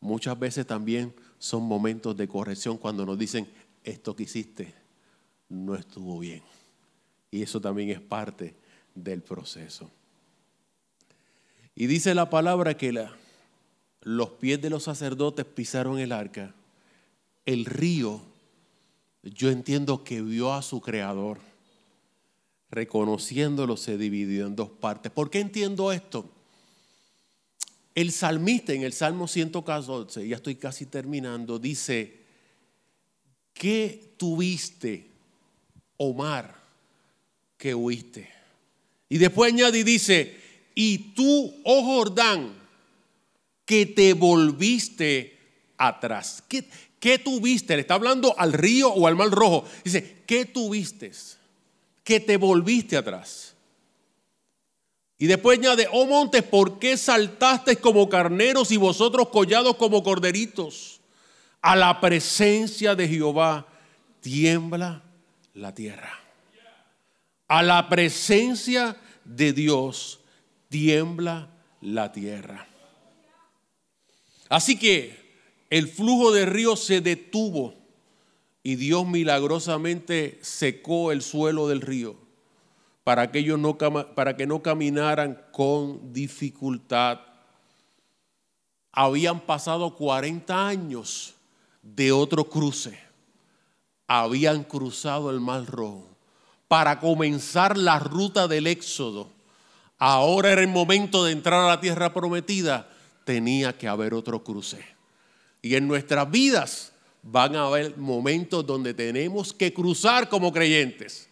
Muchas 0.00 0.36
veces 0.36 0.66
también 0.66 1.14
son 1.38 1.62
momentos 1.62 2.16
de 2.16 2.26
corrección 2.26 2.76
cuando 2.76 3.06
nos 3.06 3.16
dicen, 3.16 3.48
esto 3.84 4.16
que 4.16 4.24
hiciste 4.24 4.74
no 5.48 5.74
estuvo 5.74 6.18
bien. 6.18 6.42
Y 7.30 7.42
eso 7.42 7.60
también 7.60 7.90
es 7.90 8.00
parte 8.00 8.54
del 8.94 9.22
proceso. 9.22 9.90
Y 11.76 11.86
dice 11.86 12.14
la 12.14 12.30
palabra 12.30 12.76
que 12.76 12.92
la, 12.92 13.14
los 14.02 14.30
pies 14.30 14.60
de 14.60 14.70
los 14.70 14.84
sacerdotes 14.84 15.44
pisaron 15.44 15.98
el 15.98 16.12
arca, 16.12 16.54
el 17.44 17.64
río 17.64 18.20
yo 19.22 19.50
entiendo 19.50 20.04
que 20.04 20.20
vio 20.20 20.52
a 20.52 20.62
su 20.62 20.80
creador. 20.80 21.38
Reconociéndolo 22.70 23.76
se 23.76 23.96
dividió 23.96 24.46
en 24.46 24.56
dos 24.56 24.68
partes. 24.68 25.10
¿Por 25.10 25.30
qué 25.30 25.40
entiendo 25.40 25.92
esto? 25.92 26.28
El 27.94 28.10
salmista 28.10 28.72
en 28.72 28.82
el 28.82 28.92
Salmo 28.92 29.28
114, 29.28 30.26
ya 30.26 30.36
estoy 30.36 30.56
casi 30.56 30.84
terminando, 30.86 31.60
dice, 31.60 32.23
¿qué 33.54 34.14
tuviste, 34.18 35.06
Omar, 35.96 36.54
que 37.56 37.74
huiste? 37.74 38.28
Y 39.08 39.18
después 39.18 39.52
añade 39.52 39.78
y 39.78 39.82
dice, 39.84 40.36
y 40.74 41.14
tú, 41.14 41.54
oh 41.64 41.82
Jordán, 41.82 42.54
que 43.64 43.86
te 43.86 44.12
volviste 44.12 45.38
atrás. 45.78 46.42
¿Qué, 46.48 46.64
¿Qué 47.00 47.18
tuviste? 47.18 47.74
Le 47.74 47.82
está 47.82 47.94
hablando 47.94 48.34
al 48.38 48.52
río 48.52 48.88
o 48.88 49.06
al 49.06 49.16
mar 49.16 49.30
rojo. 49.30 49.64
Dice, 49.84 50.22
¿qué 50.26 50.44
tuviste? 50.46 51.12
Que 52.02 52.20
te 52.20 52.36
volviste 52.36 52.96
atrás. 52.96 53.54
Y 55.18 55.26
después 55.26 55.58
añade, 55.58 55.88
oh 55.92 56.06
montes, 56.06 56.42
¿por 56.42 56.78
qué 56.78 56.96
saltaste 56.96 57.76
como 57.76 58.08
carneros 58.08 58.72
y 58.72 58.76
vosotros 58.76 59.28
collados 59.28 59.76
como 59.76 60.02
corderitos? 60.02 60.93
A 61.64 61.74
la 61.76 61.98
presencia 61.98 62.94
de 62.94 63.08
Jehová 63.08 63.66
tiembla 64.20 65.02
la 65.54 65.74
tierra. 65.74 66.20
A 67.48 67.62
la 67.62 67.88
presencia 67.88 68.98
de 69.24 69.54
Dios 69.54 70.20
tiembla 70.68 71.48
la 71.80 72.12
tierra. 72.12 72.66
Así 74.50 74.78
que 74.78 75.38
el 75.70 75.88
flujo 75.88 76.32
de 76.32 76.44
río 76.44 76.76
se 76.76 77.00
detuvo 77.00 77.72
y 78.62 78.74
Dios 78.74 79.06
milagrosamente 79.06 80.38
secó 80.42 81.12
el 81.12 81.22
suelo 81.22 81.66
del 81.66 81.80
río 81.80 82.14
para 83.04 83.32
que 83.32 83.38
ellos 83.38 83.58
no, 83.58 83.78
para 83.78 84.36
que 84.36 84.46
no 84.46 84.62
caminaran 84.62 85.42
con 85.50 86.12
dificultad. 86.12 87.20
Habían 88.92 89.40
pasado 89.40 89.96
40 89.96 90.68
años 90.68 91.33
de 91.84 92.12
otro 92.12 92.48
cruce. 92.48 92.98
Habían 94.06 94.64
cruzado 94.64 95.30
el 95.30 95.40
Mar 95.40 95.66
Rojo 95.66 96.08
para 96.66 96.98
comenzar 96.98 97.76
la 97.76 97.98
ruta 97.98 98.48
del 98.48 98.66
Éxodo. 98.66 99.28
Ahora 99.98 100.52
era 100.52 100.62
el 100.62 100.68
momento 100.68 101.24
de 101.24 101.32
entrar 101.32 101.60
a 101.60 101.68
la 101.68 101.80
tierra 101.80 102.12
prometida. 102.12 102.88
Tenía 103.24 103.76
que 103.76 103.86
haber 103.86 104.14
otro 104.14 104.42
cruce. 104.42 104.84
Y 105.62 105.76
en 105.76 105.86
nuestras 105.86 106.30
vidas 106.30 106.92
van 107.22 107.56
a 107.56 107.66
haber 107.66 107.96
momentos 107.96 108.66
donde 108.66 108.92
tenemos 108.92 109.52
que 109.52 109.72
cruzar 109.72 110.28
como 110.28 110.52
creyentes, 110.52 111.28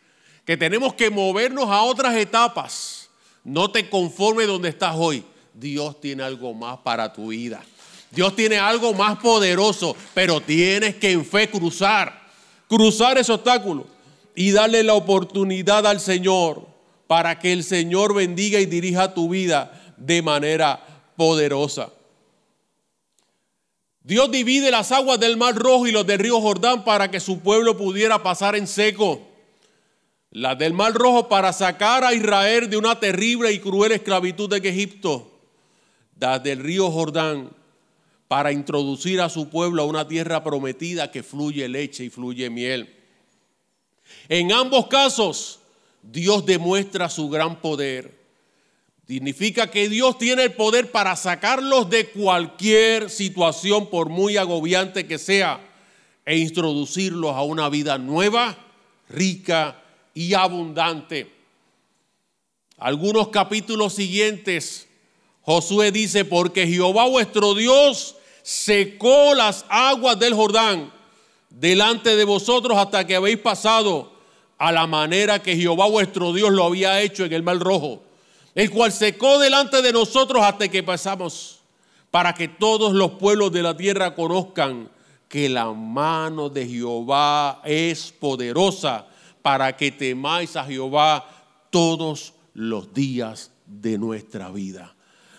que 0.46 0.56
tenemos 0.56 0.94
que 0.94 1.10
movernos 1.10 1.68
a 1.68 1.82
otras 1.82 2.16
etapas. 2.16 3.10
No 3.44 3.70
te 3.70 3.90
conformes 3.90 4.46
donde 4.46 4.70
estás 4.70 4.94
hoy. 4.96 5.24
Dios 5.52 6.00
tiene 6.00 6.22
algo 6.22 6.54
más 6.54 6.78
para 6.78 7.12
tu 7.12 7.28
vida. 7.28 7.62
Dios 8.12 8.36
tiene 8.36 8.58
algo 8.58 8.92
más 8.92 9.18
poderoso, 9.18 9.96
pero 10.12 10.40
tienes 10.40 10.96
que 10.96 11.12
en 11.12 11.24
fe 11.24 11.48
cruzar, 11.50 12.28
cruzar 12.68 13.16
ese 13.16 13.32
obstáculo 13.32 13.86
y 14.34 14.52
darle 14.52 14.82
la 14.82 14.94
oportunidad 14.94 15.86
al 15.86 15.98
Señor 15.98 16.66
para 17.06 17.38
que 17.38 17.52
el 17.52 17.64
Señor 17.64 18.14
bendiga 18.14 18.60
y 18.60 18.66
dirija 18.66 19.14
tu 19.14 19.30
vida 19.30 19.94
de 19.96 20.20
manera 20.20 20.82
poderosa. 21.16 21.90
Dios 24.02 24.30
divide 24.30 24.70
las 24.70 24.92
aguas 24.92 25.18
del 25.18 25.38
Mar 25.38 25.54
Rojo 25.54 25.86
y 25.86 25.92
los 25.92 26.06
del 26.06 26.18
río 26.18 26.38
Jordán 26.40 26.84
para 26.84 27.10
que 27.10 27.20
su 27.20 27.40
pueblo 27.40 27.78
pudiera 27.78 28.22
pasar 28.22 28.56
en 28.56 28.66
seco. 28.66 29.22
Las 30.30 30.58
del 30.58 30.74
Mar 30.74 30.92
Rojo 30.92 31.28
para 31.28 31.52
sacar 31.52 32.04
a 32.04 32.12
Israel 32.12 32.68
de 32.68 32.76
una 32.76 33.00
terrible 33.00 33.52
y 33.52 33.58
cruel 33.58 33.92
esclavitud 33.92 34.50
de 34.50 34.68
Egipto. 34.68 35.30
Las 36.18 36.42
del 36.42 36.58
río 36.58 36.90
Jordán 36.90 37.50
para 38.32 38.50
introducir 38.50 39.20
a 39.20 39.28
su 39.28 39.50
pueblo 39.50 39.82
a 39.82 39.84
una 39.84 40.08
tierra 40.08 40.42
prometida 40.42 41.10
que 41.10 41.22
fluye 41.22 41.68
leche 41.68 42.04
y 42.04 42.08
fluye 42.08 42.48
miel. 42.48 42.88
En 44.26 44.52
ambos 44.52 44.86
casos, 44.86 45.60
Dios 46.02 46.46
demuestra 46.46 47.10
su 47.10 47.28
gran 47.28 47.60
poder. 47.60 48.18
Significa 49.06 49.70
que 49.70 49.86
Dios 49.90 50.16
tiene 50.16 50.44
el 50.44 50.52
poder 50.54 50.90
para 50.90 51.14
sacarlos 51.14 51.90
de 51.90 52.08
cualquier 52.08 53.10
situación, 53.10 53.90
por 53.90 54.08
muy 54.08 54.38
agobiante 54.38 55.06
que 55.06 55.18
sea, 55.18 55.60
e 56.24 56.38
introducirlos 56.38 57.36
a 57.36 57.42
una 57.42 57.68
vida 57.68 57.98
nueva, 57.98 58.56
rica 59.10 59.82
y 60.14 60.32
abundante. 60.32 61.30
Algunos 62.78 63.28
capítulos 63.28 63.92
siguientes, 63.92 64.88
Josué 65.42 65.92
dice, 65.92 66.24
porque 66.24 66.66
Jehová 66.66 67.06
vuestro 67.06 67.54
Dios 67.54 68.16
secó 68.42 69.34
las 69.34 69.64
aguas 69.68 70.18
del 70.18 70.34
Jordán 70.34 70.92
delante 71.48 72.16
de 72.16 72.24
vosotros 72.24 72.76
hasta 72.76 73.06
que 73.06 73.16
habéis 73.16 73.38
pasado 73.38 74.12
a 74.58 74.72
la 74.72 74.86
manera 74.86 75.42
que 75.42 75.56
Jehová 75.56 75.86
vuestro 75.88 76.32
Dios 76.32 76.50
lo 76.52 76.64
había 76.64 77.00
hecho 77.00 77.24
en 77.24 77.32
el 77.32 77.42
mar 77.42 77.58
rojo, 77.58 78.02
el 78.54 78.70
cual 78.70 78.92
secó 78.92 79.38
delante 79.38 79.82
de 79.82 79.92
nosotros 79.92 80.42
hasta 80.44 80.68
que 80.68 80.82
pasamos, 80.82 81.60
para 82.10 82.34
que 82.34 82.48
todos 82.48 82.92
los 82.92 83.12
pueblos 83.12 83.52
de 83.52 83.62
la 83.62 83.76
tierra 83.76 84.14
conozcan 84.14 84.90
que 85.28 85.48
la 85.48 85.72
mano 85.72 86.48
de 86.50 86.68
Jehová 86.68 87.62
es 87.64 88.12
poderosa 88.12 89.06
para 89.40 89.76
que 89.76 89.90
temáis 89.90 90.56
a 90.56 90.64
Jehová 90.64 91.26
todos 91.70 92.34
los 92.54 92.92
días 92.92 93.50
de 93.66 93.98
nuestra 93.98 94.50
vida. 94.50 94.94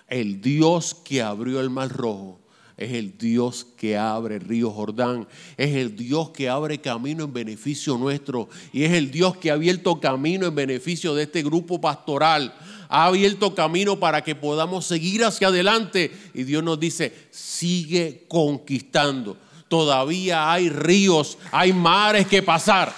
El 0.08 0.42
Dios 0.42 0.96
que 0.96 1.22
abrió 1.22 1.62
el 1.62 1.70
mar 1.70 1.90
rojo 1.90 2.43
es 2.78 2.94
el 2.94 3.18
Dios 3.18 3.68
que 3.78 3.98
abre 3.98 4.36
el 4.36 4.42
río 4.42 4.72
Jordán, 4.72 5.28
es 5.58 5.76
el 5.76 5.96
Dios 5.96 6.32
que 6.32 6.50
abre 6.50 6.82
camino 6.82 7.26
en 7.26 7.34
beneficio 7.34 7.98
nuestro 7.98 8.50
y 8.72 8.84
es 8.84 8.94
el 8.94 9.12
Dios 9.12 9.38
que 9.38 9.52
ha 9.52 9.54
abierto 9.54 10.00
camino 10.00 10.48
en 10.48 10.56
beneficio 10.56 11.14
de 11.14 11.24
este 11.24 11.44
grupo 11.44 11.80
pastoral. 11.80 12.54
Ha 12.90 13.06
abierto 13.06 13.54
camino 13.54 14.00
para 14.00 14.24
que 14.24 14.36
podamos 14.36 14.86
seguir 14.86 15.24
hacia 15.24 15.48
adelante 15.48 16.12
y 16.34 16.44
Dios 16.44 16.64
nos 16.64 16.80
dice, 16.80 17.14
sigue 17.32 18.26
conquistando. 18.28 19.38
Todavía 19.68 20.52
hay 20.52 20.70
ríos, 20.70 21.38
hay 21.52 21.74
mares 21.74 22.28
que 22.28 22.44
pasar. 22.44 22.94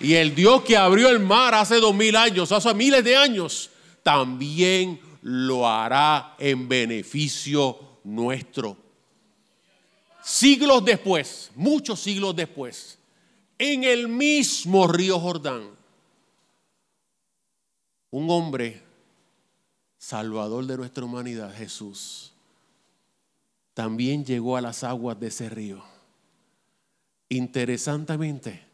Y 0.00 0.14
el 0.14 0.34
Dios 0.34 0.62
que 0.62 0.76
abrió 0.76 1.08
el 1.08 1.18
mar 1.18 1.54
hace 1.54 1.76
dos 1.76 1.94
mil 1.94 2.14
años, 2.14 2.52
hace 2.52 2.72
miles 2.74 3.02
de 3.02 3.16
años, 3.16 3.70
también 4.02 5.00
lo 5.22 5.68
hará 5.68 6.36
en 6.38 6.68
beneficio 6.68 7.76
nuestro. 8.04 8.87
Siglos 10.22 10.84
después, 10.84 11.50
muchos 11.54 12.00
siglos 12.00 12.34
después, 12.34 12.98
en 13.58 13.84
el 13.84 14.08
mismo 14.08 14.86
río 14.86 15.18
Jordán, 15.18 15.70
un 18.10 18.30
hombre, 18.30 18.82
salvador 19.98 20.66
de 20.66 20.76
nuestra 20.76 21.04
humanidad, 21.04 21.54
Jesús, 21.54 22.32
también 23.74 24.24
llegó 24.24 24.56
a 24.56 24.60
las 24.60 24.82
aguas 24.84 25.18
de 25.20 25.28
ese 25.28 25.48
río. 25.48 25.84
Interesantemente, 27.28 28.64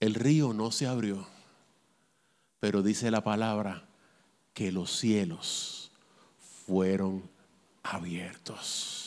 el 0.00 0.14
río 0.14 0.52
no 0.52 0.70
se 0.70 0.86
abrió, 0.86 1.26
pero 2.60 2.82
dice 2.82 3.10
la 3.10 3.22
palabra 3.22 3.84
que 4.54 4.70
los 4.70 4.90
cielos 4.96 5.90
fueron 6.66 7.28
abiertos. 7.82 9.01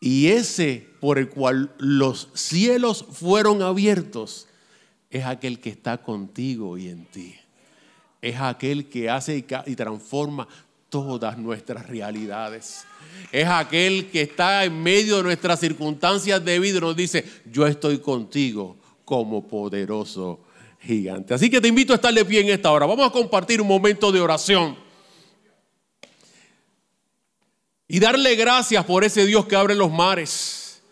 Y 0.00 0.28
ese 0.28 0.86
por 1.00 1.18
el 1.18 1.28
cual 1.28 1.74
los 1.78 2.28
cielos 2.34 3.04
fueron 3.10 3.62
abiertos 3.62 4.46
es 5.10 5.24
aquel 5.24 5.58
que 5.58 5.70
está 5.70 5.98
contigo 5.98 6.76
y 6.78 6.88
en 6.88 7.06
ti. 7.06 7.34
Es 8.20 8.36
aquel 8.40 8.88
que 8.88 9.08
hace 9.10 9.44
y 9.66 9.76
transforma 9.76 10.46
todas 10.88 11.38
nuestras 11.38 11.86
realidades. 11.86 12.84
Es 13.32 13.46
aquel 13.46 14.10
que 14.10 14.22
está 14.22 14.64
en 14.64 14.82
medio 14.82 15.18
de 15.18 15.22
nuestras 15.22 15.60
circunstancias 15.60 16.44
de 16.44 16.58
vida 16.58 16.78
y 16.78 16.80
nos 16.80 16.96
dice, 16.96 17.24
yo 17.50 17.66
estoy 17.66 17.98
contigo 17.98 18.76
como 19.04 19.46
poderoso 19.46 20.40
gigante. 20.80 21.34
Así 21.34 21.50
que 21.50 21.60
te 21.60 21.68
invito 21.68 21.92
a 21.92 21.96
estar 21.96 22.12
de 22.12 22.24
pie 22.24 22.40
en 22.40 22.48
esta 22.50 22.70
hora. 22.70 22.86
Vamos 22.86 23.06
a 23.06 23.12
compartir 23.12 23.60
un 23.60 23.68
momento 23.68 24.12
de 24.12 24.20
oración. 24.20 24.76
Y 27.88 28.00
darle 28.00 28.36
gracias 28.36 28.84
por 28.84 29.02
ese 29.02 29.24
Dios 29.24 29.46
que 29.46 29.56
abre 29.56 29.74
los 29.74 29.90
mares, 29.90 30.82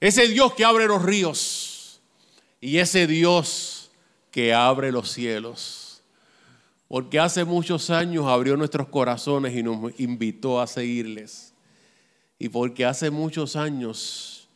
ese 0.00 0.26
Dios 0.26 0.54
que 0.54 0.64
abre 0.64 0.86
los 0.86 1.02
ríos 1.02 2.00
y 2.62 2.78
ese 2.78 3.06
Dios 3.06 3.90
que 4.30 4.54
abre 4.54 4.90
los 4.90 5.10
cielos. 5.10 6.02
Porque 6.88 7.20
hace 7.20 7.44
muchos 7.44 7.90
años 7.90 8.26
abrió 8.26 8.56
nuestros 8.56 8.88
corazones 8.88 9.54
y 9.54 9.62
nos 9.62 9.92
invitó 10.00 10.60
a 10.60 10.66
seguirles. 10.66 11.52
Y 12.38 12.48
porque 12.48 12.86
hace 12.86 13.10
muchos 13.10 13.54
años 13.54 14.48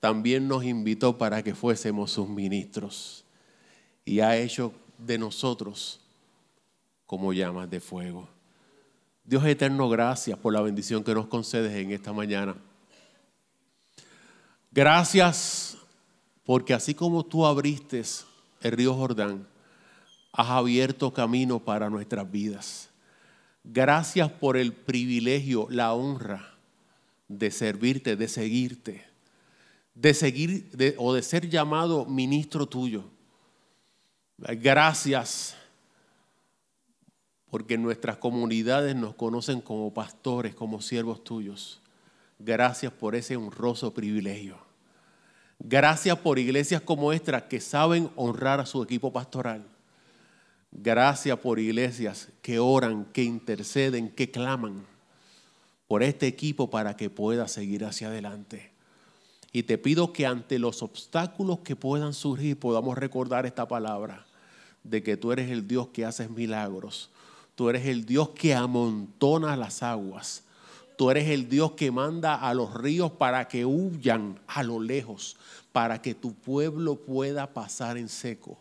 también 0.00 0.48
nos 0.48 0.64
invitó 0.64 1.18
para 1.18 1.42
que 1.42 1.54
fuésemos 1.54 2.10
sus 2.10 2.28
ministros 2.28 3.24
y 4.04 4.20
ha 4.20 4.36
hecho 4.38 4.72
de 4.96 5.18
nosotros 5.18 6.00
como 7.04 7.34
llamas 7.34 7.68
de 7.68 7.80
fuego. 7.80 8.28
Dios 9.28 9.44
eterno, 9.44 9.90
gracias 9.90 10.38
por 10.38 10.54
la 10.54 10.62
bendición 10.62 11.04
que 11.04 11.14
nos 11.14 11.26
concedes 11.26 11.72
en 11.74 11.92
esta 11.92 12.14
mañana. 12.14 12.56
Gracias 14.70 15.76
porque 16.44 16.72
así 16.72 16.94
como 16.94 17.24
tú 17.24 17.44
abriste 17.44 18.02
el 18.62 18.72
río 18.72 18.94
Jordán, 18.94 19.46
has 20.32 20.48
abierto 20.48 21.12
camino 21.12 21.58
para 21.58 21.90
nuestras 21.90 22.30
vidas. 22.30 22.88
Gracias 23.64 24.30
por 24.30 24.56
el 24.56 24.72
privilegio, 24.72 25.66
la 25.68 25.92
honra 25.92 26.54
de 27.28 27.50
servirte, 27.50 28.16
de 28.16 28.28
seguirte 28.28 29.08
de 29.98 30.14
seguir 30.14 30.94
o 30.96 31.12
de 31.12 31.22
ser 31.22 31.48
llamado 31.48 32.04
ministro 32.06 32.66
tuyo. 32.66 33.04
Gracias 34.38 35.56
porque 37.50 37.78
nuestras 37.78 38.18
comunidades 38.18 38.94
nos 38.94 39.14
conocen 39.14 39.60
como 39.60 39.92
pastores, 39.92 40.54
como 40.54 40.80
siervos 40.80 41.24
tuyos. 41.24 41.80
Gracias 42.38 42.92
por 42.92 43.14
ese 43.14 43.36
honroso 43.36 43.92
privilegio. 43.94 44.58
Gracias 45.58 46.16
por 46.18 46.38
iglesias 46.38 46.80
como 46.80 47.12
esta 47.12 47.48
que 47.48 47.60
saben 47.60 48.10
honrar 48.16 48.60
a 48.60 48.66
su 48.66 48.82
equipo 48.82 49.12
pastoral. 49.12 49.64
Gracias 50.70 51.38
por 51.38 51.58
iglesias 51.58 52.28
que 52.42 52.58
oran, 52.58 53.06
que 53.06 53.24
interceden, 53.24 54.10
que 54.10 54.30
claman 54.30 54.86
por 55.88 56.02
este 56.02 56.26
equipo 56.26 56.70
para 56.70 56.96
que 56.96 57.10
pueda 57.10 57.48
seguir 57.48 57.84
hacia 57.84 58.08
adelante. 58.08 58.70
Y 59.50 59.62
te 59.62 59.78
pido 59.78 60.12
que 60.12 60.26
ante 60.26 60.58
los 60.58 60.82
obstáculos 60.82 61.60
que 61.60 61.74
puedan 61.74 62.12
surgir 62.12 62.58
podamos 62.58 62.98
recordar 62.98 63.46
esta 63.46 63.66
palabra 63.66 64.26
de 64.84 65.02
que 65.02 65.16
tú 65.16 65.32
eres 65.32 65.50
el 65.50 65.66
Dios 65.66 65.88
que 65.88 66.04
haces 66.04 66.30
milagros. 66.30 67.10
Tú 67.58 67.68
eres 67.68 67.86
el 67.86 68.06
Dios 68.06 68.28
que 68.28 68.54
amontona 68.54 69.56
las 69.56 69.82
aguas. 69.82 70.44
Tú 70.96 71.10
eres 71.10 71.28
el 71.28 71.48
Dios 71.48 71.72
que 71.72 71.90
manda 71.90 72.36
a 72.36 72.54
los 72.54 72.72
ríos 72.72 73.10
para 73.10 73.48
que 73.48 73.66
huyan 73.66 74.38
a 74.46 74.62
lo 74.62 74.78
lejos, 74.78 75.36
para 75.72 76.00
que 76.00 76.14
tu 76.14 76.34
pueblo 76.34 76.94
pueda 76.94 77.52
pasar 77.52 77.98
en 77.98 78.08
seco. 78.08 78.56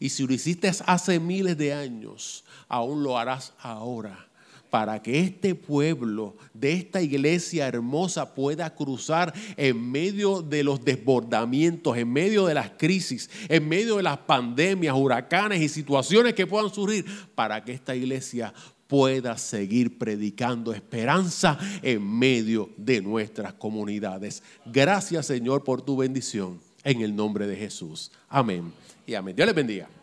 Y 0.00 0.08
si 0.08 0.26
lo 0.26 0.32
hiciste 0.32 0.68
hace 0.84 1.20
miles 1.20 1.56
de 1.58 1.72
años, 1.72 2.42
aún 2.66 3.04
lo 3.04 3.16
harás 3.16 3.52
ahora 3.60 4.29
para 4.70 5.02
que 5.02 5.20
este 5.20 5.54
pueblo 5.54 6.36
de 6.54 6.72
esta 6.72 7.02
iglesia 7.02 7.66
hermosa 7.66 8.34
pueda 8.34 8.74
cruzar 8.74 9.34
en 9.56 9.90
medio 9.90 10.42
de 10.42 10.62
los 10.62 10.84
desbordamientos, 10.84 11.96
en 11.96 12.12
medio 12.12 12.46
de 12.46 12.54
las 12.54 12.70
crisis, 12.70 13.28
en 13.48 13.68
medio 13.68 13.96
de 13.96 14.04
las 14.04 14.18
pandemias, 14.18 14.94
huracanes 14.96 15.60
y 15.60 15.68
situaciones 15.68 16.34
que 16.34 16.46
puedan 16.46 16.72
surgir, 16.72 17.04
para 17.34 17.64
que 17.64 17.72
esta 17.72 17.94
iglesia 17.94 18.54
pueda 18.86 19.38
seguir 19.38 19.98
predicando 19.98 20.72
esperanza 20.72 21.58
en 21.82 22.02
medio 22.02 22.70
de 22.76 23.00
nuestras 23.00 23.52
comunidades. 23.54 24.42
Gracias 24.66 25.26
Señor 25.26 25.62
por 25.62 25.82
tu 25.82 25.96
bendición 25.96 26.60
en 26.82 27.00
el 27.00 27.14
nombre 27.14 27.46
de 27.46 27.56
Jesús. 27.56 28.10
Amén 28.28 28.72
y 29.06 29.14
amén. 29.14 29.36
Dios 29.36 29.46
les 29.46 29.54
bendiga. 29.54 29.99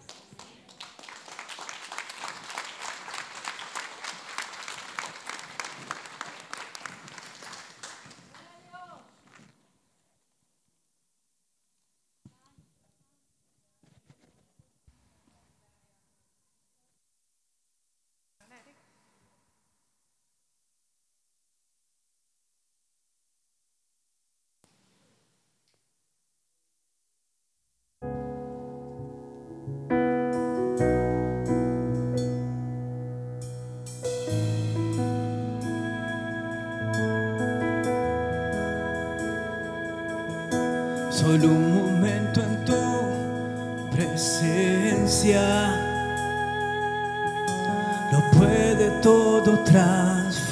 puede 48.38 48.89
todo 49.01 49.59
transformar. 49.63 50.47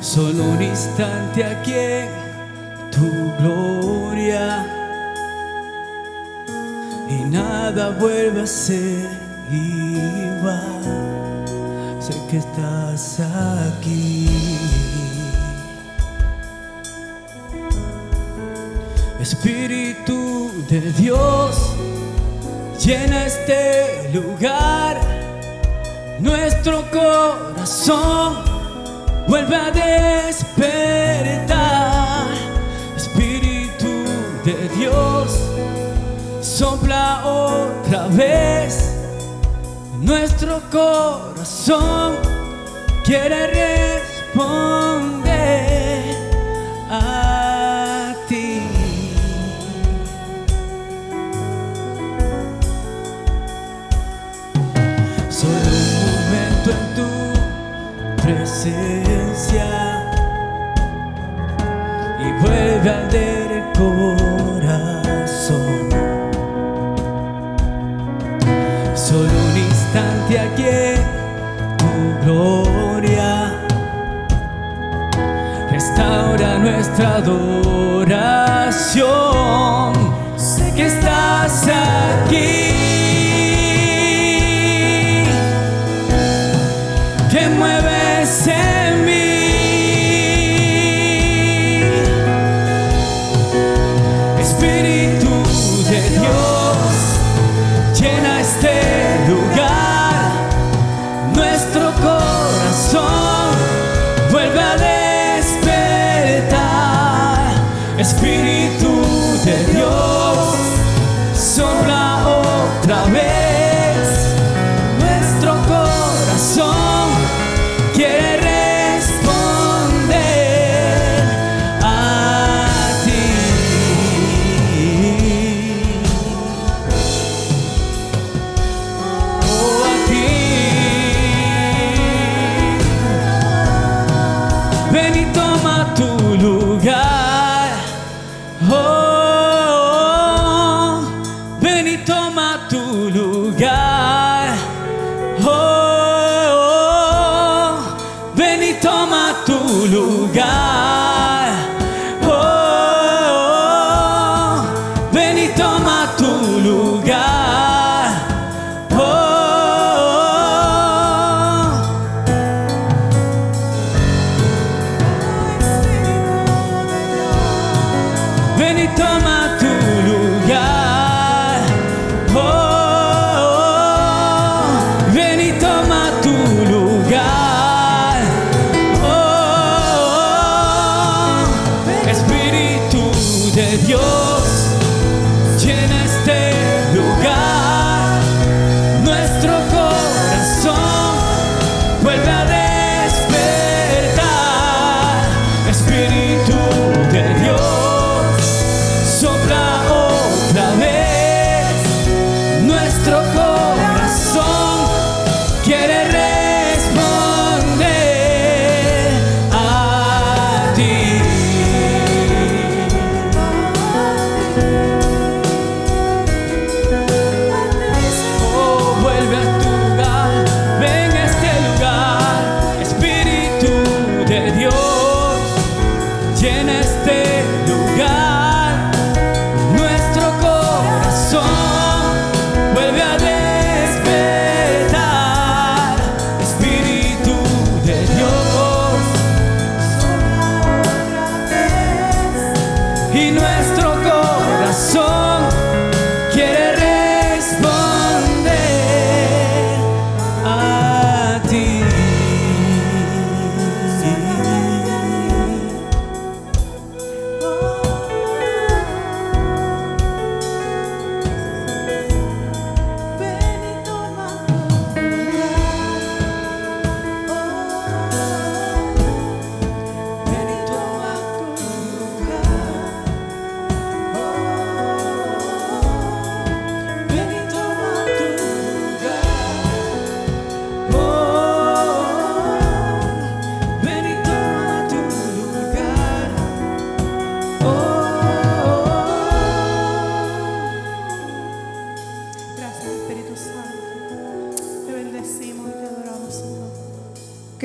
Solo 0.00 0.44
un 0.44 0.62
instante 0.62 1.44
aquí 1.44 1.74
en 1.74 2.08
tu 2.90 3.10
gloria 3.38 4.66
y 7.08 7.24
nada 7.24 7.90
vuelve 7.90 8.42
a 8.42 8.46
ser 8.46 9.08
igual. 9.50 10.82
Sé 12.00 12.14
que 12.30 12.38
estás 12.38 13.20
aquí. 13.20 14.28
Espíritu 19.20 20.52
de 20.68 20.80
Dios 20.92 21.75
Llena 22.86 23.26
este 23.26 24.10
lugar, 24.14 25.00
nuestro 26.20 26.88
corazón 26.92 28.36
vuelve 29.26 29.56
a 29.56 29.72
despertar. 29.72 30.68
Espíritu 32.96 34.04
de 34.44 34.68
Dios, 34.78 35.36
sopla 36.40 37.26
otra 37.26 38.06
vez. 38.06 38.92
Nuestro 40.00 40.62
corazón 40.70 42.14
quiere 43.04 43.48
responder. 43.48 45.15
vuelve 62.46 62.90
a 62.90 63.08
corazón. 63.76 65.66
Solo 68.94 69.30
un 69.50 69.56
instante 69.56 70.38
aquí 70.38 71.00
tu 71.78 71.90
gloria 72.24 73.30
restaura 75.70 76.58
nuestra 76.58 77.16
adoración. 77.16 77.66
Sé 80.36 80.72
que 80.74 80.86
estás 80.86 81.45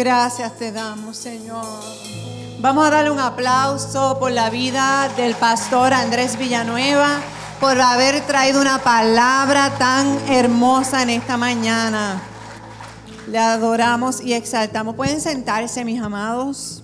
Gracias 0.03 0.57
te 0.57 0.71
damos, 0.71 1.15
Señor. 1.15 1.63
Vamos 2.59 2.87
a 2.87 2.89
darle 2.89 3.11
un 3.11 3.19
aplauso 3.19 4.17
por 4.17 4.31
la 4.31 4.49
vida 4.49 5.07
del 5.15 5.35
pastor 5.35 5.93
Andrés 5.93 6.39
Villanueva, 6.39 7.19
por 7.59 7.79
haber 7.79 8.25
traído 8.25 8.59
una 8.59 8.79
palabra 8.79 9.77
tan 9.77 10.07
hermosa 10.27 11.03
en 11.03 11.11
esta 11.11 11.37
mañana. 11.37 12.19
Le 13.27 13.37
adoramos 13.37 14.21
y 14.21 14.33
exaltamos. 14.33 14.95
Pueden 14.95 15.21
sentarse, 15.21 15.85
mis 15.85 16.01
amados. 16.01 16.83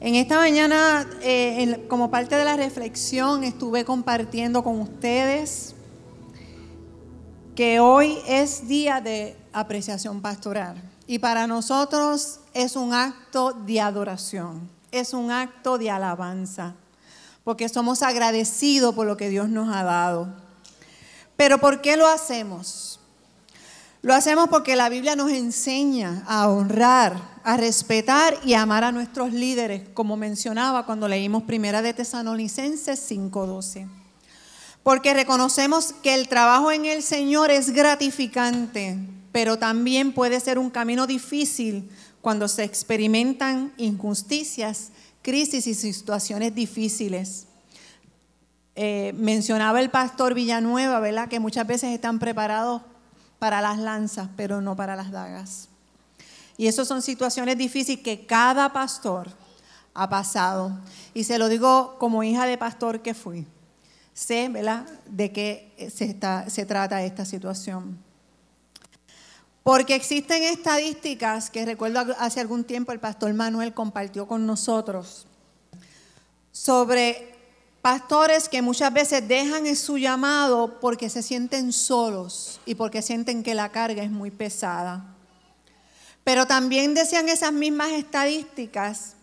En 0.00 0.16
esta 0.16 0.38
mañana, 0.38 1.06
eh, 1.22 1.86
como 1.88 2.10
parte 2.10 2.34
de 2.34 2.44
la 2.44 2.56
reflexión, 2.56 3.44
estuve 3.44 3.84
compartiendo 3.84 4.64
con 4.64 4.80
ustedes 4.80 5.76
que 7.54 7.78
hoy 7.78 8.18
es 8.26 8.66
día 8.66 9.00
de 9.00 9.36
apreciación 9.52 10.20
pastoral 10.20 10.89
y 11.10 11.18
para 11.18 11.48
nosotros 11.48 12.38
es 12.54 12.76
un 12.76 12.94
acto 12.94 13.52
de 13.52 13.80
adoración, 13.80 14.70
es 14.92 15.12
un 15.12 15.32
acto 15.32 15.76
de 15.76 15.90
alabanza, 15.90 16.76
porque 17.42 17.68
somos 17.68 18.02
agradecidos 18.02 18.94
por 18.94 19.08
lo 19.08 19.16
que 19.16 19.28
Dios 19.28 19.48
nos 19.48 19.74
ha 19.74 19.82
dado. 19.82 20.32
Pero 21.36 21.58
¿por 21.58 21.80
qué 21.80 21.96
lo 21.96 22.06
hacemos? 22.06 23.00
Lo 24.02 24.14
hacemos 24.14 24.48
porque 24.50 24.76
la 24.76 24.88
Biblia 24.88 25.16
nos 25.16 25.32
enseña 25.32 26.22
a 26.28 26.48
honrar, 26.48 27.20
a 27.42 27.56
respetar 27.56 28.38
y 28.44 28.54
a 28.54 28.62
amar 28.62 28.84
a 28.84 28.92
nuestros 28.92 29.32
líderes, 29.32 29.88
como 29.92 30.16
mencionaba 30.16 30.86
cuando 30.86 31.08
leímos 31.08 31.42
Primera 31.42 31.82
de 31.82 31.92
Tesalonicenses 31.92 33.00
5:12 33.10 33.88
porque 34.84 35.12
reconocemos 35.12 35.92
que 36.02 36.14
el 36.14 36.28
trabajo 36.28 36.72
en 36.72 36.86
el 36.86 37.02
Señor 37.02 37.50
es 37.50 37.70
gratificante, 37.70 38.96
pero 39.32 39.58
también 39.58 40.12
puede 40.12 40.40
ser 40.40 40.58
un 40.58 40.70
camino 40.70 41.06
difícil 41.06 41.88
cuando 42.20 42.48
se 42.48 42.64
experimentan 42.64 43.72
injusticias, 43.76 44.90
crisis 45.22 45.66
y 45.66 45.74
situaciones 45.74 46.54
difíciles. 46.54 47.46
Eh, 48.74 49.12
mencionaba 49.16 49.80
el 49.80 49.90
pastor 49.90 50.34
Villanueva, 50.34 51.00
¿verdad? 51.00 51.28
Que 51.28 51.40
muchas 51.40 51.66
veces 51.66 51.92
están 51.94 52.18
preparados 52.18 52.82
para 53.38 53.60
las 53.60 53.78
lanzas, 53.78 54.28
pero 54.36 54.60
no 54.60 54.76
para 54.76 54.96
las 54.96 55.10
dagas. 55.10 55.68
Y 56.56 56.66
esas 56.66 56.86
son 56.88 57.02
situaciones 57.02 57.56
difíciles 57.56 58.02
que 58.02 58.26
cada 58.26 58.72
pastor 58.72 59.30
ha 59.94 60.08
pasado. 60.08 60.78
Y 61.14 61.24
se 61.24 61.38
lo 61.38 61.48
digo 61.48 61.96
como 61.98 62.22
hija 62.22 62.46
de 62.46 62.58
pastor 62.58 63.00
que 63.00 63.14
fui 63.14 63.46
sé 64.20 64.50
¿verdad? 64.50 64.86
de 65.06 65.32
qué 65.32 65.90
se, 65.90 66.64
trata 66.66 67.02
esta 67.02 67.24
situación. 67.24 67.98
Porque 69.62 69.94
existen 69.94 70.42
estadísticas 70.42 71.50
que 71.50 71.66
recuerdo 71.66 72.00
hace 72.18 72.40
algún 72.40 72.64
tiempo 72.64 72.92
el 72.92 73.00
pastor 73.00 73.34
Manuel 73.34 73.74
compartió 73.74 74.26
con 74.26 74.46
nosotros 74.46 75.26
sobre 76.52 77.34
pastores 77.82 78.48
que 78.48 78.62
muchas 78.62 78.92
veces 78.92 79.26
dejan 79.26 79.74
su 79.76 79.98
llamado 79.98 80.80
porque 80.80 81.08
se 81.08 81.22
sienten 81.22 81.72
solos 81.72 82.60
y 82.66 82.74
porque 82.74 83.02
sienten 83.02 83.42
que 83.42 83.54
la 83.54 83.70
carga 83.70 84.02
es 84.02 84.10
muy 84.10 84.30
pesada. 84.30 85.04
Pero 86.24 86.46
también 86.46 86.94
decían 86.94 87.28
esas 87.28 87.52
mismas 87.52 87.90
estadísticas 87.92 89.14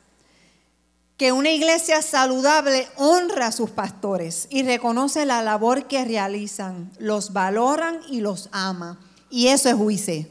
que 1.18 1.32
una 1.32 1.50
iglesia 1.50 2.02
saludable 2.02 2.88
honra 2.96 3.48
a 3.48 3.52
sus 3.52 3.72
pastores 3.72 4.48
y 4.52 4.64
reconoce 4.64 5.26
la 5.26 5.42
labor 5.42 5.88
que 5.88 6.06
realizan, 6.06 6.92
los 7.00 7.34
valoran 7.34 8.00
y 8.08 8.22
los 8.22 8.50
ama. 8.52 9.00
Y 9.30 9.48
eso 9.48 9.70
es 9.70 9.76
juicio. 9.76 10.28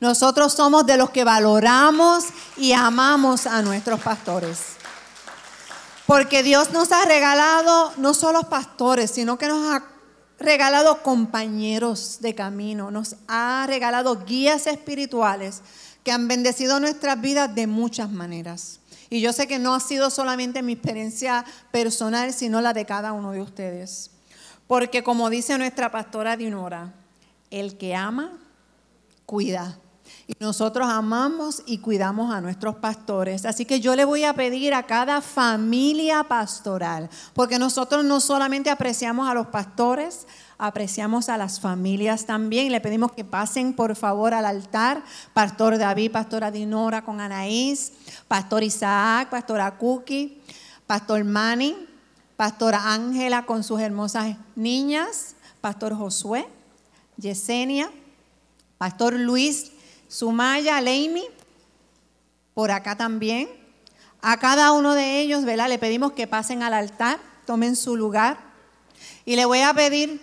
Nosotros 0.00 0.52
somos 0.52 0.84
de 0.84 0.96
los 0.96 1.10
que 1.10 1.22
valoramos 1.22 2.24
y 2.56 2.72
amamos 2.72 3.46
a 3.46 3.62
nuestros 3.62 4.00
pastores. 4.00 4.58
Porque 6.06 6.42
Dios 6.42 6.72
nos 6.72 6.90
ha 6.90 7.04
regalado 7.04 7.92
no 7.98 8.12
solo 8.12 8.42
pastores, 8.48 9.12
sino 9.12 9.38
que 9.38 9.46
nos 9.46 9.72
ha 9.72 9.84
regalado 10.40 11.02
compañeros 11.02 12.18
de 12.20 12.34
camino, 12.34 12.90
nos 12.90 13.16
ha 13.28 13.64
regalado 13.68 14.24
guías 14.24 14.66
espirituales 14.66 15.62
que 16.02 16.10
han 16.10 16.26
bendecido 16.26 16.80
nuestras 16.80 17.20
vidas 17.20 17.54
de 17.54 17.68
muchas 17.68 18.10
maneras. 18.10 18.80
Y 19.08 19.20
yo 19.20 19.32
sé 19.32 19.46
que 19.46 19.58
no 19.58 19.74
ha 19.74 19.80
sido 19.80 20.10
solamente 20.10 20.62
mi 20.62 20.72
experiencia 20.72 21.44
personal, 21.70 22.32
sino 22.32 22.60
la 22.60 22.72
de 22.72 22.86
cada 22.86 23.12
uno 23.12 23.30
de 23.32 23.40
ustedes. 23.40 24.10
Porque 24.66 25.04
como 25.04 25.30
dice 25.30 25.56
nuestra 25.58 25.92
pastora 25.92 26.36
Dinora, 26.36 26.92
el 27.52 27.76
que 27.76 27.94
ama, 27.94 28.32
cuida. 29.26 29.78
Y 30.26 30.34
nosotros 30.40 30.88
amamos 30.88 31.62
y 31.66 31.78
cuidamos 31.78 32.32
a 32.32 32.40
nuestros 32.40 32.76
pastores. 32.76 33.44
Así 33.44 33.64
que 33.64 33.80
yo 33.80 33.94
le 33.94 34.04
voy 34.04 34.24
a 34.24 34.34
pedir 34.34 34.74
a 34.74 34.84
cada 34.84 35.20
familia 35.20 36.24
pastoral, 36.24 37.08
porque 37.34 37.58
nosotros 37.58 38.04
no 38.04 38.20
solamente 38.20 38.70
apreciamos 38.70 39.28
a 39.28 39.34
los 39.34 39.48
pastores, 39.48 40.26
apreciamos 40.58 41.28
a 41.28 41.36
las 41.36 41.60
familias 41.60 42.24
también. 42.24 42.72
Le 42.72 42.80
pedimos 42.80 43.12
que 43.12 43.24
pasen 43.24 43.74
por 43.74 43.94
favor 43.94 44.34
al 44.34 44.46
altar. 44.46 45.02
Pastor 45.34 45.78
David, 45.78 46.10
Pastora 46.10 46.50
Dinora 46.50 47.04
con 47.04 47.20
Anaís, 47.20 47.92
Pastor 48.28 48.62
Isaac, 48.62 49.28
Pastora 49.30 49.76
Cookie, 49.76 50.40
Pastor 50.86 51.24
Manny, 51.24 51.76
Pastora 52.36 52.92
Ángela 52.92 53.44
con 53.44 53.62
sus 53.62 53.80
hermosas 53.80 54.36
niñas, 54.56 55.36
Pastor 55.60 55.94
Josué, 55.94 56.46
Yesenia, 57.22 57.90
Pastor 58.78 59.14
Luis 59.14 59.72
Sumaya, 60.08 60.80
Leimi, 60.80 61.24
por 62.52 62.70
acá 62.70 62.96
también. 62.96 63.48
A 64.20 64.36
cada 64.38 64.72
uno 64.72 64.94
de 64.94 65.20
ellos, 65.20 65.44
¿verdad? 65.44 65.68
Le 65.68 65.78
pedimos 65.78 66.12
que 66.12 66.26
pasen 66.26 66.62
al 66.62 66.74
altar, 66.74 67.18
tomen 67.46 67.76
su 67.76 67.96
lugar. 67.96 68.38
Y 69.24 69.36
le 69.36 69.44
voy 69.44 69.60
a 69.60 69.72
pedir 69.72 70.20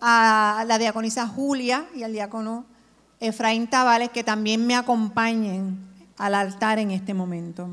a 0.00 0.64
la 0.66 0.78
diaconisa 0.78 1.26
Julia 1.26 1.86
y 1.94 2.02
al 2.02 2.12
diácono 2.12 2.64
Efraín 3.20 3.68
Tavales 3.68 4.10
que 4.10 4.24
también 4.24 4.66
me 4.66 4.74
acompañen 4.74 5.78
al 6.16 6.34
altar 6.34 6.78
en 6.78 6.90
este 6.90 7.14
momento. 7.14 7.70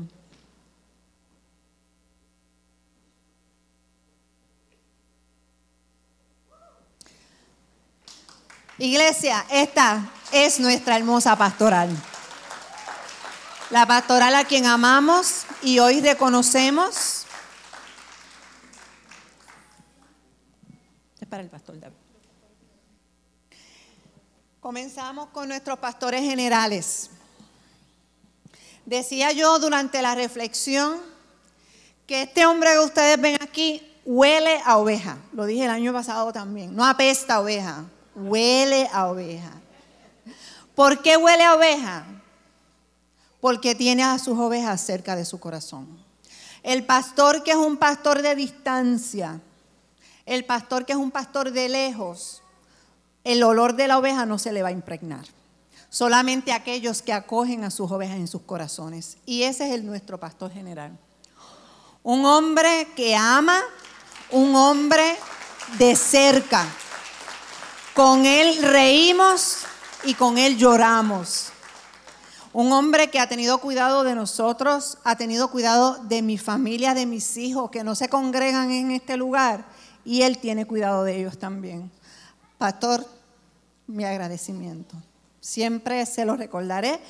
Iglesia, 8.78 9.46
esta 9.50 10.10
es 10.32 10.60
nuestra 10.60 10.96
hermosa 10.96 11.34
pastoral. 11.36 11.88
La 13.70 13.86
pastoral 13.86 14.34
a 14.34 14.44
quien 14.44 14.66
amamos 14.66 15.46
y 15.62 15.78
hoy 15.78 16.02
reconocemos. 16.02 17.24
Es 21.18 21.26
para 21.26 21.42
el 21.42 21.48
pastor 21.48 21.80
David. 21.80 21.96
Comenzamos 24.60 25.28
con 25.30 25.48
nuestros 25.48 25.78
pastores 25.78 26.20
generales. 26.20 27.08
Decía 28.84 29.32
yo 29.32 29.58
durante 29.58 30.02
la 30.02 30.14
reflexión 30.14 31.00
que 32.06 32.22
este 32.22 32.44
hombre 32.44 32.72
que 32.72 32.80
ustedes 32.80 33.18
ven 33.18 33.38
aquí 33.40 33.82
huele 34.04 34.60
a 34.66 34.76
oveja. 34.76 35.16
Lo 35.32 35.46
dije 35.46 35.64
el 35.64 35.70
año 35.70 35.94
pasado 35.94 36.30
también. 36.30 36.76
No 36.76 36.84
apesta 36.84 37.36
a 37.36 37.40
oveja, 37.40 37.86
huele 38.16 38.88
a 38.92 39.06
oveja. 39.06 39.52
¿Por 40.74 41.02
qué 41.02 41.16
huele 41.16 41.44
a 41.44 41.54
oveja? 41.54 42.06
Porque 43.40 43.74
tiene 43.74 44.02
a 44.02 44.18
sus 44.18 44.38
ovejas 44.38 44.80
cerca 44.80 45.14
de 45.14 45.24
su 45.24 45.38
corazón. 45.38 45.86
El 46.62 46.84
pastor 46.84 47.44
que 47.44 47.52
es 47.52 47.56
un 47.56 47.76
pastor 47.76 48.22
de 48.22 48.34
distancia, 48.34 49.40
el 50.24 50.44
pastor 50.44 50.84
que 50.84 50.92
es 50.92 50.98
un 50.98 51.12
pastor 51.12 51.52
de 51.52 51.68
lejos, 51.68 52.42
el 53.22 53.42
olor 53.42 53.76
de 53.76 53.86
la 53.86 53.98
oveja 53.98 54.26
no 54.26 54.38
se 54.38 54.52
le 54.52 54.62
va 54.62 54.70
a 54.70 54.72
impregnar. 54.72 55.24
Solamente 55.88 56.52
aquellos 56.52 57.02
que 57.02 57.12
acogen 57.12 57.62
a 57.64 57.70
sus 57.70 57.90
ovejas 57.90 58.16
en 58.16 58.26
sus 58.26 58.42
corazones. 58.42 59.18
Y 59.24 59.44
ese 59.44 59.68
es 59.68 59.74
el 59.74 59.86
nuestro 59.86 60.18
pastor 60.18 60.52
general. 60.52 60.98
Un 62.02 62.24
hombre 62.24 62.88
que 62.96 63.14
ama, 63.14 63.60
un 64.30 64.54
hombre 64.56 65.16
de 65.78 65.94
cerca. 65.94 66.66
Con 67.96 68.26
él 68.26 68.62
reímos 68.62 69.60
y 70.04 70.12
con 70.12 70.36
él 70.36 70.58
lloramos. 70.58 71.50
Un 72.52 72.70
hombre 72.70 73.08
que 73.08 73.18
ha 73.18 73.26
tenido 73.26 73.56
cuidado 73.56 74.04
de 74.04 74.14
nosotros, 74.14 74.98
ha 75.02 75.16
tenido 75.16 75.50
cuidado 75.50 75.96
de 76.04 76.20
mi 76.20 76.36
familia, 76.36 76.92
de 76.92 77.06
mis 77.06 77.38
hijos 77.38 77.70
que 77.70 77.84
no 77.84 77.94
se 77.94 78.10
congregan 78.10 78.70
en 78.70 78.90
este 78.90 79.16
lugar 79.16 79.64
y 80.04 80.20
él 80.20 80.36
tiene 80.36 80.66
cuidado 80.66 81.04
de 81.04 81.20
ellos 81.20 81.38
también. 81.38 81.90
Pastor, 82.58 83.08
mi 83.86 84.04
agradecimiento. 84.04 84.94
Siempre 85.40 86.04
se 86.04 86.26
lo 86.26 86.36
recordaré. 86.36 87.00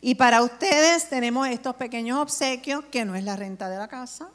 Y 0.00 0.14
para 0.14 0.42
ustedes 0.42 1.08
tenemos 1.08 1.48
estos 1.48 1.74
pequeños 1.74 2.20
obsequios 2.20 2.84
que 2.92 3.04
no 3.04 3.16
es 3.16 3.24
la 3.24 3.34
renta 3.34 3.68
de 3.68 3.78
la 3.78 3.88
casa, 3.88 4.28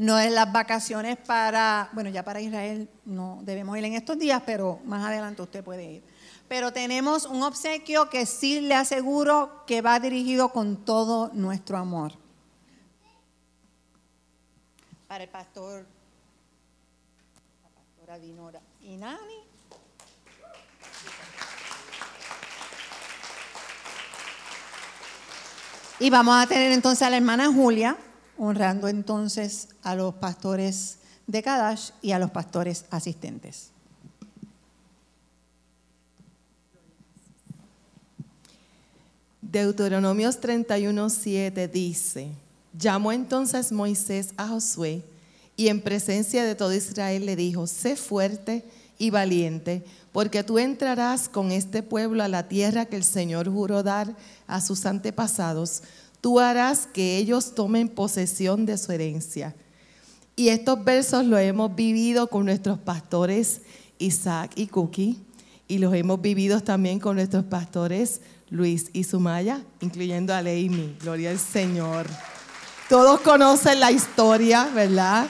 No 0.00 0.18
es 0.18 0.32
las 0.32 0.50
vacaciones 0.50 1.18
para, 1.18 1.90
bueno, 1.92 2.08
ya 2.08 2.24
para 2.24 2.40
Israel 2.40 2.88
no 3.04 3.40
debemos 3.42 3.76
ir 3.76 3.84
en 3.84 3.92
estos 3.92 4.18
días, 4.18 4.42
pero 4.46 4.80
más 4.86 5.04
adelante 5.04 5.42
usted 5.42 5.62
puede 5.62 5.92
ir. 5.92 6.02
Pero 6.48 6.72
tenemos 6.72 7.26
un 7.26 7.42
obsequio 7.42 8.08
que 8.08 8.24
sí 8.24 8.62
le 8.62 8.74
aseguro 8.74 9.62
que 9.66 9.82
va 9.82 10.00
dirigido 10.00 10.54
con 10.54 10.86
todo 10.86 11.28
nuestro 11.34 11.76
amor. 11.76 12.12
Para 15.06 15.24
el 15.24 15.28
pastor, 15.28 15.84
la 17.62 17.68
pastora 17.68 18.18
Dinora 18.18 18.62
y 18.80 18.96
Nani. 18.96 19.18
Y 25.98 26.08
vamos 26.08 26.42
a 26.42 26.46
tener 26.46 26.72
entonces 26.72 27.02
a 27.02 27.10
la 27.10 27.18
hermana 27.18 27.52
Julia, 27.52 27.98
honrando 28.38 28.88
entonces 28.88 29.68
a 29.82 29.94
los 29.94 30.14
pastores 30.14 30.98
de 31.26 31.42
Kadash 31.42 31.90
y 32.02 32.12
a 32.12 32.18
los 32.18 32.30
pastores 32.30 32.84
asistentes. 32.90 33.70
Deuteronomios 39.40 40.40
31:7 40.40 41.68
dice, 41.70 42.28
llamó 42.78 43.10
entonces 43.10 43.72
Moisés 43.72 44.30
a 44.36 44.46
Josué 44.46 45.02
y 45.56 45.68
en 45.68 45.80
presencia 45.80 46.44
de 46.44 46.54
todo 46.54 46.72
Israel 46.72 47.26
le 47.26 47.36
dijo, 47.36 47.66
sé 47.66 47.96
fuerte 47.96 48.64
y 48.96 49.10
valiente, 49.10 49.84
porque 50.12 50.44
tú 50.44 50.58
entrarás 50.58 51.28
con 51.28 51.52
este 51.52 51.82
pueblo 51.82 52.22
a 52.22 52.28
la 52.28 52.48
tierra 52.48 52.86
que 52.86 52.96
el 52.96 53.04
Señor 53.04 53.50
juró 53.50 53.82
dar 53.82 54.14
a 54.46 54.60
sus 54.60 54.86
antepasados. 54.86 55.82
Tú 56.20 56.38
harás 56.38 56.86
que 56.86 57.16
ellos 57.16 57.54
tomen 57.54 57.88
posesión 57.88 58.66
de 58.66 58.78
su 58.78 58.92
herencia. 58.92 59.54
Y 60.40 60.48
estos 60.48 60.82
versos 60.82 61.26
los 61.26 61.38
hemos 61.38 61.76
vivido 61.76 62.28
con 62.28 62.46
nuestros 62.46 62.78
pastores 62.78 63.60
Isaac 63.98 64.52
y 64.54 64.68
Cookie, 64.68 65.18
y 65.68 65.76
los 65.76 65.92
hemos 65.92 66.22
vivido 66.22 66.62
también 66.62 66.98
con 66.98 67.16
nuestros 67.16 67.44
pastores 67.44 68.22
Luis 68.48 68.88
y 68.94 69.04
Sumaya, 69.04 69.60
incluyendo 69.82 70.34
a 70.34 70.40
Leimi. 70.40 70.96
Gloria 70.98 71.28
al 71.28 71.38
Señor. 71.38 72.06
Todos 72.88 73.20
conocen 73.20 73.80
la 73.80 73.92
historia, 73.92 74.70
¿verdad? 74.74 75.26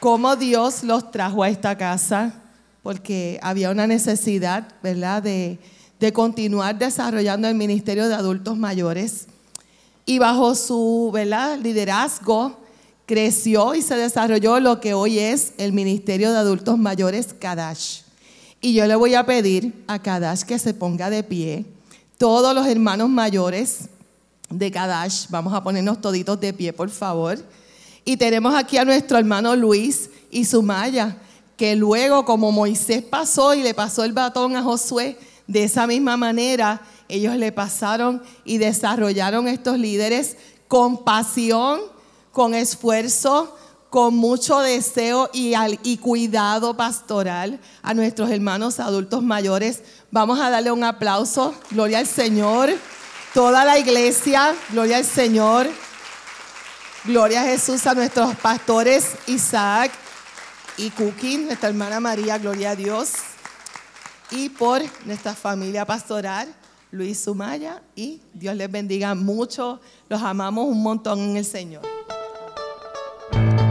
Cómo 0.00 0.34
Dios 0.34 0.82
los 0.82 1.12
trajo 1.12 1.44
a 1.44 1.48
esta 1.48 1.78
casa, 1.78 2.34
porque 2.82 3.38
había 3.40 3.70
una 3.70 3.86
necesidad, 3.86 4.66
¿verdad?, 4.82 5.22
de, 5.22 5.60
de 6.00 6.12
continuar 6.12 6.76
desarrollando 6.76 7.46
el 7.46 7.54
ministerio 7.54 8.08
de 8.08 8.14
adultos 8.14 8.58
mayores. 8.58 9.28
Y 10.06 10.18
bajo 10.18 10.56
su 10.56 11.12
¿verdad? 11.14 11.56
liderazgo 11.56 12.63
creció 13.06 13.74
y 13.74 13.82
se 13.82 13.96
desarrolló 13.96 14.60
lo 14.60 14.80
que 14.80 14.94
hoy 14.94 15.18
es 15.18 15.52
el 15.58 15.72
Ministerio 15.72 16.32
de 16.32 16.38
Adultos 16.38 16.78
Mayores 16.78 17.34
Kadash. 17.38 18.00
Y 18.60 18.72
yo 18.74 18.86
le 18.86 18.96
voy 18.96 19.14
a 19.14 19.26
pedir 19.26 19.84
a 19.86 19.98
Kadash 19.98 20.42
que 20.42 20.58
se 20.58 20.72
ponga 20.72 21.10
de 21.10 21.22
pie. 21.22 21.66
Todos 22.16 22.54
los 22.54 22.66
hermanos 22.66 23.10
mayores 23.10 23.88
de 24.48 24.70
Kadash, 24.70 25.26
vamos 25.28 25.52
a 25.52 25.62
ponernos 25.62 26.00
toditos 26.00 26.40
de 26.40 26.52
pie, 26.52 26.72
por 26.72 26.88
favor. 26.88 27.38
Y 28.04 28.16
tenemos 28.16 28.54
aquí 28.54 28.78
a 28.78 28.84
nuestro 28.84 29.18
hermano 29.18 29.54
Luis 29.56 30.10
y 30.30 30.44
Sumaya, 30.44 31.16
que 31.56 31.76
luego, 31.76 32.24
como 32.24 32.52
Moisés 32.52 33.02
pasó 33.02 33.54
y 33.54 33.62
le 33.62 33.74
pasó 33.74 34.04
el 34.04 34.12
batón 34.12 34.56
a 34.56 34.62
Josué, 34.62 35.18
de 35.46 35.64
esa 35.64 35.86
misma 35.86 36.16
manera 36.16 36.80
ellos 37.08 37.36
le 37.36 37.52
pasaron 37.52 38.22
y 38.44 38.58
desarrollaron 38.58 39.46
estos 39.46 39.78
líderes 39.78 40.36
con 40.68 41.04
pasión, 41.04 41.80
con 42.34 42.52
esfuerzo, 42.52 43.56
con 43.88 44.16
mucho 44.16 44.58
deseo 44.58 45.30
y, 45.32 45.96
cuidado 45.98 46.76
pastoral 46.76 47.60
a 47.80 47.94
nuestros 47.94 48.28
hermanos 48.28 48.80
adultos 48.80 49.22
mayores. 49.22 49.82
Vamos 50.10 50.40
a 50.40 50.50
darle 50.50 50.72
un 50.72 50.82
aplauso. 50.82 51.54
Gloria 51.70 52.00
al 52.00 52.08
Señor. 52.08 52.70
Toda 53.32 53.64
la 53.64 53.78
iglesia, 53.78 54.52
gloria 54.70 54.96
al 54.96 55.04
Señor. 55.04 55.68
Gloria 57.04 57.42
a 57.42 57.44
Jesús, 57.44 57.86
a 57.86 57.94
nuestros 57.94 58.34
pastores 58.36 59.10
Isaac 59.28 59.92
y 60.76 60.90
Cookie, 60.90 61.38
nuestra 61.38 61.68
hermana 61.68 62.00
María, 62.00 62.36
gloria 62.38 62.70
a 62.70 62.76
Dios. 62.76 63.12
Y 64.32 64.48
por 64.48 64.82
nuestra 65.06 65.34
familia 65.34 65.86
pastoral, 65.86 66.52
Luis 66.90 67.20
Sumaya. 67.20 67.80
Y 67.94 68.20
Dios 68.32 68.56
les 68.56 68.70
bendiga 68.72 69.14
mucho. 69.14 69.80
Los 70.08 70.20
amamos 70.20 70.66
un 70.66 70.82
montón 70.82 71.20
en 71.20 71.36
el 71.36 71.44
Señor. 71.44 71.93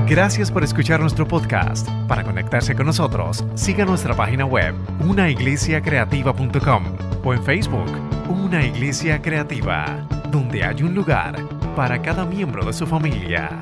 Gracias 0.07 0.51
por 0.51 0.63
escuchar 0.63 0.99
nuestro 0.99 1.25
podcast. 1.25 1.87
Para 2.07 2.23
conectarse 2.23 2.75
con 2.75 2.85
nosotros, 2.85 3.43
siga 3.55 3.85
nuestra 3.85 4.13
página 4.13 4.45
web, 4.45 4.75
unaiglesiacreativa.com 4.99 6.83
o 7.23 7.33
en 7.33 7.43
Facebook, 7.43 7.89
Una 8.27 8.65
Iglesia 8.65 9.21
Creativa, 9.21 10.05
donde 10.29 10.65
hay 10.65 10.83
un 10.83 10.93
lugar 10.93 11.41
para 11.75 12.01
cada 12.01 12.25
miembro 12.25 12.65
de 12.65 12.73
su 12.73 12.85
familia. 12.85 13.57